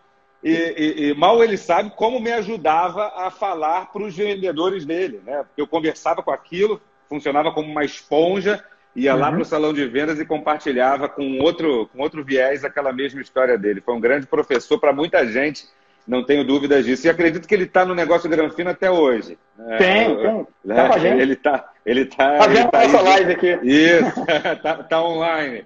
e, 0.49 0.75
e, 0.77 1.09
e, 1.09 1.15
mal 1.15 1.43
ele 1.43 1.57
sabe 1.57 1.91
como 1.97 2.21
me 2.21 2.31
ajudava 2.31 3.13
a 3.17 3.33
falar 3.33 3.93
para 3.93 4.05
os 4.05 4.15
vendedores 4.15 4.87
dele, 4.87 5.21
né? 5.27 5.45
Eu 5.57 5.67
conversava 5.67 6.23
com 6.23 6.31
aquilo, 6.31 6.81
funcionava 7.09 7.51
como 7.51 7.69
uma 7.69 7.85
esponja, 7.85 8.65
ia 8.95 9.13
uhum. 9.13 9.21
lá 9.21 9.33
para 9.33 9.43
o 9.43 9.45
salão 9.45 9.75
de 9.75 9.85
vendas 9.87 10.21
e 10.21 10.25
compartilhava 10.25 11.09
com 11.09 11.41
outro, 11.41 11.89
com 11.93 12.01
outro 12.01 12.25
viés 12.25 12.65
aquela 12.65 12.93
mesma 12.93 13.21
história 13.21 13.59
dele. 13.59 13.81
Foi 13.81 13.95
um 13.95 14.01
grande 14.01 14.27
professor 14.29 14.79
para 14.79 14.93
muita 14.93 15.27
gente 15.27 15.65
não 16.07 16.25
tenho 16.25 16.45
dúvidas 16.45 16.85
disso. 16.85 17.07
E 17.07 17.11
acredito 17.11 17.49
que 17.49 17.55
ele 17.55 17.65
está 17.65 17.85
no 17.85 17.95
negócio 17.95 18.31
Granfino 18.31 18.71
até 18.71 18.91
hoje. 18.91 19.37
Né? 19.59 19.77
Tem, 19.77 20.17
tem. 20.17 20.47
Né? 20.65 20.75
Tá 20.75 20.89
com 20.89 20.95
a 20.95 20.99
gente. 20.99 21.21
Ele 21.21 21.33
está. 21.33 21.73
Ele 21.85 22.05
tá, 22.05 22.39
tá 22.39 22.47
vendo 22.47 22.71
tá 22.71 22.83
essa 22.83 23.01
live 23.01 23.33
aqui. 23.33 23.59
Isso, 23.63 24.21
está 24.53 24.83
tá 24.85 25.03
online. 25.03 25.65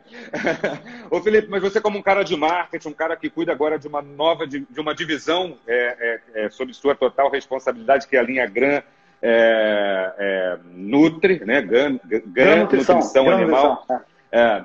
Ô 1.11 1.21
Felipe, 1.21 1.49
mas 1.51 1.63
você 1.63 1.81
como 1.81 1.99
um 1.99 2.03
cara 2.03 2.23
de 2.23 2.37
marketing, 2.37 2.89
um 2.89 2.95
cara 2.95 3.17
que 3.17 3.29
cuida 3.29 3.53
agora 3.53 3.79
de 3.79 3.89
uma 3.89 4.03
nova, 4.03 4.47
de, 4.47 4.61
de 4.71 4.81
uma 4.81 4.95
divisão 4.95 5.57
é, 5.67 6.21
é, 6.35 6.45
é, 6.45 6.51
sob 6.51 6.73
sua 6.73 6.95
total 6.95 7.31
responsabilidade, 7.31 8.07
que 8.07 8.17
é 8.17 8.21
a 8.21 8.23
linha 8.23 8.47
Gran 8.47 8.83
é, 9.23 10.15
é, 10.19 10.59
Nutri, 10.75 11.45
né? 11.45 11.61
Gran, 11.61 11.99
Gran, 12.05 12.21
Gran 12.27 12.57
Nutrição, 12.61 12.97
Nutrição 12.97 13.25
Gran 13.25 13.37
Animal. 13.37 13.71
Nutrição, 13.71 14.01
é. 14.33 14.65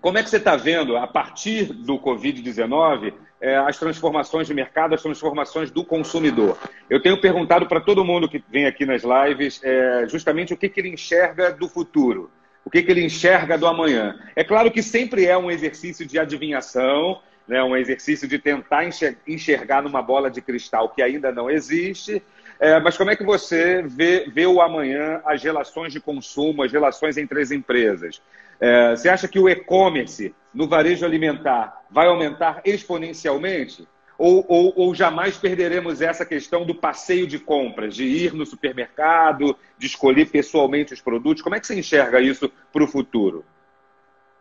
Como 0.00 0.18
é 0.18 0.22
que 0.22 0.30
você 0.30 0.36
está 0.36 0.54
vendo, 0.54 0.96
a 0.96 1.06
partir 1.06 1.64
do 1.72 1.98
Covid-19, 1.98 3.12
é, 3.40 3.56
as 3.56 3.78
transformações 3.78 4.46
de 4.46 4.54
mercado, 4.54 4.94
as 4.94 5.02
transformações 5.02 5.70
do 5.70 5.84
consumidor? 5.84 6.58
Eu 6.88 7.00
tenho 7.00 7.20
perguntado 7.20 7.66
para 7.66 7.80
todo 7.80 8.04
mundo 8.04 8.28
que 8.28 8.42
vem 8.50 8.66
aqui 8.66 8.84
nas 8.84 9.02
lives 9.02 9.60
é, 9.62 10.06
justamente 10.08 10.52
o 10.52 10.56
que, 10.56 10.68
que 10.68 10.80
ele 10.80 10.90
enxerga 10.90 11.52
do 11.52 11.68
futuro, 11.68 12.30
o 12.64 12.70
que, 12.70 12.82
que 12.82 12.90
ele 12.90 13.04
enxerga 13.04 13.56
do 13.56 13.66
amanhã. 13.66 14.18
É 14.36 14.44
claro 14.44 14.70
que 14.70 14.82
sempre 14.82 15.26
é 15.26 15.36
um 15.36 15.50
exercício 15.50 16.06
de 16.06 16.18
adivinhação, 16.18 17.20
né, 17.50 17.62
um 17.64 17.76
exercício 17.76 18.28
de 18.28 18.38
tentar 18.38 18.88
enxergar 19.26 19.82
numa 19.82 20.00
bola 20.00 20.30
de 20.30 20.40
cristal 20.40 20.88
que 20.88 21.02
ainda 21.02 21.32
não 21.32 21.50
existe, 21.50 22.22
é, 22.60 22.78
mas 22.78 22.96
como 22.96 23.10
é 23.10 23.16
que 23.16 23.24
você 23.24 23.82
vê, 23.82 24.28
vê 24.30 24.46
o 24.46 24.60
amanhã, 24.60 25.22
as 25.24 25.42
relações 25.42 25.94
de 25.94 26.00
consumo, 26.00 26.62
as 26.62 26.70
relações 26.70 27.16
entre 27.16 27.40
as 27.40 27.50
empresas? 27.50 28.20
É, 28.60 28.90
você 28.90 29.08
acha 29.08 29.26
que 29.26 29.38
o 29.38 29.48
e-commerce 29.48 30.34
no 30.52 30.68
varejo 30.68 31.06
alimentar 31.06 31.82
vai 31.90 32.06
aumentar 32.06 32.60
exponencialmente? 32.62 33.88
Ou, 34.18 34.44
ou, 34.46 34.74
ou, 34.76 34.94
jamais 34.94 35.38
perderemos 35.38 36.02
essa 36.02 36.26
questão 36.26 36.66
do 36.66 36.74
passeio 36.74 37.26
de 37.26 37.38
compras, 37.38 37.94
de 37.94 38.04
ir 38.04 38.34
no 38.34 38.44
supermercado, 38.44 39.56
de 39.78 39.86
escolher 39.86 40.26
pessoalmente 40.26 40.92
os 40.92 41.00
produtos? 41.00 41.42
Como 41.42 41.54
é 41.54 41.60
que 41.60 41.66
você 41.66 41.78
enxerga 41.78 42.20
isso 42.20 42.52
para 42.70 42.84
o 42.84 42.86
futuro? 42.86 43.42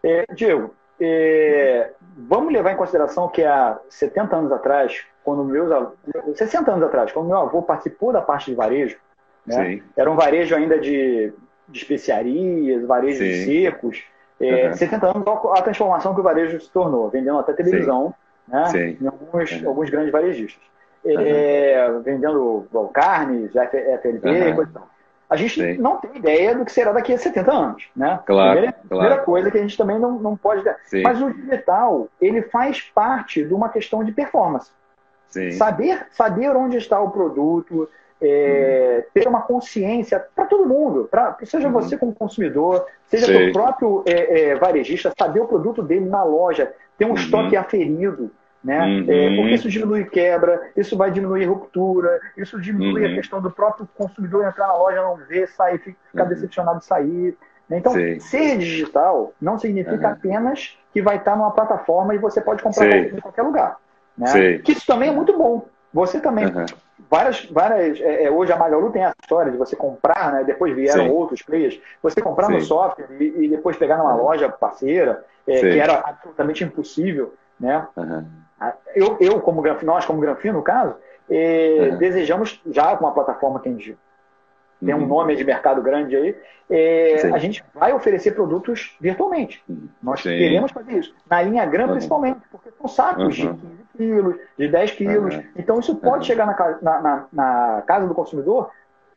É, 0.03 0.25
Diego, 0.35 0.75
é, 0.99 1.93
vamos 2.17 2.51
levar 2.51 2.73
em 2.73 2.77
consideração 2.77 3.29
que 3.29 3.41
há 3.45 3.79
70 3.87 4.35
anos 4.35 4.51
atrás, 4.51 5.01
quando 5.35 5.43
meus 5.45 6.37
60 6.37 6.71
anos 6.71 6.83
atrás, 6.83 7.11
quando 7.11 7.27
meu 7.27 7.37
avô 7.37 7.61
participou 7.61 8.11
da 8.11 8.21
parte 8.21 8.51
de 8.51 8.55
varejo, 8.55 8.97
né, 9.45 9.81
era 9.95 10.11
um 10.11 10.15
varejo 10.15 10.55
ainda 10.55 10.79
de 10.79 11.33
de 11.69 11.79
especiarias, 11.79 12.85
varejo 12.85 13.19
Sim. 13.19 13.29
de 13.29 13.45
secos. 13.45 14.03
É, 14.39 14.67
uhum. 14.67 14.73
70 14.73 15.07
anos, 15.07 15.27
a 15.27 15.61
transformação 15.61 16.13
que 16.13 16.21
o 16.21 16.23
varejo 16.23 16.59
se 16.59 16.69
tornou, 16.71 17.09
vendendo 17.09 17.39
até 17.39 17.53
televisão, 17.53 18.13
Sim. 18.45 18.51
né? 18.51 18.65
Sim. 18.67 18.97
em 19.01 19.07
alguns, 19.07 19.51
uhum. 19.51 19.69
alguns 19.69 19.89
grandes 19.89 20.11
varejistas. 20.11 20.63
Uhum. 21.03 21.19
É, 21.19 21.91
vendendo 22.03 22.67
bom, 22.71 22.87
carnes, 22.87 23.51
FLP, 23.53 24.29
uhum. 24.29 24.55
coisa 24.55 24.71
e 24.71 24.73
tal. 24.73 24.87
A 25.29 25.35
gente 25.35 25.61
Sim. 25.61 25.77
não 25.77 25.97
tem 25.97 26.15
ideia 26.15 26.55
do 26.55 26.65
que 26.65 26.71
será 26.71 26.91
daqui 26.91 27.13
a 27.13 27.17
70 27.17 27.51
anos, 27.51 27.87
né? 27.95 28.19
Claro, 28.25 28.51
primeira, 28.53 28.73
claro. 28.73 28.87
primeira 28.87 29.17
coisa 29.17 29.51
que 29.51 29.57
a 29.59 29.61
gente 29.61 29.77
também 29.77 29.99
não, 29.99 30.13
não 30.13 30.35
pode... 30.35 30.63
Mas 31.03 31.21
o 31.21 31.31
digital, 31.31 32.07
ele 32.19 32.41
faz 32.43 32.81
parte 32.81 33.43
de 33.43 33.53
uma 33.53 33.69
questão 33.69 34.03
de 34.03 34.11
performance. 34.11 34.71
Sim. 35.29 35.51
Saber, 35.51 36.07
saber 36.11 36.55
onde 36.55 36.77
está 36.77 36.99
o 36.99 37.11
produto, 37.11 37.87
é, 38.21 39.05
ter 39.13 39.27
uma 39.27 39.41
consciência 39.41 40.19
para 40.35 40.45
todo 40.45 40.67
mundo, 40.67 41.07
pra, 41.09 41.37
seja 41.43 41.67
uhum. 41.67 41.73
você 41.73 41.97
como 41.97 42.13
consumidor, 42.13 42.85
seja 43.05 43.49
o 43.49 43.53
próprio 43.53 44.03
é, 44.05 44.41
é, 44.41 44.55
varejista, 44.55 45.13
saber 45.17 45.39
o 45.39 45.47
produto 45.47 45.81
dele 45.81 46.05
na 46.05 46.23
loja, 46.23 46.73
ter 46.97 47.05
um 47.05 47.09
uhum. 47.09 47.15
estoque 47.15 47.55
aferido, 47.55 48.29
né? 48.61 48.83
Uhum. 48.83 49.05
É, 49.07 49.35
porque 49.37 49.53
isso 49.53 49.69
diminui 49.69 50.03
quebra, 50.03 50.69
isso 50.75 50.97
vai 50.97 51.11
diminuir 51.11 51.45
ruptura, 51.45 52.19
isso 52.35 52.59
diminui 52.59 53.05
a 53.05 53.09
uhum. 53.09 53.15
questão 53.15 53.41
do 53.41 53.49
próprio 53.49 53.87
consumidor 53.95 54.45
entrar 54.45 54.67
na 54.67 54.77
loja, 54.77 55.01
não 55.01 55.15
ver, 55.15 55.47
sair, 55.47 55.79
ficar 55.79 56.23
uhum. 56.23 56.29
decepcionado 56.29 56.79
de 56.79 56.85
sair. 56.85 57.37
Né? 57.69 57.77
Então, 57.77 57.93
ser 58.19 58.57
digital 58.57 59.33
não 59.39 59.57
significa 59.57 60.09
apenas 60.09 60.77
que 60.91 61.01
vai 61.01 61.17
estar 61.17 61.37
numa 61.37 61.51
plataforma 61.51 62.13
e 62.13 62.17
você 62.17 62.41
pode 62.41 62.61
comprar 62.61 62.91
em 62.91 63.21
qualquer 63.21 63.43
lugar. 63.43 63.77
Né? 64.19 64.57
Que 64.59 64.73
isso 64.73 64.85
também 64.85 65.09
é 65.09 65.11
muito 65.11 65.35
bom. 65.37 65.65
Você 65.93 66.19
também 66.19 66.45
várias, 67.09 67.45
várias 67.45 67.99
é, 67.99 68.25
é, 68.25 68.31
hoje 68.31 68.51
a 68.51 68.57
Magalu 68.57 68.91
tem 68.91 69.03
a 69.03 69.13
história 69.21 69.51
de 69.51 69.57
você 69.57 69.75
comprar, 69.75 70.31
né? 70.31 70.43
Depois 70.43 70.75
vieram 70.75 71.05
Sim. 71.05 71.09
outros 71.09 71.41
players, 71.41 71.79
você 72.01 72.21
comprar 72.21 72.47
Sim. 72.47 72.53
no 72.53 72.61
software 72.61 73.07
e, 73.19 73.45
e, 73.45 73.49
depois 73.49 73.77
pegar 73.77 73.97
numa 73.97 74.15
loja 74.15 74.49
parceira, 74.49 75.25
é, 75.47 75.59
que 75.59 75.79
era 75.79 75.99
absolutamente 75.99 76.63
impossível, 76.63 77.33
né? 77.59 77.87
Uhum. 77.97 78.25
Eu, 78.93 79.17
eu, 79.19 79.39
como 79.39 79.61
Granfino, 79.61 79.93
nós 79.93 80.05
como 80.05 80.19
Granfino, 80.19 80.55
no 80.55 80.63
caso, 80.63 80.95
é, 81.29 81.89
uhum. 81.91 81.97
desejamos 81.97 82.61
já 82.69 82.95
com 82.95 83.05
uma 83.05 83.13
plataforma 83.13 83.59
que 83.59 83.69
a 83.69 83.71
gente 83.71 83.97
tem 84.83 84.95
um 84.95 84.99
uhum. 84.99 85.07
nome 85.07 85.35
de 85.35 85.43
mercado 85.43 85.81
grande 85.81 86.15
aí, 86.15 86.35
é, 86.69 87.31
a 87.33 87.37
gente 87.37 87.63
vai 87.73 87.91
oferecer 87.91 88.31
produtos 88.31 88.95
virtualmente. 89.01 89.63
Nós 90.01 90.21
Sim. 90.21 90.29
queremos 90.29 90.71
fazer 90.71 90.99
isso. 90.99 91.13
Na 91.29 91.41
linha 91.41 91.65
GRAM, 91.65 91.85
uhum. 91.85 91.91
principalmente, 91.93 92.39
porque 92.51 92.69
são 92.77 92.87
sacos 92.87 93.39
uhum. 93.39 93.53
de 93.53 93.59
15 93.59 93.83
quilos, 93.97 94.35
de 94.57 94.67
10 94.67 94.91
quilos. 94.91 95.35
Uhum. 95.35 95.43
Então, 95.55 95.79
isso 95.79 95.95
pode 95.95 96.25
chegar 96.25 96.45
na, 96.45 97.01
na, 97.01 97.25
na, 97.31 97.83
casa 97.85 98.07
do 98.07 98.13
consumidor 98.13 98.71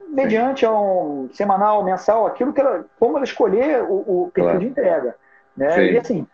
mediante 0.08 0.66
um 0.66 1.28
semanal, 1.32 1.84
mensal, 1.84 2.26
aquilo 2.26 2.52
que 2.52 2.60
ela, 2.60 2.84
como 2.98 3.16
ela 3.16 3.24
escolher 3.24 3.82
o, 3.82 4.24
o 4.24 4.30
perfil 4.32 4.44
claro. 4.44 4.58
de 4.58 4.66
entrega. 4.66 5.16
Né? 5.56 5.92
E 5.92 5.98
assim, 5.98 6.26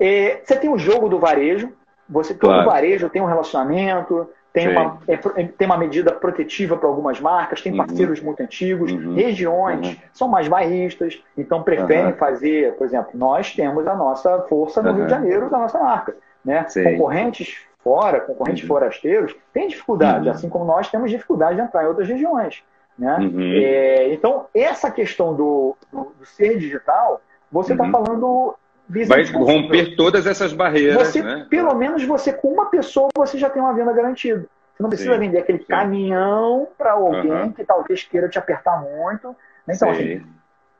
é, 0.00 0.40
você 0.42 0.56
tem 0.56 0.70
o 0.70 0.78
jogo 0.78 1.08
do 1.08 1.18
varejo, 1.18 1.72
você 2.08 2.32
todo 2.32 2.52
claro. 2.52 2.70
varejo 2.70 3.10
tem 3.10 3.20
um 3.20 3.26
relacionamento, 3.26 4.28
tem 4.58 4.68
uma, 4.68 4.98
é, 5.06 5.16
tem 5.16 5.66
uma 5.66 5.78
medida 5.78 6.12
protetiva 6.12 6.76
para 6.76 6.88
algumas 6.88 7.20
marcas, 7.20 7.62
tem 7.62 7.72
uhum. 7.72 7.78
parceiros 7.78 8.18
uhum. 8.18 8.26
muito 8.26 8.42
antigos, 8.42 8.92
uhum. 8.92 9.14
regiões 9.14 9.88
uhum. 9.88 9.96
são 10.12 10.28
mais 10.28 10.48
bairristas, 10.48 11.22
então 11.36 11.62
preferem 11.62 12.12
fazer, 12.14 12.74
por 12.74 12.86
exemplo, 12.86 13.10
nós 13.14 13.54
temos 13.54 13.86
a 13.86 13.94
nossa 13.94 14.40
força 14.42 14.82
no 14.82 14.92
Rio 14.92 15.04
de 15.04 15.10
Janeiro 15.10 15.48
da 15.48 15.58
nossa 15.58 15.78
marca. 15.78 16.16
Né? 16.44 16.66
Concorrentes 16.84 17.58
fora, 17.78 18.20
concorrentes 18.20 18.62
uhum. 18.62 18.68
forasteiros, 18.68 19.34
têm 19.52 19.68
dificuldade, 19.68 20.26
uhum. 20.26 20.34
assim 20.34 20.48
como 20.48 20.64
nós 20.64 20.88
temos 20.88 21.10
dificuldade 21.10 21.56
de 21.56 21.62
entrar 21.62 21.84
em 21.84 21.86
outras 21.86 22.08
regiões. 22.08 22.62
Né? 22.98 23.16
É, 23.62 24.12
então, 24.12 24.46
essa 24.52 24.90
questão 24.90 25.34
do, 25.34 25.76
do, 25.92 26.12
do 26.18 26.26
ser 26.26 26.58
digital, 26.58 27.20
você 27.50 27.72
está 27.72 27.88
falando 27.88 28.56
Vai 28.88 29.22
romper 29.24 29.96
todas 29.96 30.26
essas 30.26 30.52
barreiras. 30.52 30.96
Você, 30.96 31.22
né? 31.22 31.46
Pelo 31.50 31.74
menos 31.74 32.02
você, 32.04 32.32
com 32.32 32.48
uma 32.48 32.66
pessoa, 32.66 33.08
você 33.14 33.36
já 33.36 33.50
tem 33.50 33.60
uma 33.60 33.74
venda 33.74 33.92
garantida. 33.92 34.46
Você 34.74 34.82
não 34.82 34.88
precisa 34.88 35.12
sim, 35.12 35.18
vender 35.18 35.38
aquele 35.38 35.58
sim. 35.58 35.64
caminhão 35.64 36.68
para 36.78 36.92
alguém 36.92 37.30
uhum. 37.30 37.52
que 37.52 37.64
talvez 37.64 38.04
queira 38.04 38.28
te 38.28 38.38
apertar 38.38 38.80
muito. 38.80 39.28
Né? 39.66 39.74
Então, 39.74 39.90
assim, 39.90 40.24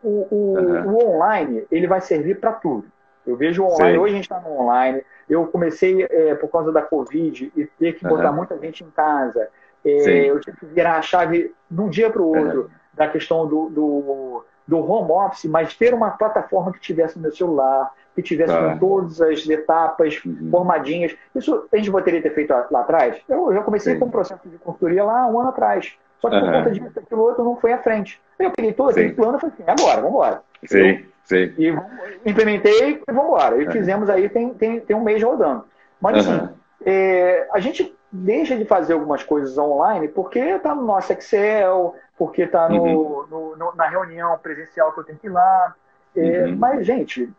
o, 0.02 0.26
o, 0.30 0.58
uhum. 0.58 0.94
o, 0.94 1.16
online 1.16 1.66
ele 1.70 1.86
vai 1.86 2.00
servir 2.00 2.40
para 2.40 2.52
tudo. 2.52 2.86
Eu 3.26 3.36
vejo 3.36 3.62
online, 3.62 3.92
sim. 3.92 3.98
hoje 3.98 4.12
a 4.12 4.16
gente 4.16 4.24
está 4.24 4.40
no 4.40 4.58
online. 4.58 5.02
Eu 5.28 5.46
comecei 5.46 6.06
é, 6.08 6.34
por 6.34 6.48
causa 6.48 6.72
da 6.72 6.80
Covid 6.80 7.52
e 7.54 7.66
ter 7.66 7.92
que 7.94 8.06
botar 8.06 8.30
uhum. 8.30 8.36
muita 8.36 8.58
gente 8.58 8.82
em 8.82 8.90
casa. 8.90 9.48
É, 9.84 10.30
eu 10.30 10.40
tive 10.40 10.56
que 10.56 10.66
virar 10.66 10.96
a 10.96 11.02
chave 11.02 11.52
de 11.70 11.80
um 11.80 11.90
dia 11.90 12.08
para 12.08 12.22
o 12.22 12.34
outro 12.34 12.70
da 12.94 13.06
questão 13.06 13.46
do, 13.46 13.68
do 13.68 14.44
do 14.68 14.78
home 14.78 15.10
office, 15.10 15.46
mas 15.46 15.74
ter 15.74 15.94
uma 15.94 16.10
plataforma 16.10 16.70
que 16.70 16.78
tivesse 16.78 17.16
no 17.16 17.22
meu 17.22 17.32
celular, 17.32 17.90
que 18.18 18.22
tivesse 18.22 18.52
com 18.52 18.78
todas 18.78 19.20
as 19.20 19.48
etapas 19.48 20.20
uhum. 20.24 20.48
formadinhas. 20.50 21.16
Isso 21.34 21.68
a 21.72 21.76
gente 21.76 21.90
poderia 21.90 22.20
ter 22.20 22.34
feito 22.34 22.50
lá 22.50 22.80
atrás? 22.80 23.16
Eu 23.28 23.52
já 23.54 23.62
comecei 23.62 23.94
Sim. 23.94 24.00
com 24.00 24.06
um 24.06 24.10
processo 24.10 24.48
de 24.48 24.58
consultoria 24.58 25.04
lá 25.04 25.28
um 25.28 25.38
ano 25.38 25.50
atrás. 25.50 25.94
Só 26.18 26.28
que 26.28 26.34
uhum. 26.34 26.42
por 26.42 26.52
conta 26.52 26.70
disso, 26.72 26.98
aquilo 26.98 27.22
outro 27.22 27.44
não 27.44 27.56
foi 27.56 27.72
à 27.72 27.78
frente. 27.78 28.20
Eu 28.36 28.50
peguei 28.50 28.72
todo 28.72 28.90
aquele 28.90 29.12
plano 29.12 29.36
e 29.36 29.40
falei 29.40 29.54
assim, 29.54 29.64
agora, 29.66 30.00
vamos 30.00 30.10
embora. 30.10 30.42
Sim, 30.64 31.04
sim. 31.24 31.54
E 31.56 32.28
implementei 32.28 32.90
e 32.90 33.02
vamos 33.06 33.24
embora. 33.24 33.62
E 33.62 33.66
uhum. 33.66 33.70
fizemos 33.70 34.10
aí, 34.10 34.28
tem, 34.28 34.52
tem, 34.54 34.80
tem 34.80 34.96
um 34.96 35.04
mês 35.04 35.22
rodando. 35.22 35.64
Mas 36.00 36.26
assim, 36.26 36.48
é, 36.84 37.46
a 37.52 37.60
gente 37.60 37.96
deixa 38.10 38.56
de 38.56 38.64
fazer 38.64 38.94
algumas 38.94 39.22
coisas 39.22 39.56
online 39.56 40.08
porque 40.08 40.40
está 40.40 40.74
no 40.74 40.82
nosso 40.82 41.12
Excel, 41.12 41.94
porque 42.16 42.42
está 42.42 42.68
no, 42.68 42.82
uhum. 42.82 43.26
no, 43.30 43.56
no, 43.56 43.74
na 43.76 43.86
reunião 43.86 44.36
presencial 44.38 44.92
que 44.92 45.00
eu 45.00 45.04
tenho 45.04 45.18
que 45.18 45.28
ir 45.28 45.30
lá. 45.30 45.74
É, 46.16 46.46
uhum. 46.46 46.56
Mas, 46.56 46.84
gente, 46.84 47.30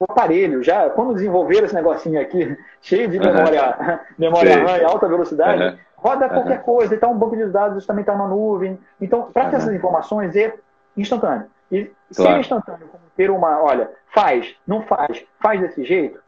o 0.00 0.04
aparelho, 0.08 0.62
já 0.62 0.88
quando 0.90 1.14
desenvolveram 1.14 1.66
esse 1.66 1.74
negocinho 1.74 2.20
aqui, 2.20 2.56
cheio 2.80 3.08
de 3.08 3.18
memória, 3.18 3.76
uhum. 3.78 3.98
memória 4.18 4.64
RAM 4.64 4.78
e 4.78 4.84
alta 4.84 5.08
velocidade, 5.08 5.78
roda 5.96 6.28
qualquer 6.28 6.62
coisa, 6.62 6.94
então 6.94 7.12
um 7.12 7.18
banco 7.18 7.36
de 7.36 7.46
dados 7.46 7.86
também 7.86 8.02
está 8.02 8.16
na 8.16 8.26
nuvem. 8.26 8.78
Então, 9.00 9.30
para 9.32 9.50
ter 9.50 9.56
essas 9.56 9.74
informações 9.74 10.36
é 10.36 10.54
instantâneo. 10.96 11.46
E 11.70 11.90
claro. 12.14 12.32
ser 12.32 12.40
instantâneo, 12.40 12.86
como 12.88 13.02
ter 13.16 13.30
uma, 13.30 13.62
olha, 13.62 13.90
faz, 14.14 14.54
não 14.66 14.82
faz, 14.82 15.24
faz 15.40 15.60
desse 15.60 15.84
jeito, 15.84 16.20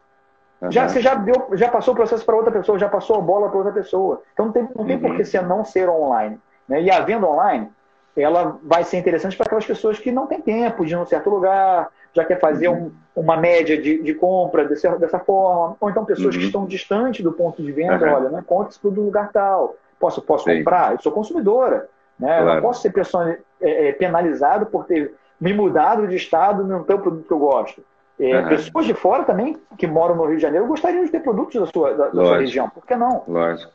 Uhum. 0.61 0.71
Já, 0.71 0.87
você 0.87 1.01
já, 1.01 1.15
deu, 1.15 1.49
já 1.53 1.69
passou 1.69 1.93
o 1.93 1.97
processo 1.97 2.23
para 2.23 2.35
outra 2.35 2.51
pessoa, 2.51 2.77
já 2.77 2.87
passou 2.87 3.17
a 3.17 3.21
bola 3.21 3.49
para 3.49 3.57
outra 3.57 3.73
pessoa. 3.73 4.21
Então 4.31 4.45
não 4.45 4.53
tem, 4.53 4.69
não 4.75 4.85
tem 4.85 4.95
uhum. 4.95 5.01
por 5.01 5.15
que 5.15 5.25
você 5.25 5.41
não 5.41 5.65
ser 5.65 5.89
online. 5.89 6.39
Né? 6.67 6.83
E 6.83 6.91
a 6.91 6.99
venda 6.99 7.27
online, 7.27 7.69
ela 8.15 8.59
vai 8.63 8.83
ser 8.83 8.97
interessante 8.97 9.35
para 9.35 9.47
aquelas 9.47 9.65
pessoas 9.65 9.97
que 9.97 10.11
não 10.11 10.27
têm 10.27 10.39
tempo 10.39 10.85
de 10.85 10.93
ir 10.93 10.97
num 10.97 11.05
certo 11.05 11.29
lugar, 11.29 11.89
já 12.13 12.25
quer 12.25 12.39
fazer 12.39 12.67
uhum. 12.67 12.91
um, 13.15 13.21
uma 13.21 13.37
média 13.37 13.81
de, 13.81 14.01
de 14.01 14.13
compra 14.13 14.65
desse, 14.65 14.87
dessa 14.97 15.19
forma, 15.19 15.75
ou 15.79 15.89
então 15.89 16.05
pessoas 16.05 16.35
que 16.35 16.41
uhum. 16.41 16.47
estão 16.47 16.65
distantes 16.65 17.23
do 17.23 17.31
ponto 17.31 17.61
de 17.61 17.71
venda, 17.71 18.13
olha, 18.13 18.29
não 18.29 18.39
encontra 18.39 18.69
isso 18.71 18.89
do 18.89 19.01
lugar 19.01 19.31
tal. 19.31 19.75
Posso, 19.99 20.21
posso 20.21 20.45
comprar? 20.45 20.93
Eu 20.93 20.99
sou 20.99 21.11
consumidora. 21.11 21.87
Né? 22.19 22.27
Claro. 22.27 22.49
Eu 22.49 22.55
não 22.55 22.61
posso 22.61 22.81
ser 22.81 22.91
pessoa, 22.91 23.37
é, 23.61 23.89
é, 23.89 23.91
penalizado 23.93 24.65
por 24.65 24.85
ter 24.85 25.13
me 25.39 25.53
mudado 25.53 26.07
de 26.07 26.15
estado 26.15 26.63
não 26.63 26.83
ter 26.83 26.93
o 26.93 26.99
produto 26.99 27.27
que 27.27 27.33
eu 27.33 27.39
gosto. 27.39 27.83
É, 28.19 28.39
uhum. 28.39 28.49
Pessoas 28.49 28.85
de 28.85 28.93
fora 28.93 29.23
também, 29.23 29.57
que 29.77 29.87
moram 29.87 30.15
no 30.15 30.25
Rio 30.25 30.35
de 30.35 30.41
Janeiro, 30.41 30.67
gostariam 30.67 31.03
de 31.03 31.11
ter 31.11 31.21
produtos 31.21 31.59
da 31.59 31.65
sua, 31.65 31.93
da, 31.93 32.09
da 32.09 32.25
sua 32.25 32.37
região. 32.37 32.69
Por 32.69 32.85
que 32.85 32.95
não? 32.95 33.23
Lógico. 33.27 33.71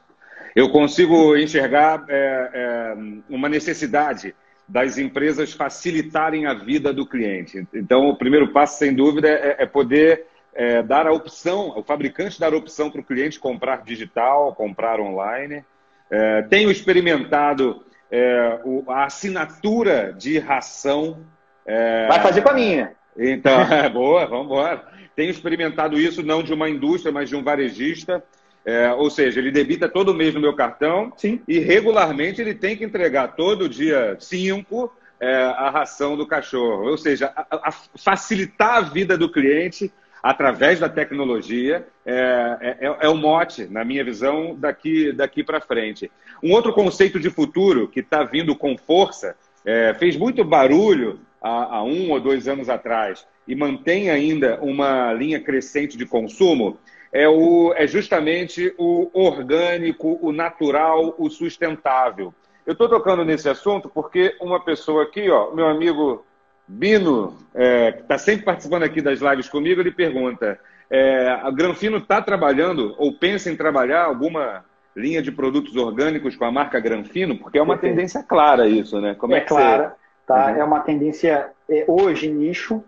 Eu 0.54 0.70
consigo 0.70 1.36
enxergar 1.36 2.04
é, 2.08 2.50
é, 2.54 2.96
uma 3.28 3.48
necessidade 3.48 4.34
das 4.68 4.98
empresas 4.98 5.52
facilitarem 5.52 6.46
a 6.46 6.54
vida 6.54 6.92
do 6.92 7.06
cliente. 7.06 7.66
Então, 7.72 8.08
o 8.08 8.16
primeiro 8.16 8.52
passo, 8.52 8.78
sem 8.78 8.94
dúvida, 8.94 9.28
é, 9.28 9.56
é 9.60 9.66
poder 9.66 10.26
é, 10.54 10.82
dar 10.82 11.06
a 11.06 11.12
opção, 11.12 11.72
o 11.76 11.82
fabricante 11.82 12.40
dar 12.40 12.52
a 12.52 12.56
opção 12.56 12.90
para 12.90 13.00
o 13.00 13.04
cliente 13.04 13.38
comprar 13.38 13.82
digital, 13.82 14.54
comprar 14.54 15.00
online. 15.00 15.64
É, 16.10 16.42
tenho 16.42 16.70
experimentado 16.70 17.84
a 18.88 19.04
assinatura 19.04 20.14
de 20.16 20.38
ração. 20.38 21.18
Vai 22.08 22.20
fazer 22.20 22.42
com 22.42 22.50
a 22.50 22.54
minha. 22.54 22.92
Então, 23.16 23.60
é 23.72 23.88
boa, 23.88 24.26
vamos 24.26 24.46
embora. 24.46 24.84
Tenho 25.14 25.30
experimentado 25.30 25.98
isso 25.98 26.22
não 26.22 26.42
de 26.42 26.52
uma 26.52 26.68
indústria, 26.68 27.12
mas 27.12 27.28
de 27.28 27.34
um 27.34 27.42
varejista. 27.42 28.22
É, 28.66 28.92
ou 28.92 29.08
seja, 29.08 29.38
ele 29.38 29.52
debita 29.52 29.88
todo 29.88 30.12
mês 30.12 30.34
no 30.34 30.40
meu 30.40 30.52
cartão 30.52 31.12
Sim. 31.16 31.40
e 31.46 31.60
regularmente 31.60 32.40
ele 32.40 32.52
tem 32.52 32.76
que 32.76 32.84
entregar 32.84 33.36
todo 33.36 33.68
dia 33.68 34.16
5 34.18 34.92
é, 35.20 35.34
a 35.34 35.70
ração 35.70 36.16
do 36.16 36.26
cachorro. 36.26 36.90
Ou 36.90 36.98
seja, 36.98 37.32
a, 37.36 37.68
a 37.68 37.70
facilitar 37.70 38.78
a 38.78 38.80
vida 38.80 39.16
do 39.16 39.30
cliente 39.30 39.92
através 40.20 40.80
da 40.80 40.88
tecnologia 40.88 41.86
é, 42.04 42.76
é, 42.80 42.96
é, 43.00 43.08
o 43.08 43.16
mote, 43.16 43.66
na 43.66 43.84
minha 43.84 44.02
visão, 44.02 44.56
daqui, 44.58 45.12
daqui 45.12 45.44
para 45.44 45.60
frente. 45.60 46.10
Um 46.42 46.50
outro 46.50 46.72
conceito 46.72 47.20
de 47.20 47.30
futuro 47.30 47.86
que 47.86 48.00
está 48.00 48.24
vindo 48.24 48.56
com 48.56 48.76
força, 48.76 49.36
é, 49.64 49.94
fez 49.94 50.16
muito 50.16 50.44
barulho 50.44 51.20
há, 51.40 51.76
há 51.76 51.82
um 51.84 52.10
ou 52.10 52.18
dois 52.18 52.48
anos 52.48 52.68
atrás 52.68 53.24
e 53.46 53.54
mantém 53.54 54.10
ainda 54.10 54.58
uma 54.60 55.12
linha 55.12 55.38
crescente 55.38 55.96
de 55.96 56.04
consumo, 56.04 56.76
é, 57.16 57.26
o, 57.26 57.72
é 57.74 57.86
justamente 57.86 58.74
o 58.76 59.08
orgânico, 59.14 60.18
o 60.20 60.32
natural, 60.32 61.14
o 61.16 61.30
sustentável. 61.30 62.34
Eu 62.66 62.72
estou 62.72 62.90
tocando 62.90 63.24
nesse 63.24 63.48
assunto 63.48 63.88
porque 63.88 64.36
uma 64.38 64.62
pessoa 64.62 65.04
aqui, 65.04 65.30
ó, 65.30 65.50
meu 65.54 65.66
amigo 65.66 66.26
Bino, 66.68 67.34
é, 67.54 67.92
que 67.92 68.02
está 68.02 68.18
sempre 68.18 68.44
participando 68.44 68.82
aqui 68.82 69.00
das 69.00 69.20
lives 69.20 69.48
comigo, 69.48 69.80
ele 69.80 69.92
pergunta: 69.92 70.60
é, 70.90 71.28
a 71.28 71.50
Granfino 71.50 71.96
está 71.96 72.20
trabalhando 72.20 72.94
ou 72.98 73.14
pensa 73.14 73.50
em 73.50 73.56
trabalhar 73.56 74.04
alguma 74.04 74.62
linha 74.94 75.22
de 75.22 75.32
produtos 75.32 75.74
orgânicos 75.74 76.36
com 76.36 76.44
a 76.44 76.52
marca 76.52 76.78
Granfino? 76.80 77.38
Porque 77.38 77.56
é 77.56 77.62
uma 77.62 77.78
tendência 77.78 78.22
clara 78.22 78.68
isso, 78.68 79.00
né? 79.00 79.14
Como 79.14 79.34
é, 79.34 79.38
é 79.38 79.40
clara. 79.40 79.88
Você... 79.88 80.26
Tá? 80.26 80.52
Uhum. 80.52 80.60
É 80.60 80.64
uma 80.64 80.80
tendência 80.80 81.50
é, 81.66 81.86
hoje 81.88 82.28
nicho. 82.30 82.84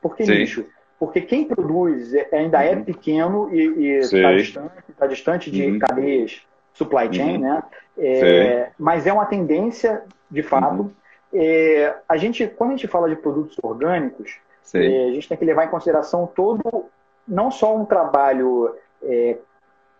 Por 0.00 0.14
que 0.14 0.26
Sim. 0.26 0.34
nicho? 0.34 0.64
Porque 0.98 1.20
quem 1.20 1.44
produz 1.44 2.14
é, 2.14 2.28
ainda 2.32 2.62
é 2.64 2.74
uhum. 2.74 2.80
é 2.80 2.84
pequeno 2.84 3.54
e 3.54 3.98
está 3.98 4.32
distante, 4.32 4.72
tá 4.98 5.06
distante 5.06 5.50
de 5.50 5.64
uhum. 5.64 5.78
cadeias 5.78 6.42
supply 6.72 7.12
chain, 7.12 7.36
uhum. 7.36 7.40
né? 7.40 7.62
É, 7.96 8.70
mas 8.78 9.06
é 9.06 9.12
uma 9.12 9.26
tendência, 9.26 10.02
de 10.30 10.42
fato. 10.42 10.82
Uhum. 10.82 10.90
É, 11.32 11.94
a 12.08 12.16
gente, 12.16 12.46
quando 12.46 12.70
a 12.70 12.76
gente 12.76 12.88
fala 12.88 13.08
de 13.08 13.16
produtos 13.16 13.56
orgânicos, 13.62 14.36
é, 14.72 15.08
a 15.08 15.12
gente 15.12 15.28
tem 15.28 15.36
que 15.36 15.44
levar 15.44 15.64
em 15.64 15.70
consideração 15.70 16.26
todo, 16.26 16.86
não 17.26 17.50
só 17.50 17.76
um 17.76 17.84
trabalho, 17.84 18.74
é, 19.02 19.36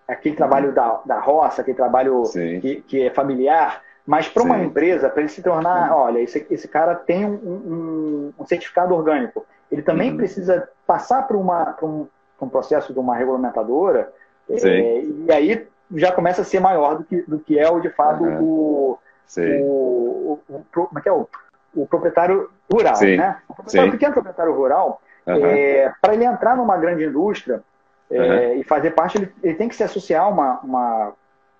aquele 0.06 0.36
trabalho 0.36 0.72
da, 0.72 1.00
da 1.04 1.20
roça, 1.20 1.62
aquele 1.62 1.76
trabalho 1.76 2.22
que, 2.60 2.82
que, 2.86 3.02
é 3.02 3.10
familiar, 3.10 3.82
mas 4.06 4.28
para 4.28 4.42
uma 4.42 4.58
empresa, 4.58 5.08
para 5.08 5.20
ele 5.20 5.28
se 5.28 5.42
tornar, 5.42 5.88
Sim. 5.88 5.94
olha, 5.94 6.18
esse, 6.20 6.46
esse 6.50 6.68
cara 6.68 6.94
tem 6.94 7.24
um, 7.24 7.34
um, 7.34 8.32
um 8.38 8.46
certificado 8.46 8.94
orgânico, 8.94 9.46
ele 9.70 9.82
também 9.82 10.10
uhum. 10.10 10.16
precisa 10.16 10.68
passar 10.86 11.26
por, 11.26 11.36
uma, 11.36 11.66
por 11.72 11.88
um, 11.88 12.06
por 12.38 12.46
um 12.46 12.48
processo 12.48 12.92
de 12.92 12.98
uma 12.98 13.16
regulamentadora, 13.16 14.12
é, 14.48 15.02
e 15.02 15.32
aí 15.32 15.66
já 15.94 16.12
começa 16.12 16.42
a 16.42 16.44
ser 16.44 16.60
maior 16.60 16.98
do 16.98 17.04
que, 17.04 17.22
do 17.22 17.38
que 17.38 17.58
é 17.58 17.68
o 17.70 17.80
de 17.80 17.90
fato 17.90 18.24
uhum. 18.24 18.42
o, 18.42 18.98
o, 19.38 19.62
o, 19.62 20.40
o, 20.48 20.64
como 20.72 20.98
é 20.98 21.02
que 21.02 21.08
é 21.08 21.12
o, 21.12 21.26
o 21.74 21.86
proprietário 21.86 22.50
rural, 22.70 22.96
Sim. 22.96 23.16
né? 23.16 23.38
O 23.48 23.54
proprietário, 23.54 23.92
pequeno 23.92 24.12
proprietário 24.12 24.54
rural, 24.54 25.00
uhum. 25.26 25.46
é, 25.46 25.92
para 26.00 26.14
ele 26.14 26.24
entrar 26.24 26.56
numa 26.56 26.76
grande 26.76 27.04
indústria 27.04 27.62
é, 28.10 28.54
e 28.54 28.64
fazer 28.64 28.90
parte, 28.90 29.18
ele, 29.18 29.32
ele, 29.42 29.54
tem 29.54 29.68
que 29.68 29.74
se 29.74 29.82
associar 29.82 30.24
a 30.24 30.28
uma, 30.28 30.60
uma 30.60 31.12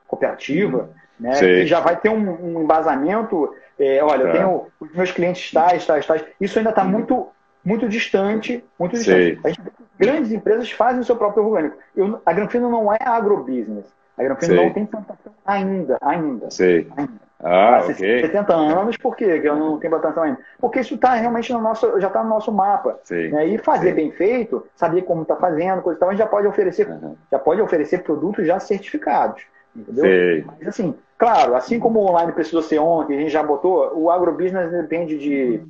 cooperativa. 0.06 0.78
Uhum 0.78 1.04
né? 1.18 1.38
Que 1.38 1.66
já 1.66 1.80
vai 1.80 1.96
ter 1.96 2.08
um, 2.08 2.56
um 2.56 2.62
embasamento. 2.62 3.54
É, 3.78 4.02
olha, 4.02 4.22
eu 4.22 4.26
tá. 4.26 4.32
tenho 4.32 4.66
os 4.80 4.92
meus 4.94 5.12
clientes 5.12 5.50
tais, 5.52 5.86
tais, 5.86 6.06
tais. 6.06 6.24
Isso 6.40 6.58
ainda 6.58 6.70
está 6.70 6.82
uhum. 6.82 6.90
muito, 6.90 7.28
muito 7.64 7.88
distante, 7.88 8.64
muito 8.78 8.96
distante. 8.96 9.40
Gente, 9.44 9.60
grandes 9.98 10.32
empresas 10.32 10.70
fazem 10.70 11.00
o 11.00 11.04
seu 11.04 11.16
próprio 11.16 11.44
orgânico. 11.44 11.76
Eu, 11.96 12.20
a 12.24 12.32
Granfino 12.32 12.70
não 12.70 12.92
é 12.92 12.98
agrobusiness. 13.00 13.86
A 14.16 14.22
Granfino 14.22 14.54
não 14.54 14.72
tem 14.72 14.86
plantação 14.86 15.32
ainda, 15.44 15.98
ainda. 16.00 16.50
Sei. 16.50 16.86
ainda. 16.96 17.24
Ah, 17.42 17.80
ok. 17.82 17.94
70 18.22 18.54
anos, 18.54 18.96
por 18.96 19.16
quê? 19.16 19.38
Que 19.40 19.48
eu 19.48 19.56
não 19.56 19.78
tenho 19.78 19.90
bastante 19.90 20.18
ainda. 20.18 20.38
Porque 20.58 20.80
isso 20.80 20.96
tá 20.96 21.14
realmente 21.14 21.52
no 21.52 21.60
nosso, 21.60 22.00
já 22.00 22.06
está 22.06 22.22
no 22.22 22.30
nosso 22.30 22.50
mapa. 22.52 22.98
Sim, 23.02 23.28
né? 23.28 23.46
E 23.46 23.58
fazer 23.58 23.90
sim. 23.90 23.96
bem 23.96 24.10
feito, 24.12 24.64
saber 24.74 25.02
como 25.02 25.22
está 25.22 25.36
fazendo, 25.36 25.82
coisa 25.82 25.98
e 25.98 26.00
tal, 26.00 26.08
a 26.08 26.12
gente 26.12 26.20
já 26.20 26.26
pode 26.26 26.46
oferecer, 26.46 26.88
Uhum. 26.88 27.16
já 27.30 27.38
pode 27.38 27.60
oferecer 27.60 28.02
produtos 28.02 28.46
já 28.46 28.58
certificados. 28.60 29.42
Entendeu? 29.76 30.04
Sei. 30.04 30.44
Mas 30.46 30.68
assim, 30.68 30.94
claro, 31.18 31.54
assim 31.56 31.78
como 31.78 32.00
o 32.00 32.08
online 32.08 32.32
precisou 32.32 32.62
ser 32.62 32.78
ontem, 32.78 33.16
a 33.16 33.20
gente 33.20 33.32
já 33.32 33.42
botou, 33.42 33.92
o 33.94 34.10
agrobusiness 34.10 34.70
depende 34.70 35.18
de. 35.18 35.62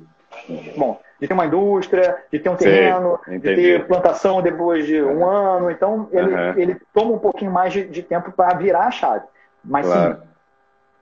Bom, 0.77 0.99
de 1.19 1.27
ter 1.27 1.33
uma 1.33 1.45
indústria, 1.45 2.17
de 2.31 2.39
ter 2.39 2.49
um 2.49 2.55
terreno, 2.55 3.19
de 3.27 3.35
entendi. 3.35 3.55
ter 3.55 3.87
plantação 3.87 4.41
depois 4.41 4.85
de 4.85 5.01
um 5.01 5.25
ano. 5.25 5.71
Então, 5.71 6.09
ele, 6.11 6.33
Uhum. 6.33 6.53
ele 6.57 6.77
toma 6.93 7.11
um 7.13 7.19
pouquinho 7.19 7.51
mais 7.51 7.71
de, 7.71 7.85
de 7.85 8.03
tempo 8.03 8.31
para 8.31 8.57
virar 8.57 8.87
a 8.87 8.91
chave. 8.91 9.25
Mas 9.63 9.85
Claro. 9.85 10.15
sim, 10.15 10.21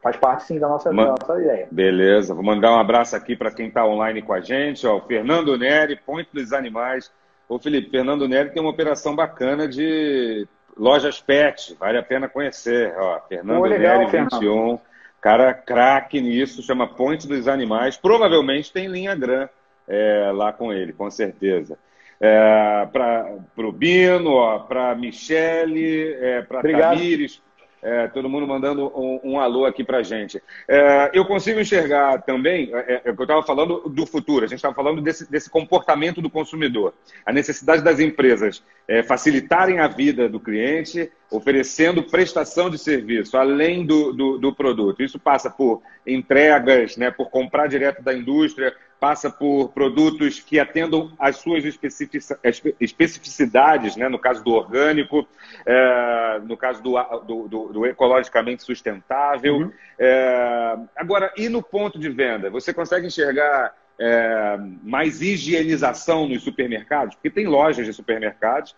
faz 0.01 0.15
parte 0.17 0.43
sim 0.43 0.59
da 0.59 0.67
nossa, 0.67 0.91
Ma- 0.93 1.05
da 1.05 1.15
nossa 1.19 1.41
ideia. 1.41 1.67
Beleza, 1.71 2.33
vou 2.33 2.43
mandar 2.43 2.71
um 2.71 2.79
abraço 2.79 3.15
aqui 3.15 3.35
para 3.35 3.51
quem 3.51 3.67
está 3.69 3.85
online 3.85 4.21
com 4.21 4.33
a 4.33 4.39
gente, 4.41 4.85
ó, 4.85 4.97
o 4.97 5.01
Fernando 5.01 5.57
Neri, 5.57 5.95
Ponte 5.95 6.29
dos 6.33 6.53
Animais. 6.53 7.11
Ô 7.49 7.57
Felipe, 7.59 7.89
Fernando 7.89 8.27
Neri 8.27 8.51
tem 8.51 8.61
uma 8.61 8.71
operação 8.71 9.15
bacana 9.15 9.67
de 9.67 10.47
lojas 10.77 11.19
pet, 11.19 11.75
vale 11.79 11.97
a 11.97 12.03
pena 12.03 12.27
conhecer. 12.29 12.93
Ó, 12.97 13.19
Fernando 13.27 13.57
Pô, 13.61 13.65
legal, 13.65 13.97
Neri, 13.99 14.11
Fernando. 14.11 14.39
21, 14.39 14.79
cara 15.21 15.53
craque 15.53 16.21
nisso, 16.21 16.61
chama 16.63 16.87
Ponte 16.87 17.27
dos 17.27 17.47
Animais. 17.47 17.97
Provavelmente 17.97 18.71
tem 18.71 18.87
linha 18.87 19.15
Gran 19.15 19.47
é, 19.87 20.31
lá 20.33 20.53
com 20.53 20.71
ele, 20.71 20.93
com 20.93 21.09
certeza. 21.09 21.77
É, 22.19 22.87
para 22.91 23.37
o 23.57 23.71
Bino, 23.71 24.59
para 24.67 24.95
Michele, 24.95 26.13
é, 26.13 26.41
para. 26.41 26.61
Tamires, 26.61 27.41
é, 27.83 28.07
todo 28.07 28.29
mundo 28.29 28.47
mandando 28.47 28.87
um, 28.97 29.19
um 29.23 29.39
alô 29.39 29.65
aqui 29.65 29.83
para 29.83 30.01
gente. 30.01 30.41
É, 30.67 31.11
eu 31.13 31.25
consigo 31.25 31.59
enxergar 31.59 32.21
também, 32.21 32.69
é, 32.73 32.93
é, 32.93 32.99
que 32.99 33.09
eu 33.09 33.23
estava 33.23 33.43
falando 33.43 33.89
do 33.89 34.05
futuro, 34.05 34.45
a 34.45 34.47
gente 34.47 34.59
estava 34.59 34.73
falando 34.73 35.01
desse, 35.01 35.29
desse 35.29 35.49
comportamento 35.49 36.21
do 36.21 36.29
consumidor, 36.29 36.93
a 37.25 37.33
necessidade 37.33 37.83
das 37.83 37.99
empresas 37.99 38.63
é, 38.87 39.03
facilitarem 39.03 39.79
a 39.79 39.87
vida 39.89 40.29
do 40.29 40.39
cliente, 40.39 41.11
oferecendo 41.29 42.03
prestação 42.03 42.69
de 42.69 42.77
serviço, 42.77 43.37
além 43.37 43.85
do, 43.85 44.13
do, 44.13 44.37
do 44.37 44.55
produto. 44.55 45.03
Isso 45.03 45.19
passa 45.19 45.49
por 45.49 45.81
entregas, 46.07 46.95
né, 46.95 47.11
por 47.11 47.29
comprar 47.29 47.67
direto 47.67 48.01
da 48.01 48.13
indústria, 48.13 48.73
passa 49.03 49.29
por 49.29 49.67
produtos 49.73 50.39
que 50.39 50.57
atendam 50.57 51.11
às 51.19 51.35
suas 51.35 51.65
especifici- 51.65 52.37
espe- 52.41 52.73
especificidades, 52.79 53.97
né, 53.97 54.07
no 54.07 54.17
caso 54.17 54.41
do 54.41 54.51
orgânico, 54.53 55.27
é, 55.65 56.39
no 56.45 56.55
caso 56.55 56.81
do, 56.81 56.93
do- 57.27 57.47
do- 57.49 57.73
do 57.73 57.85
ecologicamente 57.85 58.63
sustentável. 58.63 59.57
Uhum. 59.57 59.71
É, 59.99 60.77
agora, 60.95 61.33
e 61.35 61.49
no 61.49 61.61
ponto 61.61 61.99
de 61.99 62.07
venda? 62.07 62.49
Você 62.49 62.73
consegue 62.73 63.05
enxergar 63.07 63.75
é, 63.99 64.57
mais 64.81 65.21
higienização 65.21 66.25
nos 66.25 66.41
supermercados? 66.41 67.15
Porque 67.15 67.29
tem 67.29 67.45
lojas 67.45 67.85
de 67.85 67.91
supermercados 67.91 68.73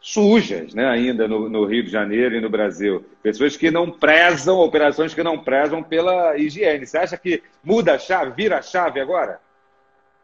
sujas 0.00 0.74
né, 0.74 0.88
ainda 0.88 1.28
no, 1.28 1.48
no 1.48 1.64
Rio 1.64 1.84
de 1.84 1.90
Janeiro 1.90 2.34
e 2.34 2.40
no 2.40 2.50
Brasil. 2.50 3.04
Pessoas 3.22 3.56
que 3.56 3.70
não 3.70 3.92
prezam, 3.92 4.58
operações 4.58 5.14
que 5.14 5.22
não 5.22 5.38
prezam 5.38 5.84
pela 5.84 6.36
higiene. 6.36 6.84
Você 6.84 6.98
acha 6.98 7.16
que 7.16 7.44
muda 7.62 7.94
a 7.94 7.98
chave, 7.98 8.32
vira 8.32 8.58
a 8.58 8.62
chave 8.62 8.98
agora? 8.98 9.38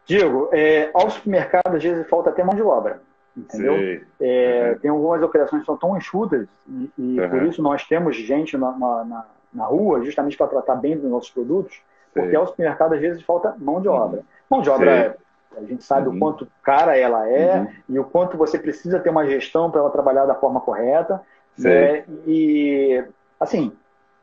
Diego, 0.07 0.49
é, 0.53 0.91
ao 0.93 1.09
supermercado 1.11 1.75
às 1.77 1.83
vezes 1.83 2.07
falta 2.09 2.31
até 2.31 2.43
mão 2.45 2.55
de 2.55 2.63
obra. 2.63 3.01
Entendeu? 3.37 3.75
Sei. 3.75 4.05
É, 4.21 4.71
Uhum. 4.75 4.79
Tem 4.79 4.91
algumas 4.91 5.23
operações 5.23 5.61
que 5.61 5.67
são 5.67 5.77
tão 5.77 5.97
enxutas 5.97 6.47
e, 6.69 6.91
e 6.97 7.21
Uhum. 7.21 7.29
por 7.31 7.43
isso 7.43 7.61
nós 7.63 7.85
temos 7.85 8.15
gente 8.17 8.57
na, 8.57 8.71
na, 8.73 9.27
na- 9.53 9.65
rua 9.67 10.05
justamente 10.05 10.37
para 10.37 10.47
tratar 10.47 10.77
bem 10.77 10.97
dos 10.97 11.11
nossos 11.11 11.31
produtos, 11.31 11.81
porque 12.13 12.29
Sei. 12.31 12.37
ao 12.39 12.47
supermercado 12.47 12.93
às 12.95 13.01
vezes 13.01 13.23
falta 13.23 13.55
mão 13.59 13.81
de 13.81 13.89
obra. 13.89 14.23
Mão 14.49 14.61
de 14.63 14.71
obra, 14.71 15.17
a 15.57 15.61
gente 15.63 15.83
sabe 15.83 16.09
Uhum. 16.09 16.17
o 16.17 16.19
quanto 16.21 16.49
cara 16.63 16.97
ela 16.97 17.29
é 17.29 17.59
Uhum. 17.61 17.69
e 17.89 17.99
o 17.99 18.05
quanto 18.05 18.37
você 18.37 18.57
precisa 18.59 19.01
ter 19.01 19.11
uma 19.11 19.27
gestão 19.27 19.69
para 19.71 19.81
ela 19.81 19.91
trabalhar 19.91 20.27
da 20.27 20.35
forma 20.35 20.61
correta. 20.61 21.21
Sei. 21.57 21.71
né? 21.73 22.05
E, 22.27 23.05
assim, 23.41 23.73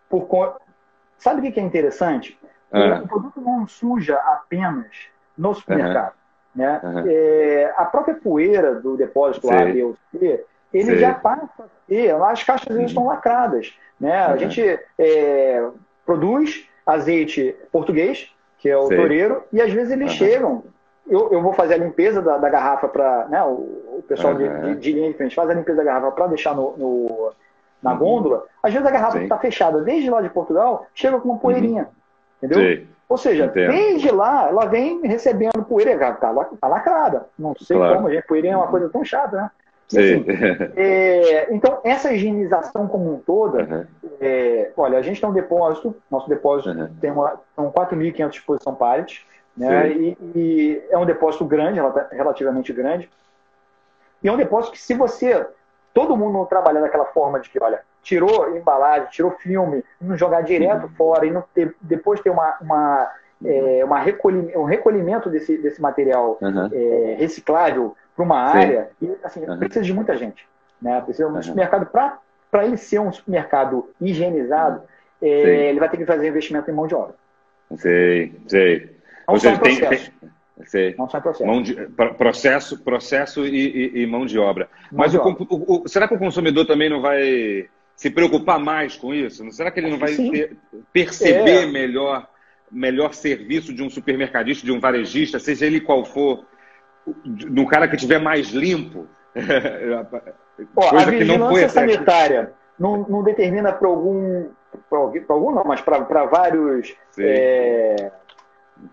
por, 0.09 0.57
sabe 1.17 1.39
o 1.39 1.43
que 1.43 1.51
que 1.51 1.59
é 1.59 1.63
interessante? 1.63 2.37
Ah. 2.71 3.01
O 3.03 3.07
produto 3.07 3.39
não 3.41 3.65
suja 3.67 4.15
apenas 4.17 4.87
no 5.37 5.53
supermercado. 5.53 6.13
Né? 6.55 6.79
Uhum. 6.83 7.03
É, 7.07 7.73
a 7.77 7.85
própria 7.85 8.15
poeira 8.15 8.75
do 8.75 8.97
depósito 8.97 9.49
A, 9.51 9.57
Sei. 9.59 9.73
B 9.73 9.83
ou 9.83 9.95
C, 10.11 10.43
ele 10.73 10.85
Sei. 10.85 10.97
já 10.97 11.13
passa 11.13 11.49
a 11.59 11.63
ter, 11.87 12.13
as 12.13 12.43
caixas 12.43 12.75
Uhum. 12.75 12.83
estão 12.85 13.05
lacradas. 13.07 13.73
Né? 13.99 14.25
A 14.25 14.31
Uhum. 14.31 14.37
gente 14.37 14.79
é, 14.99 15.65
produz 16.05 16.67
azeite 16.85 17.55
português, 17.71 18.29
que 18.57 18.69
é 18.69 18.77
o 18.77 18.87
Sei. 18.87 18.97
toureiro, 18.97 19.43
e 19.53 19.61
às 19.61 19.71
vezes 19.71 19.91
eles 19.93 20.11
Uhum. 20.11 20.17
chegam. 20.17 20.63
Eu, 21.07 21.31
eu 21.31 21.41
vou 21.41 21.51
fazer 21.53 21.73
a 21.75 21.77
limpeza 21.77 22.21
da, 22.21 22.37
da 22.37 22.49
garrafa 22.49 22.87
para. 22.87 23.27
Né, 23.27 23.43
o, 23.43 23.49
o 23.99 24.03
pessoal 24.07 24.33
de- 24.35 24.43
Uhum. 24.43 24.61
de, 24.61 24.75
de 24.75 24.93
linha 24.93 25.11
de 25.11 25.17
frente 25.17 25.35
faz 25.35 25.49
a 25.49 25.53
limpeza 25.53 25.77
da 25.77 25.83
garrafa 25.83 26.11
para 26.11 26.27
deixar 26.27 26.55
no, 26.55 26.75
no- 26.77 27.31
na 27.81 27.93
Uhum. 27.93 27.97
gôndola. 27.97 28.45
Às 28.61 28.71
vezes 28.73 28.87
a 28.87 28.91
garrafa 28.91 29.17
Sim. 29.17 29.23
está 29.23 29.37
fechada 29.37 29.81
desde 29.81 30.09
lá 30.09 30.21
de 30.21 30.29
Portugal, 30.29 30.85
chega 30.93 31.19
com 31.19 31.29
uma 31.29 31.39
poeirinha. 31.39 31.87
Entendeu? 32.37 32.59
Sei. 32.59 32.87
Ou 33.11 33.17
seja, 33.17 33.47
Entendo. 33.47 33.71
desde 33.71 34.09
lá, 34.09 34.47
ela 34.47 34.65
vem 34.67 35.01
recebendo 35.05 35.65
poeira, 35.67 35.91
está 35.91 36.13
tá 36.61 36.67
lacrada. 36.69 37.27
Não 37.37 37.53
sei 37.59 37.75
Claro. 37.75 37.95
como, 38.01 38.21
poeirinha 38.23 38.53
é 38.53 38.57
uma 38.57 38.67
coisa 38.69 38.87
tão 38.87 39.03
chata, 39.03 39.35
né? 39.35 39.51
Sei. 39.89 40.13
assim, 40.15 40.25
é, 40.77 41.53
então, 41.53 41.81
essa 41.83 42.13
higienização 42.13 42.87
como 42.87 43.13
um 43.13 43.19
toda, 43.19 43.63
Uhum. 43.63 43.85
é, 44.21 44.71
olha, 44.77 44.97
a 44.97 45.01
gente 45.01 45.19
tem 45.19 45.29
um 45.29 45.33
depósito, 45.33 45.93
nosso 46.09 46.29
depósito 46.29 46.69
Uhum. 46.69 46.87
tem 47.01 47.11
uma, 47.11 47.37
são 47.53 47.69
4.500 47.69 48.29
de 48.29 48.37
exposição 48.37 48.73
pallet, 48.73 49.27
né? 49.57 49.89
E, 49.91 50.17
e 50.33 50.83
é 50.89 50.97
um 50.97 51.05
depósito 51.05 51.43
grande, 51.43 51.75
relata- 51.81 52.07
relativamente 52.13 52.71
grande. 52.71 53.09
E 54.23 54.29
é 54.29 54.31
um 54.31 54.37
depósito 54.37 54.71
que 54.71 54.79
se 54.79 54.93
você, 54.93 55.45
todo 55.93 56.15
mundo 56.15 56.31
não 56.31 56.45
trabalhar 56.45 56.79
daquela 56.79 57.07
forma 57.07 57.41
de 57.41 57.49
que, 57.49 57.61
olha, 57.61 57.81
tirou 58.01 58.55
embalagem, 58.57 59.07
tirou 59.11 59.31
filme, 59.31 59.83
não 59.99 60.17
jogar 60.17 60.41
direto 60.41 60.87
fora 60.97 61.25
e 61.25 61.31
não 61.31 61.43
ter, 61.53 61.75
depois 61.81 62.19
ter 62.21 62.29
uma, 62.29 62.57
uma, 62.61 63.11
é, 63.45 63.83
uma 63.85 63.99
recolhimento, 63.99 64.59
um 64.59 64.63
recolhimento 64.63 65.29
desse, 65.29 65.57
desse 65.57 65.81
material 65.81 66.37
Uhum. 66.41 66.69
é, 66.73 67.15
reciclável 67.19 67.95
para 68.15 68.25
uma 68.25 68.51
Sim. 68.51 68.57
área, 68.57 68.89
e, 69.01 69.11
assim, 69.23 69.45
Uhum. 69.47 69.59
precisa 69.59 69.85
de 69.85 69.93
muita 69.93 70.15
gente. 70.17 70.45
Né? 70.81 70.99
Precisa 71.01 71.27
um 71.27 71.33
Uhum. 71.35 71.41
supermercado, 71.43 71.85
para 71.85 72.65
ele 72.65 72.77
ser 72.77 72.99
um 72.99 73.11
supermercado 73.11 73.89
higienizado, 74.01 74.81
é, 75.21 75.69
ele 75.69 75.79
vai 75.79 75.87
ter 75.89 75.97
que 75.97 76.05
fazer 76.05 76.27
investimento 76.27 76.69
em 76.69 76.73
mão 76.73 76.87
de 76.87 76.95
obra. 76.95 77.15
Sei, 77.77 78.33
sei. 78.47 78.95
Não 79.27 79.35
Ou 79.35 79.39
só 79.39 79.49
em 79.49 79.55
seja, 79.55 79.61
tem, 79.61 79.77
processo. 79.79 80.11
tem- 80.19 80.65
sei. 80.65 80.95
Não 80.97 81.07
processo. 81.07 81.45
Mão 81.45 81.61
de, 81.61 81.75
pro- 81.75 82.13
processo, 82.15 82.83
processo 82.83 83.45
e, 83.45 83.55
e- 83.55 84.01
e 84.01 84.07
mão 84.07 84.25
de 84.25 84.37
obra. 84.39 84.67
Mão 84.91 84.99
Mas 85.03 85.11
de 85.11 85.17
o 85.17 85.21
obra. 85.21 85.45
o- 85.49 85.83
o- 85.83 85.87
será 85.87 86.07
que 86.07 86.15
o 86.15 86.19
consumidor 86.19 86.65
também 86.65 86.89
não 86.89 87.01
vai 87.01 87.69
se 88.01 88.09
preocupar 88.09 88.57
mais 88.57 88.95
com 88.95 89.13
isso? 89.13 89.47
Será 89.51 89.69
que 89.69 89.79
ele 89.79 89.91
não 89.91 89.99
vai 89.99 90.15
ter- 90.15 90.57
perceber 90.91 91.61
É. 91.61 91.65
melhor, 91.67 92.27
melhor 92.71 93.13
serviço 93.13 93.71
de 93.71 93.83
um 93.83 93.91
supermercadista, 93.91 94.65
de 94.65 94.71
um 94.71 94.79
varejista, 94.79 95.37
seja 95.37 95.67
ele 95.67 95.79
qual 95.79 96.03
for, 96.03 96.43
do 97.23 97.63
cara 97.67 97.87
que 97.87 97.95
tiver 97.95 98.17
mais 98.17 98.49
limpo? 98.49 99.07
Ó, 100.75 100.87
a 100.87 100.89
Coisa 100.89 101.11
que 101.11 101.23
não 101.25 101.49
foi 101.49 101.69
sanitária 101.69 102.53
não, 102.79 103.05
não 103.07 103.21
determina 103.21 103.71
para 103.71 103.87
algum, 103.87 104.49
para 104.89 104.97
algum 105.35 105.51
não, 105.51 105.63
mas 105.63 105.79
para 105.81 106.25
vários, 106.25 106.95
é, 107.19 108.11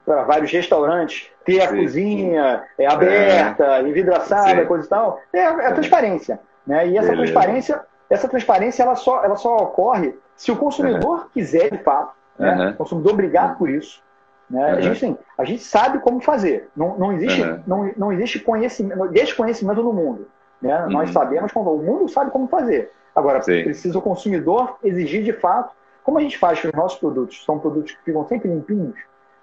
para 0.04 0.24
vários 0.24 0.52
restaurantes 0.52 1.30
ter 1.46 1.62
a 1.62 1.68
Sim. 1.68 1.76
cozinha 1.78 2.62
é, 2.76 2.86
aberta, 2.86 3.80
envidraçada, 3.80 4.60
Sim. 4.60 4.66
coisa 4.66 4.84
e 4.84 4.88
tal, 4.90 5.18
é, 5.32 5.38
é 5.38 5.66
a 5.66 5.72
transparência, 5.72 6.38
né? 6.66 6.86
E 6.88 6.98
essa 6.98 7.08
Beleza. 7.08 7.32
transparência, 7.32 7.80
essa 8.10 8.28
transparência 8.28 8.82
ela 8.82 8.94
só, 8.94 9.22
ela 9.24 9.36
só 9.36 9.56
ocorre 9.56 10.14
se 10.36 10.50
o 10.50 10.56
consumidor 10.56 11.28
quiser 11.32 11.70
de 11.70 11.78
fato, 11.82 12.12
né? 12.38 12.54
Uhum. 12.54 12.70
O 12.70 12.74
consumidor 12.74 13.14
brigar 13.16 13.58
por 13.58 13.68
isso. 13.68 14.02
Né? 14.48 14.70
A, 14.70 14.74
Uhum. 14.76 14.82
gente, 14.82 15.00
tem- 15.00 15.18
a 15.36 15.44
gente 15.44 15.62
sabe 15.62 15.98
como 15.98 16.20
fazer. 16.20 16.70
Não, 16.76 16.96
não, 16.96 17.12
existe, 17.12 17.42
Uhum. 17.42 17.62
não, 17.66 17.90
não 17.96 18.12
existe 18.12 18.38
conhecimento, 18.40 19.08
desconhecimento 19.08 19.82
no 19.82 19.92
mundo. 19.92 20.26
Né? 20.62 20.84
Uhum. 20.84 20.90
Nós 20.90 21.10
sabemos 21.10 21.52
como. 21.52 21.74
O 21.74 21.82
mundo 21.82 22.08
sabe 22.08 22.30
como 22.30 22.48
fazer. 22.48 22.90
Agora, 23.14 23.42
Sim. 23.42 23.64
precisa 23.64 23.98
o 23.98 24.02
consumidor 24.02 24.78
exigir 24.82 25.22
de 25.22 25.32
fato. 25.32 25.74
Como 26.04 26.18
a 26.18 26.22
gente 26.22 26.38
faz 26.38 26.60
com 26.62 26.68
os 26.68 26.74
nossos 26.74 26.98
produtos? 26.98 27.44
São 27.44 27.58
produtos 27.58 27.92
que 27.92 28.02
ficam 28.04 28.24
sempre 28.26 28.48
limpinhos. 28.48 28.94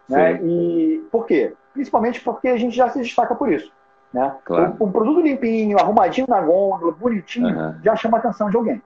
Né? 0.09 0.39
E 0.41 1.03
por 1.11 1.26
quê? 1.26 1.53
Principalmente 1.74 2.22
porque 2.22 2.47
a 2.47 2.57
gente 2.57 2.76
já 2.76 2.89
se 2.89 2.99
destaca 2.99 3.36
por 3.36 3.51
isso. 3.51 3.72
Né? 4.16 4.34
Claro. 4.45 4.78
Um, 4.80 4.86
um 4.86 4.91
produto 4.93 5.20
limpinho, 5.20 5.78
arrumadinho 5.78 6.26
na 6.30 6.39
gôndola, 6.39 6.93
bonitinho, 6.93 7.47
Uhum. 7.53 7.76
já 7.84 7.95
chama 7.97 8.18
a 8.18 8.20
atenção 8.22 8.49
de 8.49 8.55
alguém. 8.55 8.82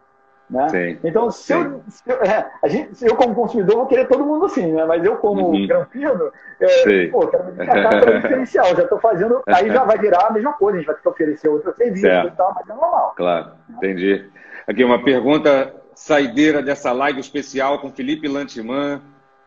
Né? 0.49 0.67
Sim. 0.69 0.99
Então, 1.03 1.30
se 1.30 1.53
eu, 1.53 1.84
se 1.88 2.01
eu, 2.07 2.15
é, 2.23 2.49
a 2.63 2.67
gente, 2.67 2.95
se 2.95 3.05
eu 3.05 3.15
como 3.15 3.36
consumidor, 3.36 3.75
vou 3.75 3.86
querer 3.86 4.07
todo 4.07 4.25
mundo 4.25 4.45
assim, 4.47 4.71
né? 4.71 4.84
Mas 4.86 5.05
eu, 5.05 5.15
como 5.17 5.49
Uhum. 5.51 5.67
granfino, 5.67 6.32
é, 6.59 7.07
pô, 7.09 7.27
quero 7.27 7.45
me 7.45 7.51
destacar 7.51 7.99
pelo 8.03 8.15
diferencial. 8.19 8.75
Já 8.75 8.82
estou 8.82 8.99
fazendo, 8.99 9.43
aí 9.45 9.67
já 9.69 9.84
vai 9.84 9.99
virar 9.99 10.25
a 10.25 10.32
mesma 10.32 10.53
coisa, 10.53 10.77
a 10.77 10.82
gente 10.82 10.88
vai 10.88 10.95
ter 10.95 11.01
que 11.03 11.09
oferecer 11.09 11.49
outro 11.49 11.71
serviço 11.75 12.01
Certo. 12.01 12.34
e 12.34 12.36
tal, 12.36 12.51
mas 12.55 12.67
é 12.67 12.73
normal. 12.73 13.13
Claro, 13.15 13.51
entendi. 13.69 14.25
Aqui 14.67 14.84
uma 14.84 15.03
pergunta 15.03 15.71
saideira 15.93 16.63
dessa 16.63 16.91
live 16.91 17.19
especial 17.19 17.77
com 17.77 17.91
Felipe 17.91 18.27
Lantiman. 18.27 18.99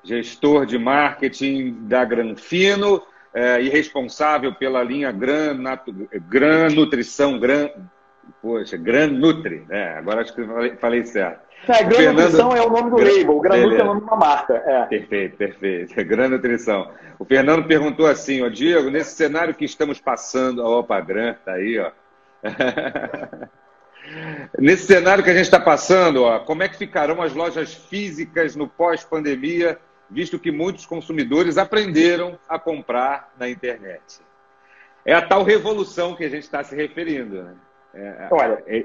gestor 0.04 0.66
de 0.66 0.78
marketing 0.78 1.78
da 1.88 2.04
Granfino 2.04 3.02
é, 3.34 3.62
e 3.62 3.68
responsável 3.68 4.54
pela 4.54 4.82
linha 4.82 5.10
Gran, 5.10 5.58
Gran 6.28 6.68
Nutrição, 6.68 7.38
Gran, 7.38 7.68
poxa, 8.40 8.76
Gran 8.76 9.08
Nutri, 9.08 9.64
né? 9.68 9.94
agora 9.96 10.20
acho 10.20 10.34
que 10.34 10.44
falei, 10.44 10.76
falei 10.76 11.04
certo. 11.04 11.40
É, 11.68 11.84
Gran 11.84 11.96
Fernando... 11.96 12.24
Nutrição 12.24 12.56
é 12.56 12.62
o 12.62 12.70
nome 12.70 12.90
do 12.90 12.96
Gran... 12.96 13.10
label, 13.10 13.40
Gran 13.40 13.56
Nutri 13.56 13.78
é 13.78 13.82
o 13.82 13.86
nome 13.86 14.00
de 14.00 14.06
uma 14.06 14.16
marca. 14.16 14.54
É. 14.54 14.84
Perfeito, 14.86 15.36
perfeito. 15.36 15.94
Gran 16.04 16.28
Nutrição. 16.28 16.90
O 17.18 17.24
Fernando 17.24 17.66
perguntou 17.66 18.06
assim, 18.06 18.42
ó, 18.42 18.48
Diego, 18.48 18.90
nesse 18.90 19.16
cenário 19.16 19.54
que 19.54 19.64
estamos 19.64 20.00
passando, 20.00 20.64
Opa 20.64 21.00
Gran 21.00 21.34
tá 21.44 21.52
aí, 21.52 21.78
ó. 21.78 21.90
Nesse 24.58 24.86
cenário 24.86 25.22
que 25.22 25.30
a 25.30 25.32
gente 25.32 25.44
está 25.44 25.60
passando, 25.60 26.24
ó, 26.24 26.40
como 26.40 26.62
é 26.62 26.68
que 26.68 26.76
ficarão 26.76 27.22
as 27.22 27.32
lojas 27.32 27.72
físicas 27.72 28.54
no 28.56 28.68
pós-pandemia, 28.68 29.78
visto 30.12 30.38
que 30.38 30.50
muitos 30.50 30.86
consumidores 30.86 31.58
aprenderam 31.58 32.38
a 32.48 32.58
comprar 32.58 33.32
na 33.38 33.48
internet? 33.48 34.20
É 35.04 35.14
a 35.14 35.26
tal 35.26 35.42
revolução 35.42 36.14
que 36.14 36.24
a 36.24 36.28
gente 36.28 36.44
está 36.44 36.62
se 36.62 36.76
referindo. 36.76 37.42
Né? 37.42 37.54
É, 37.94 38.28
Olha, 38.30 38.62
é... 38.66 38.84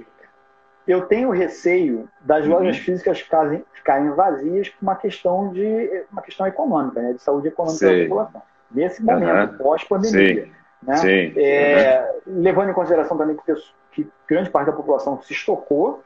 eu 0.88 1.06
tenho 1.06 1.30
receio 1.30 2.10
das 2.22 2.46
uhum. 2.46 2.54
lojas 2.54 2.78
físicas 2.78 3.20
ficarem, 3.20 3.64
ficarem, 3.74 4.10
vazias 4.12 4.70
por 4.70 4.82
uma 4.82 4.96
questão 4.96 5.54
de 5.54 6.06
uma 6.12 6.22
questão 6.22 6.48
econômica, 6.48 7.02
né, 7.02 7.14
de 7.14 7.22
saúde 7.22 7.50
econômica 7.50 7.86
Sei. 7.86 8.04
da 8.04 8.10
população. 8.10 8.42
Nesse 8.72 9.04
momento, 9.04 9.52
uhum. 9.52 9.58
pós-pandemia. 9.58 10.50
Né? 10.82 11.32
É, 11.36 12.12
uhum. 12.26 12.42
Levando 12.42 12.70
em 12.70 12.74
consideração 12.74 13.18
também 13.18 13.36
que 13.38 13.54
que 13.98 14.08
grande 14.28 14.52
parte 14.52 14.68
da 14.68 14.74
população 14.74 15.20
se 15.24 15.34
estocou. 15.34 16.04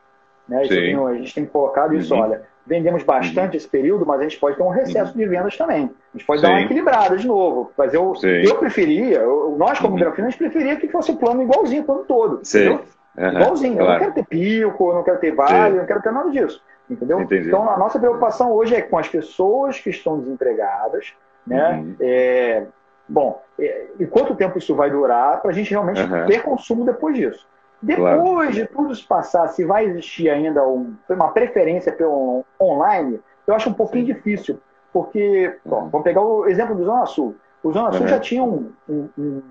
Né? 0.48 0.64
Isso, 0.64 1.08
a 1.08 1.14
gente 1.16 1.36
tem 1.36 1.46
colocado 1.46 1.94
isso, 1.94 2.14
uhum. 2.14 2.22
olha, 2.22 2.44
vendemos 2.66 3.04
bastante 3.04 3.52
uhum. 3.52 3.58
esse 3.58 3.68
período, 3.68 4.06
mas 4.06 4.20
a 4.20 4.24
gente 4.24 4.40
pode 4.40 4.56
ter 4.56 4.64
um 4.64 4.70
recesso 4.70 5.12
uhum. 5.12 5.18
de 5.18 5.26
vendas 5.26 5.58
também. 5.58 5.92
A 6.14 6.18
gente 6.18 6.26
pode 6.26 6.42
Sim. 6.42 6.48
dar 6.48 6.54
uma 6.54 6.62
equilibrada 6.62 7.18
de 7.18 7.28
novo. 7.28 7.72
Mas 7.78 7.94
eu, 7.94 8.14
eu 8.24 8.56
preferia, 8.56 9.20
eu, 9.20 9.56
nós 9.58 9.80
como 9.80 9.94
uhum. 9.94 10.00
grafina, 10.00 10.28
a 10.28 10.30
gente 10.30 10.40
preferia 10.40 10.76
que 10.76 10.88
fosse 10.88 11.12
o 11.12 11.18
plano 11.18 11.42
igualzinho 11.42 11.84
o 11.88 11.92
ano 11.92 12.04
todo. 12.06 12.40
Sim. 12.44 12.80
Igualzinho. 13.18 13.78
Claro. 13.78 13.90
Eu 13.90 13.94
não 13.94 14.00
quero 14.00 14.14
ter 14.14 14.26
pico, 14.26 14.90
eu 14.90 14.96
não 14.96 15.04
quero 15.04 15.20
ter 15.20 15.36
vale, 15.36 15.76
eu 15.76 15.80
não 15.80 15.86
quero 15.86 16.02
ter 16.02 16.12
nada 16.12 16.30
disso. 16.30 16.64
Entendeu? 16.90 17.22
Entendi. 17.22 17.48
Então, 17.48 17.70
a 17.70 17.78
nossa 17.78 17.98
preocupação 17.98 18.52
hoje 18.52 18.76
é 18.76 18.82
com 18.82 18.98
as 18.98 19.08
pessoas 19.08 19.80
que 19.80 19.90
estão 19.90 20.20
desempregadas, 20.20 21.14
né? 21.48 21.74
Uhum. 21.74 21.96
É, 22.02 22.64
bom, 23.08 23.42
é, 23.58 23.86
e 24.00 24.06
quanto 24.06 24.36
tempo 24.36 24.58
isso 24.58 24.76
vai 24.76 24.90
durar 24.90 25.42
para 25.42 25.52
a 25.52 25.54
gente 25.54 25.72
realmente 25.72 26.02
uhum. 26.02 26.26
ter 26.26 26.44
consumo 26.44 26.84
depois 26.84 27.16
disso. 27.16 27.48
Depois 27.82 28.22
claro. 28.22 28.52
de 28.52 28.66
tudo 28.68 28.96
se 28.96 29.04
passar, 29.08 29.48
se 29.48 29.66
vai 29.66 29.86
existir 29.86 30.30
ainda 30.30 30.66
um, 30.66 30.94
uma 31.10 31.30
preferência 31.30 31.92
pelo 31.92 32.46
online, 32.60 33.20
eu 33.48 33.56
acho 33.56 33.70
um 33.70 33.74
pouquinho 33.74 34.06
Sim. 34.06 34.14
difícil. 34.14 34.60
Porque, 34.94 35.58
bom, 35.66 35.90
vamos 35.90 36.04
pegar 36.04 36.22
o 36.22 36.46
exemplo 36.46 36.76
do 36.76 36.84
Zona 36.84 37.06
Sul. 37.06 37.36
O 37.64 37.72
Zona 37.72 37.92
Sul 37.92 38.02
uhum. 38.02 38.08
já 38.08 38.20
tinha 38.20 38.44
um, 38.44 38.72
um, 38.88 39.10
um, 39.18 39.42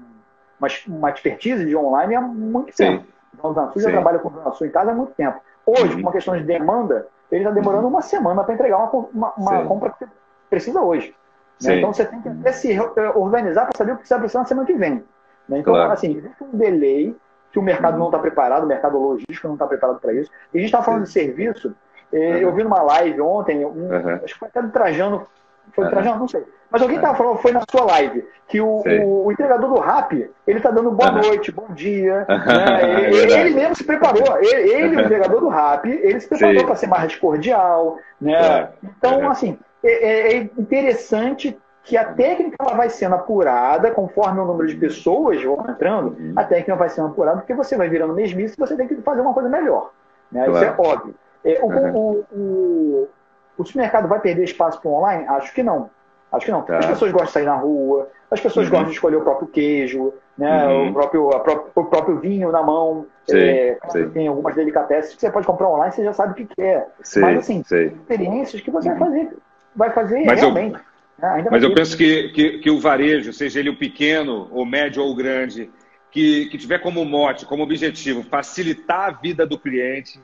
uma, 0.58 0.68
uma 0.88 1.10
expertise 1.10 1.64
de 1.64 1.74
online 1.74 2.14
há 2.14 2.20
muito 2.20 2.76
Sim. 2.76 2.84
tempo. 2.84 3.06
Então, 3.34 3.50
o 3.50 3.54
Zona 3.54 3.72
Sul 3.72 3.80
Sim. 3.80 3.88
já 3.88 3.92
trabalha 3.92 4.18
com 4.18 4.28
o 4.28 4.32
Zona 4.32 4.52
Sul 4.52 4.66
em 4.66 4.70
casa 4.70 4.90
há 4.92 4.94
muito 4.94 5.12
tempo. 5.14 5.40
Hoje, 5.66 5.94
uhum. 5.94 6.00
uma 6.00 6.12
questão 6.12 6.36
de 6.36 6.44
demanda, 6.44 7.08
ele 7.32 7.42
está 7.42 7.52
demorando 7.52 7.84
uhum. 7.84 7.90
uma 7.90 8.02
semana 8.02 8.44
para 8.44 8.54
entregar 8.54 8.76
uma, 8.78 9.08
uma, 9.12 9.32
uma 9.36 9.64
compra 9.64 9.90
que 9.90 10.04
você 10.04 10.10
precisa 10.48 10.80
hoje. 10.80 11.14
Né? 11.62 11.78
Então, 11.78 11.92
você 11.92 12.04
tem 12.04 12.20
que 12.20 12.28
até 12.28 12.52
se 12.52 12.78
organizar 13.14 13.66
para 13.66 13.76
saber 13.76 13.92
o 13.92 13.96
que 13.96 14.06
você 14.06 14.14
vai 14.14 14.20
precisar 14.20 14.40
na 14.40 14.46
semana 14.46 14.66
que 14.66 14.74
vem. 14.74 15.04
Né? 15.48 15.58
Então, 15.58 15.74
claro. 15.74 15.92
assim, 15.92 16.16
existe 16.16 16.44
um 16.44 16.56
delay 16.56 17.16
que 17.52 17.58
o 17.58 17.62
mercado 17.62 17.98
não 17.98 18.06
está 18.06 18.18
preparado, 18.18 18.64
o 18.64 18.66
mercado 18.66 18.98
logístico 18.98 19.48
não 19.48 19.54
está 19.54 19.66
preparado 19.66 20.00
para 20.00 20.12
isso. 20.12 20.30
E 20.52 20.58
a 20.58 20.60
gente 20.60 20.68
estava 20.68 20.84
falando 20.84 21.04
de 21.04 21.10
serviço, 21.10 21.74
eh, 22.12 22.16
uhum. 22.16 22.36
eu 22.36 22.54
vi 22.54 22.62
numa 22.62 22.82
live 22.82 23.20
ontem, 23.20 23.64
um, 23.64 23.68
uhum. 23.68 24.14
acho 24.22 24.34
que 24.34 24.38
foi 24.38 24.48
até 24.48 24.62
do 24.62 24.70
Trajano, 24.70 25.26
foi 25.72 25.84
do 25.84 25.90
Trajano, 25.90 26.20
não 26.20 26.28
sei. 26.28 26.44
Mas 26.70 26.82
alguém 26.82 26.98
estava 26.98 27.16
falando, 27.16 27.38
foi 27.38 27.50
na 27.50 27.62
sua 27.68 27.84
live, 27.84 28.24
que 28.46 28.60
o, 28.60 28.66
o, 28.68 29.26
o 29.26 29.32
entregador 29.32 29.68
do 29.68 29.80
RAP, 29.80 30.12
ele 30.46 30.58
está 30.58 30.70
dando 30.70 30.92
boa 30.92 31.10
noite, 31.10 31.50
bom 31.50 31.66
dia. 31.70 32.24
Né? 32.30 33.10
Ele, 33.10 33.32
ele, 33.32 33.54
mesmo 33.54 33.74
se 33.74 33.84
preparou. 33.84 34.38
Ele, 34.38 34.72
ele 34.72 34.96
o 34.96 35.00
entregador 35.00 35.40
do 35.40 35.48
RAP, 35.48 35.86
ele 35.86 36.20
se 36.20 36.28
preparou 36.28 36.64
para 36.64 36.76
ser 36.76 36.86
mais 36.86 37.14
cordial. 37.16 37.98
Né? 38.20 38.68
Então, 38.82 39.28
assim, 39.28 39.58
é, 39.82 40.36
é 40.36 40.36
interessante 40.56 41.58
que 41.82 41.96
a 41.96 42.04
técnica 42.12 42.56
ela 42.60 42.74
vai 42.74 42.90
sendo 42.90 43.14
apurada 43.14 43.90
conforme 43.90 44.40
o 44.40 44.44
número 44.44 44.68
de 44.68 44.76
pessoas 44.76 45.42
vão 45.42 45.64
entrando, 45.68 46.16
uhum. 46.18 46.32
a 46.36 46.44
técnica 46.44 46.76
vai 46.76 46.88
sendo 46.88 47.08
apurada 47.08 47.38
porque 47.38 47.54
você 47.54 47.76
vai 47.76 47.88
virando 47.88 48.12
mesmice 48.12 48.54
e 48.54 48.60
você 48.60 48.76
tem 48.76 48.86
que 48.86 48.96
fazer 48.96 49.20
uma 49.20 49.34
coisa 49.34 49.48
melhor. 49.48 49.90
Né? 50.30 50.44
Claro. 50.44 50.56
Isso 50.56 50.64
é 50.64 50.86
óbvio. 50.86 51.14
É, 51.44 51.58
o, 51.62 51.66
uhum. 51.66 51.96
o, 51.96 52.26
o, 52.32 53.08
o, 53.58 53.64
supermercado 53.64 54.08
vai 54.08 54.20
perder 54.20 54.44
espaço 54.44 54.80
para 54.80 54.90
o 54.90 54.94
online? 54.94 55.26
Acho 55.28 55.54
que 55.54 55.62
não. 55.62 55.88
Acho 56.30 56.46
que 56.46 56.52
não. 56.52 56.62
Tá. 56.62 56.78
As 56.78 56.86
pessoas 56.86 57.10
gostam 57.10 57.26
de 57.26 57.32
sair 57.32 57.46
na 57.46 57.56
rua, 57.56 58.08
as 58.30 58.40
pessoas 58.40 58.66
uhum. 58.66 58.70
gostam 58.70 58.88
de 58.88 58.94
escolher 58.94 59.16
o 59.16 59.22
próprio 59.22 59.48
queijo, 59.48 60.12
né? 60.36 60.66
Uhum. 60.68 60.90
o, 60.90 60.92
próprio, 60.92 61.28
o 61.74 61.84
próprio 61.84 62.18
vinho 62.18 62.52
na 62.52 62.62
mão. 62.62 63.06
Sim, 63.26 63.38
é, 63.38 63.78
Tem 64.12 64.28
algumas 64.28 64.54
delicatessen 64.54 65.14
que 65.14 65.20
você 65.20 65.30
pode 65.30 65.46
comprar 65.46 65.68
online, 65.68 65.92
você 65.92 66.04
já 66.04 66.12
sabe 66.12 66.32
o 66.32 66.34
que 66.34 66.54
quer. 66.54 66.88
Sim, 67.02 67.20
Mas 67.20 67.38
assim, 67.38 67.62
experiências 67.62 68.60
que 68.60 68.70
você 68.70 68.90
vai 68.90 68.98
fazer, 68.98 69.36
vai 69.74 69.90
fazer 69.90 70.24
Mas 70.24 70.40
realmente. 70.40 70.76
Eu 70.76 70.89
ah, 71.22 71.44
Mas 71.50 71.62
eu 71.62 71.74
penso 71.74 71.96
que, 71.96 72.28
que, 72.30 72.58
que, 72.58 72.70
o 72.70 72.78
varejo, 72.78 73.32
seja 73.32 73.60
ele 73.60 73.70
o 73.70 73.76
pequeno, 73.76 74.48
o 74.50 74.64
médio 74.64 75.02
ou 75.02 75.10
o 75.10 75.14
grande, 75.14 75.70
que, 76.10 76.46
que 76.46 76.58
tiver 76.58 76.78
como 76.78 77.04
mote, 77.04 77.46
como 77.46 77.62
objetivo, 77.62 78.22
facilitar 78.22 79.08
a 79.08 79.10
vida 79.10 79.46
do 79.46 79.58
cliente, 79.58 80.20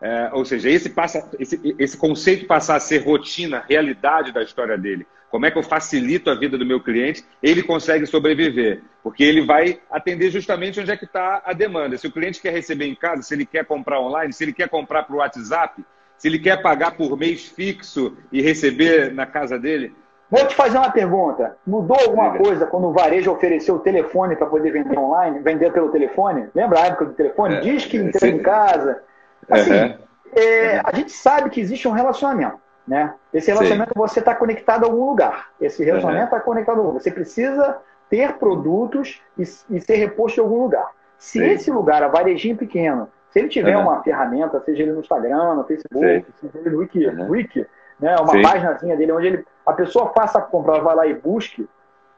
é, 0.00 0.30
ou 0.32 0.44
seja, 0.44 0.68
esse, 0.68 0.90
passa, 0.90 1.30
esse, 1.38 1.60
esse 1.78 1.96
conceito 1.96 2.46
passar 2.46 2.76
a 2.76 2.80
ser 2.80 2.98
rotina, 2.98 3.64
realidade 3.66 4.32
da 4.32 4.42
história 4.42 4.76
dele. 4.76 5.06
Como 5.30 5.44
é 5.44 5.50
que 5.50 5.58
eu 5.58 5.62
facilito 5.62 6.30
a 6.30 6.34
vida 6.34 6.56
do 6.56 6.64
meu 6.64 6.80
cliente? 6.80 7.24
Ele 7.42 7.62
consegue 7.62 8.06
sobreviver, 8.06 8.82
porque 9.02 9.24
ele 9.24 9.44
vai 9.44 9.80
atender 9.90 10.30
justamente 10.30 10.80
onde 10.80 10.90
é 10.90 10.96
que 10.96 11.04
está 11.04 11.42
a 11.44 11.52
demanda. 11.52 11.98
Se 11.98 12.06
o 12.06 12.12
cliente 12.12 12.40
quer 12.40 12.52
receber 12.52 12.86
em 12.86 12.94
casa, 12.94 13.22
se 13.22 13.34
ele 13.34 13.44
quer 13.44 13.64
comprar 13.64 14.00
online, 14.00 14.32
se 14.32 14.44
ele 14.44 14.52
quer 14.52 14.68
comprar 14.68 15.02
para 15.02 15.16
o 15.16 15.18
WhatsApp, 15.18 15.84
se 16.16 16.28
ele 16.28 16.38
quer 16.38 16.62
pagar 16.62 16.92
por 16.92 17.18
mês 17.18 17.44
fixo 17.44 18.16
e 18.32 18.40
receber 18.40 19.12
na 19.12 19.26
casa 19.26 19.58
dele, 19.58 19.92
Vou 20.28 20.44
te 20.46 20.54
fazer 20.54 20.76
uma 20.76 20.90
pergunta. 20.90 21.56
Mudou 21.66 21.96
alguma 21.96 22.36
coisa 22.36 22.66
quando 22.66 22.88
o 22.88 22.92
varejo 22.92 23.30
ofereceu 23.30 23.76
o 23.76 23.78
telefone 23.78 24.34
para 24.34 24.46
poder 24.46 24.72
vender 24.72 24.98
online, 24.98 25.38
vender 25.38 25.72
pelo 25.72 25.90
telefone? 25.90 26.48
Lembra 26.54 26.80
a 26.80 26.86
época 26.86 27.04
do 27.06 27.12
telefone? 27.12 27.56
É, 27.56 27.60
Diz 27.60 27.84
que 27.84 27.96
entrega 27.96 28.36
em 28.36 28.42
casa. 28.42 29.02
Assim, 29.48 29.70
uhum. 29.70 29.98
é, 30.34 30.80
a 30.84 30.94
gente 30.94 31.12
sabe 31.12 31.50
que 31.50 31.60
existe 31.60 31.86
um 31.86 31.92
relacionamento. 31.92 32.58
Né? 32.86 33.14
Esse 33.32 33.50
relacionamento 33.50 33.92
Sim. 33.94 34.00
você 34.00 34.18
está 34.20 34.34
conectado 34.34 34.84
a 34.84 34.86
algum 34.86 35.04
lugar. 35.06 35.48
Esse 35.60 35.84
relacionamento 35.84 36.26
está 36.26 36.36
uhum. 36.38 36.42
conectado 36.42 36.74
a 36.74 36.78
algum 36.78 36.88
lugar. 36.88 37.02
Você 37.02 37.10
precisa 37.10 37.78
ter 38.10 38.34
produtos 38.34 39.20
e, 39.38 39.42
e 39.42 39.80
ser 39.80 39.96
reposto 39.96 40.40
em 40.40 40.44
algum 40.44 40.62
lugar. 40.62 40.90
Se 41.18 41.38
Sim. 41.38 41.46
esse 41.46 41.70
lugar, 41.70 42.02
a 42.02 42.08
varejinho 42.08 42.56
pequeno, 42.56 43.08
se 43.30 43.38
ele 43.38 43.48
tiver 43.48 43.76
uhum. 43.76 43.82
uma 43.82 44.02
ferramenta, 44.02 44.60
seja 44.60 44.82
ele 44.82 44.92
no 44.92 45.00
Instagram, 45.00 45.54
no 45.54 45.64
Facebook, 45.64 46.26
Sim. 46.40 46.48
seja 46.48 46.58
ele 46.58 46.70
no 46.70 46.78
Wiki. 46.78 47.06
Wiki 47.06 47.66
né? 47.98 48.16
uma 48.16 48.42
páginazinha 48.42 48.96
dele 48.96 49.12
onde 49.12 49.26
ele 49.26 49.46
a 49.66 49.72
pessoa 49.72 50.12
faça 50.14 50.38
a 50.38 50.42
compra, 50.42 50.80
vai 50.80 50.94
lá 50.94 51.06
e 51.06 51.14
busque, 51.14 51.68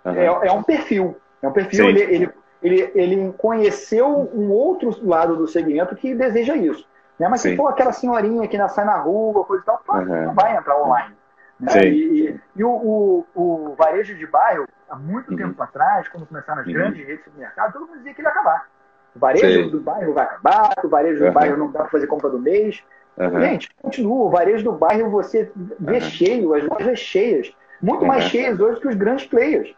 uhum. 0.04 0.12
é, 0.12 0.26
é, 0.48 0.52
um 0.52 0.62
perfil. 0.62 1.16
É 1.42 1.48
um 1.48 1.52
perfil, 1.52 1.88
ele, 1.88 2.00
ele, 2.02 2.30
ele, 2.62 2.92
ele, 2.94 3.34
conheceu 3.38 4.06
um 4.06 4.50
outro 4.50 4.94
lado 5.06 5.36
do 5.36 5.48
segmento 5.48 5.96
que 5.96 6.14
deseja 6.14 6.54
isso. 6.54 6.86
Né? 7.18 7.26
Mas 7.28 7.40
Sim. 7.40 7.50
se 7.50 7.56
for 7.56 7.68
aquela 7.68 7.92
senhorinha 7.92 8.46
que 8.46 8.68
sai 8.68 8.84
na 8.84 8.98
rua, 8.98 9.44
coisa 9.44 9.62
e 9.62 9.66
tal, 9.66 9.82
uhum. 9.88 10.24
não 10.26 10.34
vai 10.34 10.56
entrar 10.56 10.80
online. 10.80 11.14
Né? 11.58 11.86
E, 11.86 12.40
e, 12.54 12.64
o, 12.64 12.70
o, 12.70 13.26
o, 13.34 13.74
varejo 13.76 14.14
de 14.14 14.26
bairro, 14.26 14.66
há 14.88 14.96
muito 14.96 15.30
uhum. 15.30 15.36
tempo 15.36 15.62
atrás, 15.62 16.08
quando 16.08 16.26
começaram 16.26 16.60
as 16.60 16.66
uhum. 16.66 16.74
grandes 16.74 17.06
redes 17.06 17.24
de 17.24 17.38
mercado, 17.38 17.72
todo 17.72 17.86
mundo 17.86 17.98
dizia 17.98 18.14
que 18.14 18.20
ele 18.20 18.28
ia 18.28 18.32
acabar. 18.32 18.68
O 19.16 19.18
varejo 19.18 19.64
Sim. 19.64 19.70
do 19.70 19.80
bairro 19.80 20.12
vai 20.12 20.24
acabar, 20.24 20.74
o 20.84 20.88
varejo 20.88 21.24
do 21.24 21.32
bairro 21.32 21.56
não 21.56 21.70
dá 21.72 21.80
para 21.80 21.88
fazer 21.88 22.06
compra 22.06 22.30
do 22.30 22.38
mês. 22.38 22.84
Uhum. 23.18 23.40
Gente, 23.40 23.68
continua. 23.80 24.26
O 24.26 24.30
varejo 24.30 24.64
do 24.64 24.72
bairro 24.72 25.10
você 25.10 25.50
vê 25.80 25.94
uhum. 25.94 26.00
cheio, 26.00 26.54
as 26.54 26.64
lojas 26.64 26.98
cheias. 26.98 27.52
Muito 27.80 28.02
uhum. 28.02 28.08
mais 28.08 28.24
cheias 28.24 28.58
hoje 28.58 28.80
que 28.80 28.88
os 28.88 28.94
grandes 28.94 29.26
players. 29.26 29.74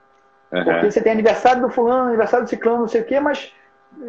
Porque 0.51 0.91
você 0.91 1.01
tem 1.01 1.13
aniversário 1.13 1.63
do 1.63 1.71
fulano, 1.71 2.09
aniversário 2.09 2.45
do 2.45 2.49
ciclano, 2.49 2.81
não 2.81 2.89
sei 2.89 3.03
o 3.03 3.05
quê, 3.05 3.21
mas 3.21 3.55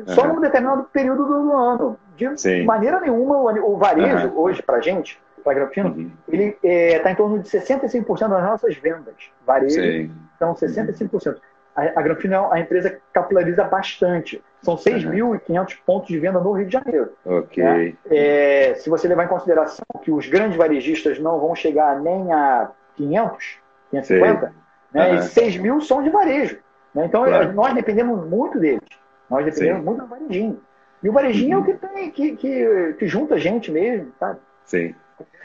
só 0.08 0.28
num 0.28 0.42
determinado 0.42 0.84
período 0.92 1.24
do 1.24 1.54
ano. 1.54 1.98
De 2.16 2.38
Sim. 2.40 2.64
maneira 2.64 3.00
nenhuma, 3.00 3.38
o 3.38 3.78
varejo 3.78 4.32
hoje, 4.36 4.62
para 4.62 4.82
gente, 4.82 5.20
para 5.44 5.54
Grafino, 5.54 5.90
uhum. 5.90 6.12
ele 6.28 6.58
está 6.64 6.68
é, 6.68 7.00
tá 7.00 7.12
em 7.12 7.16
torno 7.16 7.40
de 7.40 7.50
65% 7.50 8.30
das 8.30 8.44
nossas 8.44 8.76
vendas. 8.78 9.16
Varejo, 9.46 9.76
Sim. 9.76 10.12
então 10.36 10.54
65% 10.54 11.38
a, 11.76 12.00
a 12.00 12.02
Granfino 12.02 12.34
é 12.34 12.50
a 12.52 12.60
empresa 12.60 12.98
capitaliza 13.14 13.64
bastante. 13.64 14.42
São 14.62 14.76
6.500 14.76 15.50
uhum. 15.50 15.66
pontos 15.86 16.08
de 16.08 16.20
venda 16.20 16.40
no 16.40 16.52
Rio 16.52 16.68
de 16.68 16.74
Janeiro. 16.74 17.14
Ok. 17.26 17.64
Né? 17.64 17.94
É, 18.10 18.76
se 18.76 18.90
você 18.90 19.08
levar 19.08 19.26
em 19.26 19.30
consideração 19.30 19.86
que 20.02 20.12
os 20.12 20.28
grandes 20.28 20.56
varejistas 20.56 21.20
não 21.20 21.40
vão 21.40 21.56
chegar 21.56 22.00
nem 22.00 22.32
a 22.32 22.70
500, 22.96 23.58
550, 23.90 24.54
né? 24.94 25.10
Uhum. 25.10 25.16
e 25.16 25.22
6 25.24 25.58
mil 25.58 25.82
são 25.82 26.04
de 26.04 26.10
varejo. 26.10 26.60
Né? 26.94 27.06
Então, 27.06 27.26
claro. 27.26 27.54
nós 27.54 27.74
dependemos 27.74 28.28
muito 28.28 28.60
deles. 28.60 28.88
Nós 29.30 29.46
dependemos 29.46 29.80
Sim. 29.80 29.86
muito 29.86 30.02
do 30.02 30.08
varejinho. 30.08 30.62
E 31.02 31.10
o 31.10 31.14
varejinho 31.14 31.58
uhum. 31.58 31.66
é 31.66 31.70
o 31.70 31.74
que 31.74 31.88
tem, 31.88 32.12
que, 32.12 32.36
que, 32.36 32.96
que 33.00 33.08
junta 33.08 33.36
a 33.36 33.40
gente 33.40 33.72
mesmo, 33.72 34.12
sabe? 34.20 34.40
Sim. 34.66 34.94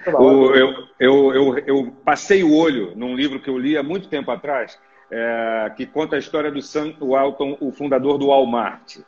O, 0.06 0.54
eu, 0.54 0.72
eu, 0.98 1.34
eu, 1.34 1.58
eu, 1.66 1.92
passei 2.04 2.42
o 2.42 2.54
olho 2.54 2.92
num 2.94 3.14
livro 3.14 3.40
que 3.40 3.50
eu 3.50 3.58
li 3.58 3.76
há 3.76 3.82
muito 3.82 4.08
tempo 4.08 4.30
atrás, 4.30 4.78
é, 5.10 5.72
que 5.76 5.86
conta 5.86 6.16
a 6.16 6.18
história 6.18 6.50
do 6.50 6.60
Sam 6.60 6.94
Walton, 7.00 7.56
o 7.60 7.70
fundador 7.70 8.18
do 8.18 8.28
Walmart. 8.28 8.98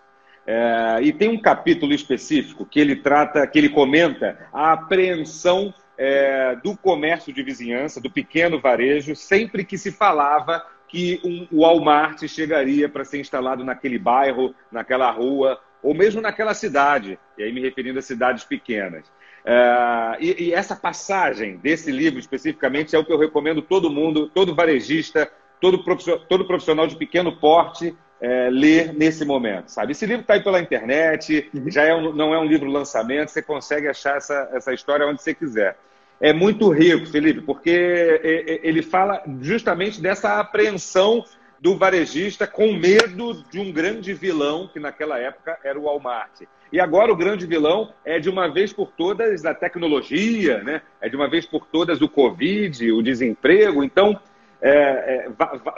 É, 0.46 0.98
e 1.02 1.12
tem 1.12 1.28
um 1.28 1.40
capítulo 1.40 1.92
específico 1.92 2.64
que 2.64 2.80
ele 2.80 2.96
trata, 2.96 3.46
que 3.46 3.58
ele 3.58 3.68
comenta 3.68 4.48
a 4.52 4.72
apreensão 4.72 5.74
é, 5.98 6.56
do 6.56 6.76
comércio 6.76 7.32
de 7.32 7.42
vizinhança, 7.42 8.00
do 8.00 8.10
pequeno 8.10 8.60
varejo, 8.60 9.14
sempre 9.14 9.64
que 9.64 9.76
se 9.76 9.92
falava 9.92 10.64
que 10.86 11.20
um 11.22 11.60
Walmart 11.60 12.26
chegaria 12.26 12.88
para 12.88 13.04
ser 13.04 13.20
instalado 13.20 13.62
naquele 13.62 13.98
bairro, 13.98 14.54
naquela 14.72 15.10
rua, 15.10 15.60
ou 15.82 15.94
mesmo 15.94 16.20
naquela 16.20 16.54
cidade, 16.54 17.18
e 17.36 17.42
aí 17.42 17.52
me 17.52 17.60
referindo 17.60 17.98
a 17.98 18.02
cidades 18.02 18.44
pequenas. 18.44 19.04
É, 19.44 20.16
e, 20.20 20.44
e, 20.44 20.52
essa 20.52 20.74
passagem 20.74 21.56
desse 21.58 21.90
livro 21.90 22.18
especificamente 22.18 22.96
é 22.96 22.98
o 22.98 23.04
que 23.04 23.12
eu 23.12 23.18
recomendo 23.18 23.62
todo 23.62 23.90
mundo, 23.90 24.28
todo 24.28 24.54
varejista, 24.54 25.30
todo 25.60 25.82
profissional, 25.84 26.24
todo 26.28 26.46
profissional 26.46 26.86
de 26.86 26.96
pequeno 26.96 27.36
porte 27.36 27.96
é, 28.20 28.48
ler 28.50 28.92
nesse 28.92 29.24
momento, 29.24 29.68
sabe? 29.68 29.92
Esse 29.92 30.06
livro 30.06 30.22
está 30.22 30.34
aí 30.34 30.42
pela 30.42 30.60
internet, 30.60 31.48
uhum. 31.54 31.70
já 31.70 31.84
é 31.84 31.94
um, 31.94 32.12
não 32.12 32.34
é 32.34 32.38
um 32.38 32.44
livro 32.44 32.70
lançamento, 32.70 33.28
você 33.28 33.42
consegue 33.42 33.88
achar 33.88 34.16
essa, 34.16 34.48
essa 34.52 34.72
história 34.72 35.06
onde 35.06 35.22
você 35.22 35.34
quiser. 35.34 35.76
É 36.20 36.32
muito 36.32 36.68
rico, 36.70 37.06
Felipe, 37.06 37.40
porque 37.42 38.20
ele 38.64 38.82
fala 38.82 39.22
justamente 39.40 40.00
dessa 40.00 40.40
apreensão 40.40 41.24
do 41.60 41.76
varejista 41.76 42.46
com 42.46 42.72
medo 42.72 43.44
de 43.50 43.60
um 43.60 43.72
grande 43.72 44.12
vilão, 44.14 44.68
que 44.72 44.80
naquela 44.80 45.18
época 45.18 45.58
era 45.62 45.78
o 45.78 45.84
Walmart. 45.84 46.42
E 46.72 46.80
agora 46.80 47.12
o 47.12 47.16
grande 47.16 47.46
vilão 47.46 47.92
é 48.04 48.18
de 48.18 48.28
uma 48.28 48.48
vez 48.48 48.72
por 48.72 48.92
todas 48.92 49.44
a 49.44 49.54
tecnologia, 49.54 50.62
né? 50.62 50.82
é 51.00 51.08
de 51.08 51.16
uma 51.16 51.28
vez 51.28 51.46
por 51.46 51.66
todas 51.66 52.00
o 52.00 52.08
Covid, 52.08 52.92
o 52.92 53.02
desemprego. 53.02 53.82
Então, 53.82 54.20
é, 54.60 54.70
é, 54.70 55.28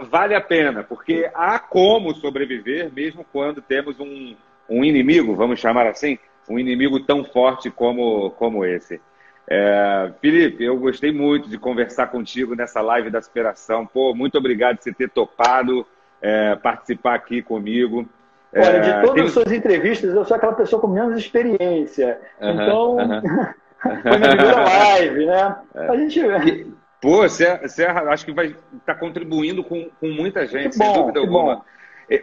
vale 0.08 0.34
a 0.34 0.40
pena, 0.40 0.82
porque 0.82 1.30
há 1.34 1.58
como 1.58 2.14
sobreviver 2.14 2.90
mesmo 2.92 3.24
quando 3.30 3.60
temos 3.60 4.00
um, 4.00 4.34
um 4.68 4.84
inimigo, 4.84 5.34
vamos 5.34 5.60
chamar 5.60 5.86
assim, 5.86 6.18
um 6.48 6.58
inimigo 6.58 7.00
tão 7.00 7.24
forte 7.24 7.70
como, 7.70 8.30
como 8.32 8.64
esse. 8.64 9.00
É, 9.48 10.12
Felipe, 10.20 10.64
eu 10.64 10.78
gostei 10.78 11.12
muito 11.12 11.48
de 11.48 11.58
conversar 11.58 12.06
contigo 12.06 12.54
nessa 12.54 12.80
live 12.80 13.10
da 13.10 13.20
superação. 13.20 13.84
Pô, 13.84 14.14
muito 14.14 14.38
obrigado 14.38 14.76
por 14.76 14.84
você 14.84 14.92
ter 14.92 15.10
topado 15.10 15.84
é, 16.22 16.56
participar 16.56 17.16
aqui 17.16 17.42
comigo. 17.42 18.08
Olha, 18.54 18.80
de 18.80 18.90
é, 18.90 19.00
todas 19.00 19.14
tem... 19.14 19.24
as 19.24 19.32
suas 19.32 19.52
entrevistas, 19.52 20.14
eu 20.14 20.24
sou 20.24 20.36
aquela 20.36 20.52
pessoa 20.52 20.80
com 20.80 20.88
menos 20.88 21.18
experiência. 21.18 22.18
então, 22.40 22.96
foi 24.02 24.18
minha 24.18 24.36
primeira 24.36 24.62
live, 24.62 25.26
né? 25.26 25.56
É. 25.74 25.88
A 25.88 25.96
gente 25.96 26.20
vê. 26.20 26.66
Pô, 27.00 27.26
Serra, 27.28 28.10
acho 28.10 28.26
que 28.26 28.32
vai 28.32 28.46
estar 28.46 28.58
tá 28.84 28.94
contribuindo 28.94 29.64
com, 29.64 29.88
com 29.98 30.08
muita 30.08 30.46
gente, 30.46 30.76
bom, 30.76 30.84
sem 30.84 30.94
dúvida 30.94 31.20
alguma. 31.20 31.56
Bom. 31.56 31.64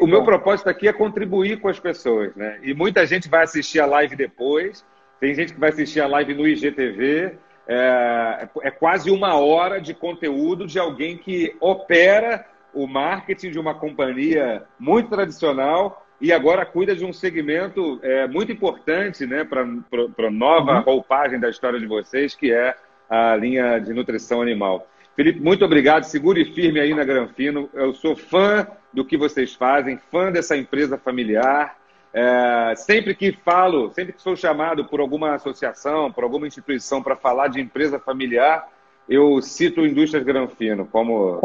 O 0.02 0.08
meu 0.08 0.20
bom. 0.20 0.26
propósito 0.26 0.70
aqui 0.70 0.88
é 0.88 0.94
contribuir 0.94 1.60
com 1.60 1.70
as 1.70 1.80
pessoas, 1.80 2.36
né? 2.36 2.60
E 2.62 2.74
muita 2.74 3.06
gente 3.06 3.30
vai 3.30 3.44
assistir 3.44 3.80
a 3.80 3.86
live 3.86 4.16
depois, 4.16 4.86
tem 5.20 5.34
gente 5.34 5.54
que 5.54 5.60
vai 5.60 5.70
assistir 5.70 6.02
a 6.02 6.08
live 6.08 6.34
no 6.34 6.48
IGTV. 6.48 7.38
É, 7.70 8.48
é 8.62 8.72
quase 8.72 9.10
uma 9.10 9.36
hora 9.36 9.82
de 9.82 9.94
conteúdo 9.94 10.66
de 10.68 10.80
alguém 10.80 11.18
que 11.18 11.56
opera 11.60 12.46
o 12.74 12.88
marketing 12.88 13.52
de 13.52 13.60
uma 13.60 13.74
companhia 13.74 14.64
muito 14.80 15.10
tradicional 15.10 16.06
e 16.22 16.32
agora 16.32 16.66
cuida 16.66 16.96
de 16.96 17.04
um 17.04 17.12
segmento 17.12 18.00
é, 18.02 18.28
muito 18.28 18.52
importante 18.52 19.26
né, 19.26 19.44
para 19.44 19.62
a 19.62 20.32
nova 20.32 20.78
uhum. 20.78 20.82
roupagem 20.82 21.40
da 21.40 21.50
história 21.50 21.80
de 21.80 21.86
vocês, 21.86 22.36
que 22.36 22.52
é 22.52 22.76
a 23.10 23.36
linha 23.36 23.80
de 23.80 23.94
nutrição 23.94 24.42
animal. 24.42 24.88
Felipe, 25.16 25.40
muito 25.40 25.66
obrigado. 25.66 26.04
Segure 26.04 26.46
firme 26.46 26.80
aí 26.80 26.94
na 26.94 27.04
Granfino. 27.04 27.70
Eu 27.74 27.94
sou 27.94 28.16
fã 28.16 28.68
do 28.94 29.04
que 29.04 29.18
vocês 29.18 29.54
fazem, 29.54 29.98
fã 30.12 30.32
dessa 30.32 30.56
empresa 30.56 30.98
familiar. 30.98 31.76
É, 32.14 32.74
sempre 32.76 33.14
que 33.16 33.32
falo, 33.32 33.92
sempre 33.94 34.14
que 34.14 34.22
sou 34.22 34.36
chamado 34.36 34.86
por 34.86 35.00
alguma 35.00 35.36
associação, 35.36 36.12
por 36.12 36.24
alguma 36.24 36.48
instituição 36.48 37.02
para 37.02 37.16
falar 37.16 37.48
de 37.48 37.60
empresa 37.60 38.00
familiar, 38.00 38.68
eu 39.10 39.42
cito 39.42 39.86
Indústrias 39.86 40.24
Granfino 40.24 40.86
como, 40.86 41.38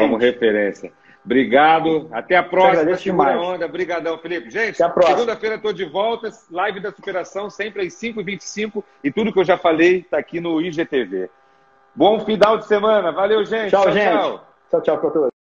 como 0.00 0.16
referência. 0.16 0.92
Obrigado. 1.24 2.08
Até 2.12 2.36
a 2.36 2.42
próxima. 2.42 2.96
Segura 2.96 3.40
onda. 3.40 3.66
Obrigadão, 3.66 4.18
Felipe. 4.18 4.50
Gente, 4.50 4.76
segunda-feira 4.76 5.56
estou 5.56 5.72
de 5.72 5.84
volta. 5.84 6.30
Live 6.50 6.80
da 6.80 6.90
superação, 6.90 7.50
sempre 7.50 7.86
às 7.86 7.94
5h25. 7.94 8.82
E 9.04 9.12
tudo 9.12 9.32
que 9.32 9.38
eu 9.38 9.44
já 9.44 9.58
falei 9.58 9.98
está 9.98 10.18
aqui 10.18 10.40
no 10.40 10.60
IGTV. 10.60 11.30
Bom 11.94 12.20
final 12.20 12.58
de 12.58 12.66
semana. 12.66 13.12
Valeu, 13.12 13.44
gente. 13.44 13.70
Tchau, 13.70 13.82
tchau 13.84 13.92
gente. 13.92 14.10
Tchau, 14.10 14.46
tchau, 14.70 14.80
tchau 14.80 14.98
para 14.98 15.10
todos. 15.10 15.29